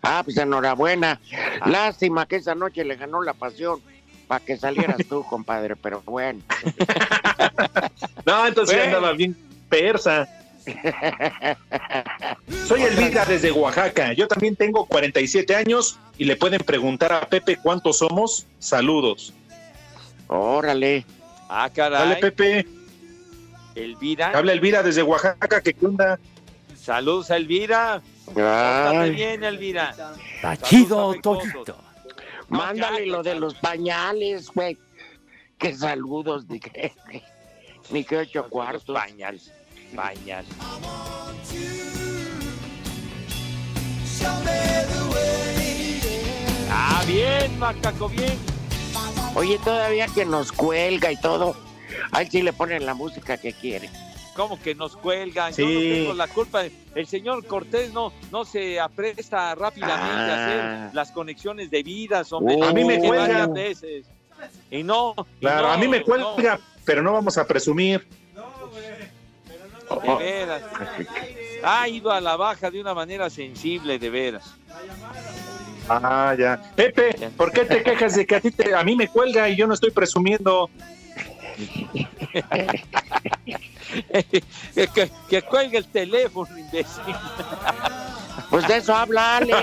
Ah, 0.02 0.22
pues 0.24 0.38
enhorabuena. 0.38 1.20
Lástima 1.66 2.26
que 2.26 2.38
esa 2.38 2.56
noche 2.56 2.86
le 2.86 2.96
ganó 2.96 3.22
la 3.22 3.34
pasión 3.34 3.82
para 4.28 4.44
que 4.44 4.56
salieras 4.58 4.98
tú, 5.10 5.24
compadre, 5.24 5.76
pero 5.76 6.02
bueno. 6.06 6.42
No, 8.26 8.46
entonces 8.48 8.76
Bueno. 8.78 8.96
andaba 8.98 9.14
bien 9.14 9.36
persa. 9.68 10.28
Soy 12.68 12.84
Elvira 12.84 13.26
desde 13.26 13.52
Oaxaca. 13.52 14.14
Yo 14.14 14.28
también 14.28 14.56
tengo 14.56 14.86
47 14.86 15.56
años 15.56 16.00
y 16.18 16.26
le 16.26 16.36
pueden 16.36 16.62
preguntar 16.62 17.14
a 17.14 17.22
Pepe 17.22 17.58
cuántos 17.58 18.00
somos. 18.00 18.46
Saludos. 18.60 19.34
Órale. 20.28 21.06
Ah, 21.50 21.70
caray. 21.74 22.00
Dale, 22.00 22.16
Pepe. 22.18 22.68
Elvira. 23.76 24.38
Habla 24.38 24.54
Elvira 24.54 24.84
desde 24.84 25.04
Oaxaca. 25.04 25.62
¿Qué 25.62 25.76
onda? 25.82 26.20
Saludos 26.76 27.32
a 27.32 27.38
Elvira. 27.38 28.02
Pórtate 28.26 29.10
bien, 29.12 29.44
Elvira. 29.44 29.96
Está 30.36 30.58
chido, 30.58 31.14
Toyito. 31.22 31.78
Mándale 32.50 33.06
lo 33.06 33.24
de 33.24 33.36
los 33.36 33.56
pañales, 33.56 34.50
güey. 34.50 34.78
Qué 35.58 35.76
saludos, 35.76 36.46
ni 36.50 36.60
que, 36.60 36.94
ni 37.92 38.04
que 38.04 38.18
ocho 38.18 38.50
cuartos. 38.50 38.96
Pañales. 38.96 39.52
Pañales. 39.96 40.48
Ah, 46.70 47.04
bien, 47.08 47.58
macaco, 47.60 48.10
bien. 48.10 48.34
Oye, 49.36 49.58
todavía 49.64 50.08
que 50.08 50.26
nos 50.26 50.52
cuelga 50.52 51.12
y 51.12 51.18
todo, 51.18 51.56
ahí 52.12 52.28
sí 52.30 52.42
le 52.42 52.54
ponen 52.54 52.86
la 52.86 52.94
música 52.94 53.38
que 53.38 53.54
quiere. 53.54 53.90
¿Cómo 54.36 54.60
que 54.62 54.74
nos 54.76 54.96
cuelgan? 54.96 55.54
Yo 55.54 55.66
no 55.66 55.70
Sí. 55.72 55.90
tengo 55.94 56.14
la 56.14 56.28
culpa. 56.28 56.64
El 56.96 57.08
señor 57.08 57.46
Cortés 57.46 57.92
no, 57.94 58.14
no 58.32 58.46
se 58.46 58.80
apresta 58.80 59.54
rápidamente 59.56 60.02
a 60.02 60.34
Ah. 60.34 60.86
hacer 60.86 60.96
las 60.96 61.12
conexiones 61.12 61.70
debidas, 61.70 62.32
hombre. 62.32 62.56
Uh, 62.56 62.64
a 62.64 62.74
mí 62.74 62.84
me 62.86 63.00
cuelgan. 63.00 63.28
varias 63.28 63.54
veces. 63.54 64.06
Y 64.72 64.84
no. 64.84 65.14
y 65.38 65.42
Claro, 65.42 65.68
no, 65.68 65.74
a 65.74 65.78
mí 65.78 65.88
me 65.88 66.00
no, 66.00 66.06
cuelga, 66.06 66.60
pero 66.86 67.02
no 67.04 67.14
vamos 67.14 67.38
a 67.38 67.46
presumir. 67.46 68.08
De 70.00 70.16
veras. 70.16 70.62
Ha 71.64 71.88
ido 71.88 72.10
a 72.12 72.20
la 72.20 72.36
baja 72.38 72.72
de 72.72 72.82
una 72.82 72.96
manera 72.96 73.30
sensible, 73.30 74.00
de 74.00 74.10
veras. 74.10 74.56
Ah, 75.88 76.36
ya. 76.36 76.60
Pepe, 76.76 77.14
¿por 77.38 77.52
qué 77.52 77.66
te 77.66 77.84
quejas 77.84 78.16
de 78.16 78.26
que 78.26 78.36
a 78.36 78.42
ti 78.42 78.50
te- 78.50 78.74
a 78.74 78.84
mí 78.84 78.96
me 78.96 79.08
cuelga 79.08 79.48
y 79.48 79.56
yo 79.56 79.68
no 79.68 79.76
estoy 79.76 79.92
presumiendo? 79.92 80.72
que, 84.74 84.88
que- 84.88 85.12
que 85.30 85.42
cuelgue 85.44 85.78
el 85.78 85.86
teléfono, 85.88 86.58
imbécil. 86.58 87.04
Pues 88.50 88.68
de 88.68 88.78
eso 88.78 88.94
habla, 88.94 89.38
Ale. 89.38 89.54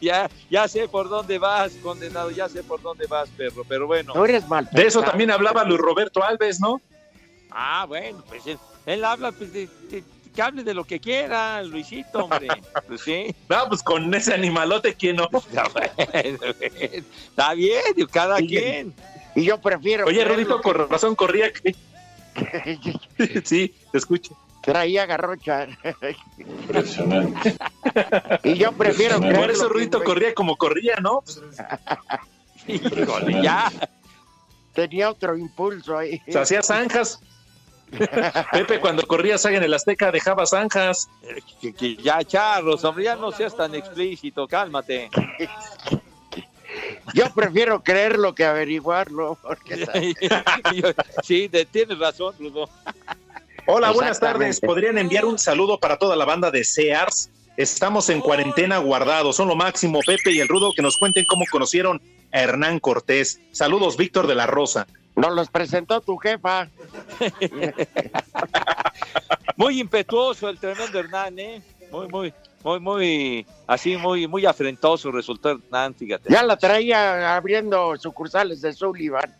ya, 0.00 0.30
ya 0.50 0.68
sé 0.68 0.88
por 0.88 1.08
dónde 1.10 1.38
vas, 1.38 1.72
condenado, 1.82 2.30
ya 2.30 2.48
sé 2.48 2.62
por 2.62 2.80
dónde 2.80 3.06
vas, 3.06 3.28
perro, 3.30 3.62
pero 3.68 3.86
bueno. 3.86 4.14
No 4.14 4.24
eres 4.24 4.46
mal. 4.48 4.66
De 4.72 4.86
eso 4.86 5.02
también 5.02 5.30
hablaba 5.30 5.64
Luis 5.64 5.80
Roberto 5.80 6.22
Alves, 6.22 6.60
¿no? 6.60 6.80
Ah, 7.50 7.84
bueno, 7.86 8.22
pues 8.28 8.42
él, 8.86 9.04
habla, 9.04 9.32
pues, 9.32 9.52
de, 9.52 9.68
de- 9.90 10.04
que 10.34 10.42
hable 10.42 10.62
de 10.62 10.74
lo 10.74 10.84
que 10.84 11.00
quiera, 11.00 11.62
Luisito, 11.62 12.24
hombre. 12.24 12.46
Pues 12.86 13.00
sí. 13.02 13.34
No, 13.48 13.68
pues 13.68 13.82
con 13.82 14.12
ese 14.14 14.32
animalote, 14.34 14.94
¿quién 14.94 15.16
no? 15.16 15.28
Está 16.12 17.54
bien, 17.54 17.82
cada 18.12 18.36
quien. 18.38 18.94
Y 19.34 19.44
yo 19.44 19.60
prefiero. 19.60 20.06
Oye, 20.06 20.24
Rudito, 20.24 20.60
por 20.60 20.90
razón 20.90 21.14
corría 21.14 21.52
que... 21.52 21.74
sí, 23.44 23.74
te 23.92 23.98
escucho. 23.98 24.36
Traía 24.62 25.06
garrocha. 25.06 25.66
y 28.44 28.54
yo 28.54 28.72
prefiero 28.72 29.18
Por 29.20 29.50
eso 29.50 29.68
Rudito 29.68 30.04
corría 30.04 30.34
como 30.34 30.56
corría, 30.56 30.96
¿no? 30.96 31.22
Híjole, 32.66 33.42
ya. 33.42 33.72
Tenía 34.74 35.10
otro 35.10 35.36
impulso 35.36 35.96
ahí. 35.96 36.20
Se 36.28 36.38
hacía 36.38 36.62
zanjas. 36.62 37.20
Pepe, 38.52 38.80
cuando 38.80 39.06
corría 39.06 39.36
saga 39.38 39.58
en 39.58 39.64
el 39.64 39.74
Azteca, 39.74 40.10
dejaba 40.12 40.46
zanjas. 40.46 41.08
Que- 41.60 41.72
que 41.72 41.96
ya, 41.96 42.22
charros, 42.24 42.84
hombre, 42.84 43.04
ya 43.04 43.16
no 43.16 43.32
seas 43.32 43.56
tan 43.56 43.74
explícito, 43.74 44.46
cálmate. 44.46 45.10
Yo 47.14 47.24
prefiero 47.34 47.82
creerlo 47.82 48.34
que 48.34 48.44
averiguarlo. 48.44 49.36
Porque... 49.42 49.86
sí, 51.22 51.48
de- 51.48 51.64
tienes 51.66 51.98
razón, 51.98 52.34
Rudo. 52.38 52.68
Hola, 53.66 53.90
buenas 53.90 54.20
tardes. 54.20 54.60
¿Podrían 54.60 54.98
enviar 54.98 55.24
un 55.24 55.38
saludo 55.38 55.78
para 55.78 55.98
toda 55.98 56.16
la 56.16 56.24
banda 56.24 56.50
de 56.50 56.64
Sears? 56.64 57.30
Estamos 57.56 58.08
en 58.08 58.20
cuarentena 58.20 58.78
guardados. 58.78 59.36
Son 59.36 59.48
lo 59.48 59.56
máximo, 59.56 60.00
Pepe 60.06 60.30
y 60.32 60.40
el 60.40 60.48
Rudo, 60.48 60.72
que 60.74 60.82
nos 60.82 60.96
cuenten 60.96 61.24
cómo 61.26 61.44
conocieron 61.50 62.00
a 62.32 62.40
Hernán 62.40 62.78
Cortés. 62.78 63.40
Saludos, 63.52 63.96
Víctor 63.96 64.26
de 64.28 64.34
la 64.36 64.46
Rosa. 64.46 64.86
Nos 65.20 65.34
los 65.34 65.50
presentó 65.50 66.00
tu 66.00 66.16
jefa. 66.16 66.68
Muy 69.56 69.78
impetuoso 69.78 70.48
el 70.48 70.58
tremendo 70.58 70.98
Hernán, 70.98 71.38
¿eh? 71.38 71.62
Muy, 71.92 72.08
muy, 72.08 72.32
muy, 72.62 72.80
muy, 72.80 73.46
así, 73.66 73.98
muy, 73.98 74.26
muy 74.26 74.46
afrentoso 74.46 75.12
resultó 75.12 75.50
Hernán, 75.50 75.94
fíjate. 75.94 76.32
Ya 76.32 76.42
la 76.42 76.56
traía 76.56 77.36
abriendo 77.36 77.94
sucursales 77.98 78.62
de 78.62 78.72
Sullivan. 78.72 79.36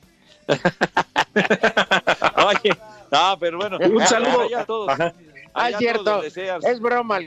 Oye, 2.46 2.76
no, 3.10 3.38
pero 3.38 3.58
bueno. 3.58 3.78
Un 3.78 4.06
saludo. 4.06 4.42
allá 4.42 4.60
a 4.60 4.64
todos. 4.66 4.92
Ah, 5.54 5.70
es 5.70 5.78
todos 5.78 5.78
cierto. 5.78 6.68
Es 6.68 6.80
broma, 6.80 7.20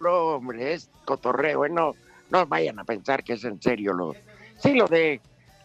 no, 0.00 0.10
hombre, 0.10 0.72
es 0.72 0.90
cotorreo. 1.04 1.64
¿eh? 1.64 1.70
No, 1.70 1.94
no 2.30 2.46
vayan 2.46 2.80
a 2.80 2.84
pensar 2.84 3.22
que 3.22 3.34
es 3.34 3.44
en 3.44 3.62
serio 3.62 3.92
lo. 3.92 4.16
Sí, 4.58 4.74
lo 4.74 4.86
de 4.86 5.20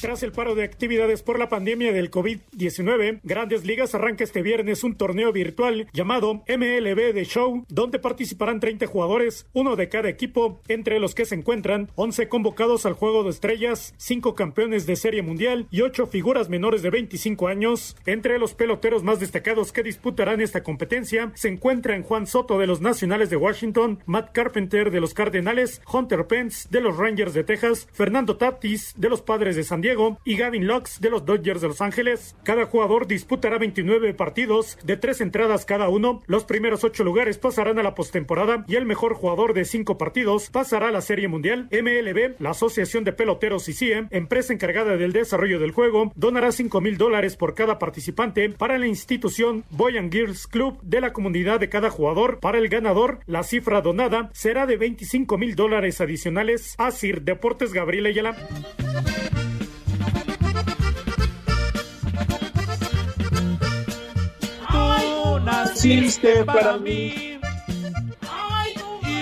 Tras 0.00 0.22
el 0.22 0.30
paro 0.30 0.54
de 0.54 0.62
actividades 0.62 1.24
por 1.24 1.40
la 1.40 1.48
pandemia 1.48 1.92
del 1.92 2.12
COVID-19, 2.12 3.18
Grandes 3.24 3.64
Ligas 3.64 3.96
arranca 3.96 4.22
este 4.22 4.42
viernes 4.42 4.84
un 4.84 4.94
torneo 4.94 5.32
virtual 5.32 5.88
llamado 5.92 6.44
MLB 6.46 7.14
The 7.14 7.24
Show, 7.24 7.64
donde 7.68 7.98
participarán 7.98 8.60
30 8.60 8.86
jugadores, 8.86 9.48
uno 9.54 9.74
de 9.74 9.88
cada 9.88 10.08
equipo, 10.08 10.60
entre 10.68 11.00
los 11.00 11.16
que 11.16 11.24
se 11.24 11.34
encuentran 11.34 11.90
11 11.96 12.28
convocados 12.28 12.86
al 12.86 12.92
Juego 12.92 13.24
de 13.24 13.30
Estrellas, 13.30 13.92
5 13.96 14.36
campeones 14.36 14.86
de 14.86 14.94
Serie 14.94 15.22
Mundial 15.22 15.66
y 15.72 15.80
8 15.80 16.06
figuras 16.06 16.48
menores 16.48 16.82
de 16.82 16.90
25 16.90 17.48
años. 17.48 17.96
Entre 18.06 18.38
los 18.38 18.54
peloteros 18.54 19.02
más 19.02 19.18
destacados 19.18 19.72
que 19.72 19.82
disputarán 19.82 20.40
esta 20.40 20.62
competencia 20.62 21.32
se 21.34 21.48
encuentran 21.48 22.04
Juan 22.04 22.28
Soto 22.28 22.56
de 22.60 22.68
los 22.68 22.80
Nacionales 22.80 23.30
de 23.30 23.36
Washington, 23.36 23.98
Matt 24.06 24.30
Carpenter 24.30 24.92
de 24.92 25.00
los 25.00 25.12
Cardenales, 25.12 25.82
Hunter 25.92 26.28
Pence 26.28 26.68
de 26.70 26.80
los 26.80 26.96
Rangers 26.96 27.34
de 27.34 27.42
Texas, 27.42 27.88
Fernando 27.92 28.36
Tatis 28.36 28.94
de 28.96 29.08
los 29.08 29.22
Padres 29.22 29.56
de 29.56 29.64
San 29.64 29.80
Diego 29.80 29.87
y 30.24 30.36
Gavin 30.36 30.66
Lux 30.66 31.00
de 31.00 31.08
los 31.08 31.24
Dodgers 31.24 31.62
de 31.62 31.68
Los 31.68 31.80
Ángeles. 31.80 32.36
Cada 32.42 32.66
jugador 32.66 33.06
disputará 33.06 33.56
29 33.56 34.12
partidos 34.12 34.76
de 34.84 34.98
tres 34.98 35.22
entradas 35.22 35.64
cada 35.64 35.88
uno. 35.88 36.22
Los 36.26 36.44
primeros 36.44 36.84
ocho 36.84 37.04
lugares 37.04 37.38
pasarán 37.38 37.78
a 37.78 37.82
la 37.82 37.94
postemporada 37.94 38.66
y 38.68 38.76
el 38.76 38.84
mejor 38.84 39.14
jugador 39.14 39.54
de 39.54 39.64
cinco 39.64 39.96
partidos 39.96 40.50
pasará 40.50 40.88
a 40.88 40.92
la 40.92 41.00
Serie 41.00 41.26
Mundial. 41.26 41.70
MLB, 41.72 42.38
la 42.38 42.50
Asociación 42.50 43.04
de 43.04 43.14
Peloteros 43.14 43.66
y 43.70 43.72
CIE, 43.72 44.08
empresa 44.10 44.52
encargada 44.52 44.98
del 44.98 45.12
desarrollo 45.12 45.58
del 45.58 45.72
juego, 45.72 46.12
donará 46.16 46.52
5 46.52 46.82
mil 46.82 46.98
dólares 46.98 47.36
por 47.36 47.54
cada 47.54 47.78
participante 47.78 48.50
para 48.50 48.78
la 48.78 48.86
institución 48.86 49.64
Boy 49.70 49.96
and 49.96 50.12
Girls 50.12 50.46
Club 50.46 50.78
de 50.82 51.00
la 51.00 51.14
comunidad 51.14 51.60
de 51.60 51.70
cada 51.70 51.88
jugador. 51.88 52.40
Para 52.40 52.58
el 52.58 52.68
ganador, 52.68 53.20
la 53.26 53.42
cifra 53.42 53.80
donada 53.80 54.28
será 54.34 54.66
de 54.66 54.76
25 54.76 55.38
mil 55.38 55.54
dólares 55.56 56.02
adicionales. 56.02 56.74
Asir 56.76 57.22
Deportes 57.22 57.72
Gabriel 57.72 58.04
Ayala. 58.04 58.36
Naciste 65.52 66.44
para 66.44 66.76
mí. 66.76 67.38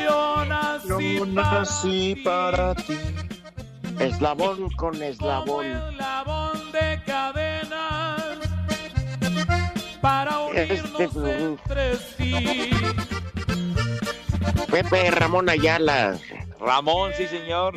Yo 0.05 0.45
nací, 0.47 1.20
nací 1.29 2.14
para 2.24 2.74
ti. 2.74 2.97
Eslabón 4.01 4.68
con 4.77 5.01
eslabón. 5.03 5.64
eslabón 5.66 6.72
de 6.72 7.01
cadenas 7.07 8.39
para 10.01 10.37
Este, 10.55 11.07
unirnos 11.07 11.31
entre 11.41 11.97
sí. 11.97 12.70
Pepe 14.70 15.11
Ramón 15.11 15.49
Ayala. 15.49 16.18
Ramón, 16.61 17.12
sí, 17.16 17.27
señor. 17.27 17.74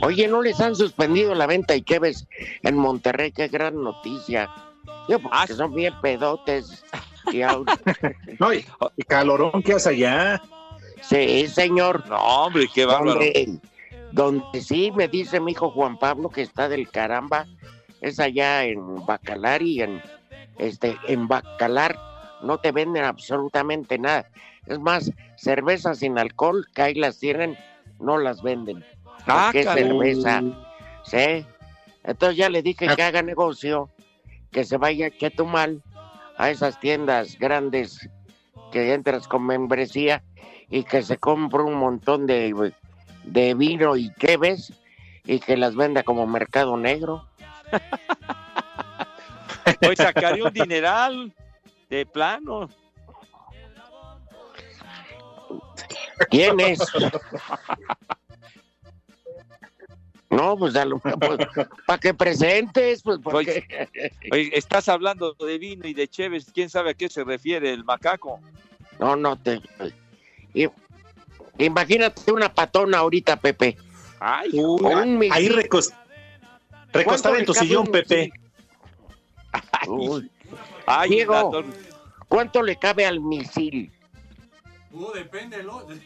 Oye, 0.00 0.26
¿no 0.28 0.42
les 0.42 0.60
han 0.60 0.74
suspendido 0.74 1.34
la 1.34 1.46
venta 1.46 1.74
y 1.76 1.82
qué 1.82 1.98
ves 1.98 2.26
en 2.62 2.76
Monterrey? 2.76 3.32
Qué 3.32 3.48
gran 3.48 3.82
noticia. 3.82 4.48
Yo, 5.08 5.18
Ah, 5.30 5.40
porque 5.42 5.54
son 5.54 5.74
bien 5.74 5.94
pedotes. 6.00 6.84
No, 8.38 8.52
y, 8.52 8.64
y 8.96 9.02
calorón 9.02 9.62
que 9.62 9.74
hace 9.74 9.90
allá. 9.90 10.42
Sí, 11.02 11.46
señor. 11.48 12.06
No, 12.08 12.16
hombre, 12.16 12.68
qué 12.72 12.84
bárbaro. 12.84 13.14
Donde, 13.14 13.60
donde 14.12 14.60
sí 14.60 14.92
me 14.94 15.08
dice 15.08 15.40
mi 15.40 15.52
hijo 15.52 15.70
Juan 15.70 15.98
Pablo 15.98 16.28
que 16.28 16.42
está 16.42 16.68
del 16.68 16.88
caramba, 16.88 17.46
es 18.00 18.20
allá 18.20 18.64
en 18.64 19.06
Bacalar 19.06 19.62
y 19.62 19.82
en 19.82 20.02
este 20.58 20.96
en 21.06 21.28
Bacalar 21.28 21.98
no 22.42 22.58
te 22.58 22.72
venden 22.72 23.04
absolutamente 23.04 23.98
nada. 23.98 24.28
Es 24.66 24.78
más, 24.78 25.10
cerveza 25.36 25.94
sin 25.94 26.18
alcohol, 26.18 26.66
que 26.74 26.82
ahí 26.82 26.94
las 26.94 27.18
tienen, 27.18 27.56
no 28.00 28.18
las 28.18 28.42
venden. 28.42 28.84
Ah, 29.26 29.50
caray. 29.52 29.84
cerveza. 29.84 30.42
Sí. 31.04 31.46
Entonces 32.04 32.36
ya 32.36 32.48
le 32.48 32.62
dije 32.62 32.86
que 32.94 33.02
haga 33.02 33.22
negocio, 33.22 33.90
que 34.50 34.64
se 34.64 34.76
vaya 34.76 35.08
a 35.08 35.42
mal 35.44 35.82
a 36.38 36.50
esas 36.50 36.80
tiendas 36.80 37.38
grandes 37.38 38.08
que 38.72 38.94
entras 38.94 39.28
con 39.28 39.44
membresía 39.44 40.22
y 40.70 40.84
que 40.84 41.02
se 41.02 41.18
compre 41.18 41.62
un 41.62 41.74
montón 41.74 42.26
de, 42.26 42.72
de 43.24 43.54
vino 43.54 43.96
y 43.96 44.12
ves 44.38 44.72
y 45.24 45.40
que 45.40 45.56
las 45.56 45.74
venda 45.74 46.04
como 46.04 46.26
mercado 46.26 46.76
negro. 46.76 47.26
Hoy 49.86 49.96
sacaré 49.96 50.42
un 50.42 50.52
dineral 50.52 51.34
de 51.90 52.06
plano. 52.06 52.68
¿Quién 56.30 56.60
es? 56.60 56.78
No, 60.30 60.58
pues, 60.58 60.74
para 61.86 61.98
que 61.98 62.12
presentes, 62.12 63.02
pues 63.02 63.18
porque... 63.22 63.88
Oye, 64.30 64.50
estás 64.52 64.88
hablando 64.88 65.32
de 65.34 65.58
vino 65.58 65.88
y 65.88 65.94
de 65.94 66.06
Chévez, 66.06 66.46
¿quién 66.52 66.68
sabe 66.68 66.90
a 66.90 66.94
qué 66.94 67.08
se 67.08 67.24
refiere 67.24 67.72
el 67.72 67.82
macaco? 67.84 68.38
No, 69.00 69.16
no 69.16 69.36
te... 69.36 69.60
Imagínate 71.58 72.30
una 72.30 72.52
patona 72.52 72.98
ahorita, 72.98 73.36
Pepe. 73.36 73.76
Ay, 74.20 74.50
Uy, 74.52 74.84
un 74.84 75.18
misil. 75.18 75.32
ahí 75.32 75.48
recostada 75.48 76.04
¿Cuánto 77.04 77.36
en 77.36 77.44
tu 77.44 77.54
sillón, 77.54 77.86
un 77.86 77.92
Pepe. 77.92 78.32
Uy. 79.86 80.30
Ay, 80.86 81.10
Diego, 81.10 81.64
¿cuánto 82.28 82.62
le 82.62 82.76
cabe 82.76 83.06
al 83.06 83.20
misil? 83.20 83.90
Uh, 84.92 85.12
depende, 85.12 85.62
lo- 85.62 85.84
de- 85.84 86.00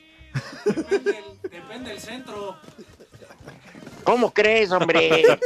depende, 0.65 1.11
el, 1.19 1.51
depende 1.51 1.93
el 1.93 2.01
centro. 2.01 2.57
¿Cómo 4.05 4.33
crees, 4.33 4.73
hombre? 4.73 5.23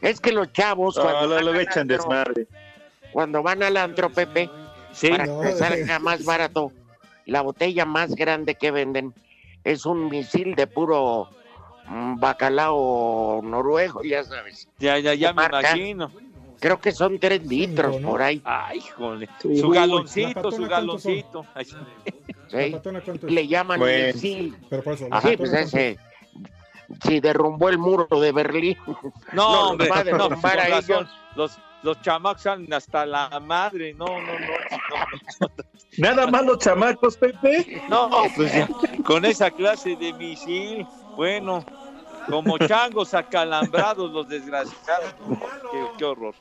es 0.00 0.20
que 0.20 0.32
los 0.32 0.52
chavos 0.52 0.96
No, 0.96 1.02
cuando, 1.02 1.40
lo- 1.40 1.52
van 1.52 1.60
echan 1.60 1.78
antro, 1.80 1.96
desmadre. 1.96 2.46
cuando 3.12 3.42
van 3.42 3.62
al 3.62 3.76
antro, 3.76 4.10
Pepe, 4.10 4.50
para 5.10 5.26
No, 5.26 5.40
que 5.40 5.52
salga 5.52 5.98
más 5.98 6.24
barato, 6.24 6.72
la 7.26 7.42
botella 7.42 7.84
más 7.84 8.14
grande 8.14 8.54
que 8.54 8.70
venden 8.70 9.12
es 9.64 9.86
un 9.86 10.08
misil 10.08 10.54
de 10.54 10.66
puro 10.66 11.28
mm, 11.86 12.18
bacalao 12.18 13.40
noruego, 13.42 14.02
ya 14.02 14.24
sabes. 14.24 14.68
Ya, 14.78 14.98
ya, 14.98 15.14
ya 15.14 15.28
¿Qué 15.28 15.34
me 15.34 15.42
marca? 15.42 15.60
imagino. 15.60 16.10
Creo 16.60 16.80
que 16.80 16.92
son 16.92 17.18
tres 17.18 17.44
litros 17.46 17.98
por 17.98 18.22
ahí. 18.22 18.40
Ay, 18.44 18.78
híjole. 18.78 19.28
Uy, 19.42 19.58
Su 19.58 19.70
¿la 19.70 19.80
galoncito, 19.80 20.50
su 20.50 20.66
galoncito. 20.66 21.44
¿sí? 22.48 22.80
Le 23.26 23.46
llaman 23.46 23.80
Bueno. 23.80 24.12
misil. 24.14 24.56
Pero 24.70 24.82
por 24.82 24.94
eso, 24.94 25.04
Sí, 25.04 25.10
¿la 25.10 25.36
pues 25.36 25.52
ese. 25.52 25.98
Si 27.06 27.20
derrumbó 27.20 27.68
el 27.68 27.78
muro 27.78 28.06
de 28.20 28.32
Berlín. 28.32 28.76
No, 29.32 29.70
hombre, 29.70 29.88
los 29.88 29.96
va 29.96 30.50
a 30.50 30.68
no, 30.68 30.76
ellos. 30.78 31.08
Los, 31.34 31.58
los 31.82 32.00
chamacos 32.02 32.46
hasta 32.46 33.06
la 33.06 33.40
madre. 33.40 33.94
No, 33.94 34.06
no, 34.06 34.20
no. 34.20 35.48
Nada 35.98 36.26
más 36.26 36.44
los 36.44 36.58
chamacos, 36.58 37.16
Pepe. 37.16 37.82
No, 37.88 38.10
pues 38.36 38.52
ya, 38.52 38.68
con 39.04 39.24
esa 39.24 39.50
clase 39.50 39.96
de 39.96 40.12
misil, 40.12 40.86
bueno. 41.16 41.64
Como 42.28 42.56
changos 42.58 43.12
acalambrados 43.12 44.10
los 44.10 44.26
desgraciados. 44.28 45.14
Qué, 45.70 45.86
qué 45.98 46.04
horror. 46.04 46.34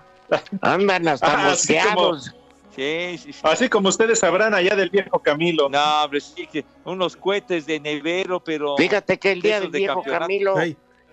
Andan 0.61 1.07
hasta 1.09 1.33
Ah, 1.33 1.49
mosqueados. 1.49 2.33
Sí, 2.75 3.17
sí, 3.17 3.33
sí. 3.33 3.39
Así 3.43 3.69
como 3.69 3.89
ustedes 3.89 4.19
sabrán 4.19 4.53
allá 4.53 4.75
del 4.75 4.89
viejo 4.89 5.19
Camilo. 5.19 5.69
No, 5.69 6.03
hombre, 6.03 6.19
sí, 6.21 6.47
que 6.47 6.65
unos 6.85 7.15
cohetes 7.15 7.65
de 7.65 7.79
nevero, 7.79 8.43
pero... 8.43 8.75
Fíjate 8.77 9.19
que 9.19 9.31
el 9.31 9.41
día 9.41 9.59
del 9.59 9.71
de 9.71 9.79
viejo 9.79 9.95
campeonato. 10.01 10.21
Camilo, 10.21 10.55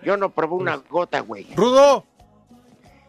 yo 0.03 0.17
no 0.17 0.29
probé 0.31 0.55
una 0.55 0.77
gota, 0.77 1.19
güey. 1.19 1.47
Rudo, 1.55 2.05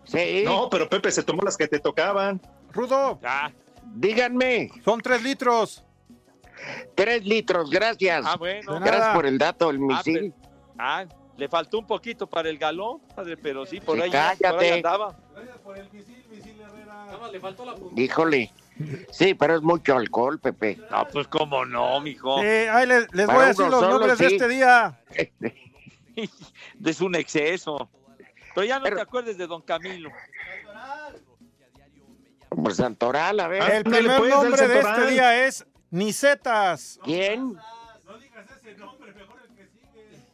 Sí, 0.04 0.42
No, 0.44 0.68
pero 0.68 0.88
Pepe 0.88 1.10
se 1.12 1.22
tomó 1.22 1.42
las 1.42 1.56
que 1.56 1.68
te 1.68 1.78
tocaban. 1.78 2.40
Rudo, 2.72 3.18
Ah, 3.22 3.50
díganme. 3.94 4.70
son 4.84 5.00
tres 5.00 5.22
litros. 5.22 5.84
Tres 6.94 7.24
litros, 7.24 7.70
gracias. 7.70 8.24
ah, 8.26 8.36
bueno. 8.36 8.80
Gracias 8.80 9.14
por 9.14 9.26
el 9.26 9.38
dato, 9.38 9.70
el 9.70 9.76
Ah, 9.76 9.80
misil. 9.80 10.34
pero- 10.34 10.52
ah, 10.78 11.04
le 11.36 11.48
faltó 11.48 11.78
un 11.78 11.86
poquito 11.86 12.26
para 12.26 12.50
el 12.50 12.58
galón, 12.58 13.00
padre, 13.14 13.36
pero 13.36 13.64
sí, 13.64 13.80
por 13.80 13.96
Sí, 13.96 14.02
ahí, 14.02 14.10
por 14.10 14.64
ahí 17.24 17.40
cállate. 17.40 17.62
andaba. 17.62 17.74
Híjole. 17.96 18.52
Sí, 19.10 19.34
pero 19.34 19.56
es 19.56 19.62
mucho 19.62 19.96
alcohol, 19.96 20.38
Pepe. 20.38 20.78
No, 20.90 21.06
pues 21.12 21.28
cómo 21.28 21.64
no, 21.64 22.00
mijo. 22.00 22.42
Eh, 22.42 22.68
ahí 22.68 22.86
les, 22.86 23.06
voy 23.26 23.36
a 23.36 23.46
decir 23.46 23.66
los 23.66 23.80
solo, 23.80 23.90
nombres 23.98 24.18
de 24.18 24.28
sí. 24.28 24.34
este 24.34 24.48
día. 24.48 25.00
Es 26.84 27.00
un 27.00 27.14
exceso. 27.14 27.88
Pero 28.54 28.66
ya 28.66 28.78
no 28.78 28.84
Pero- 28.84 28.96
te 28.96 29.02
acuerdes 29.02 29.38
de 29.38 29.46
don 29.46 29.62
Camilo. 29.62 30.10
Por 32.50 32.74
Santoral, 32.74 33.40
a 33.40 33.48
ver. 33.48 33.62
El 33.62 33.84
primer 33.84 34.18
pues, 34.18 34.30
nombre 34.30 34.68
de 34.68 34.78
este 34.80 35.10
día 35.10 35.46
es 35.46 35.64
Nicetas. 35.90 37.00
¿Quién? 37.02 37.56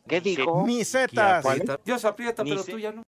¿Qué 0.09 0.21
dijo? 0.21 0.65
Nicetas. 0.67 1.45
Dios 1.85 2.05
aprieta, 2.05 2.43
pero 2.43 2.65
tú 2.65 2.79
ya 2.79 2.91
no. 2.93 3.05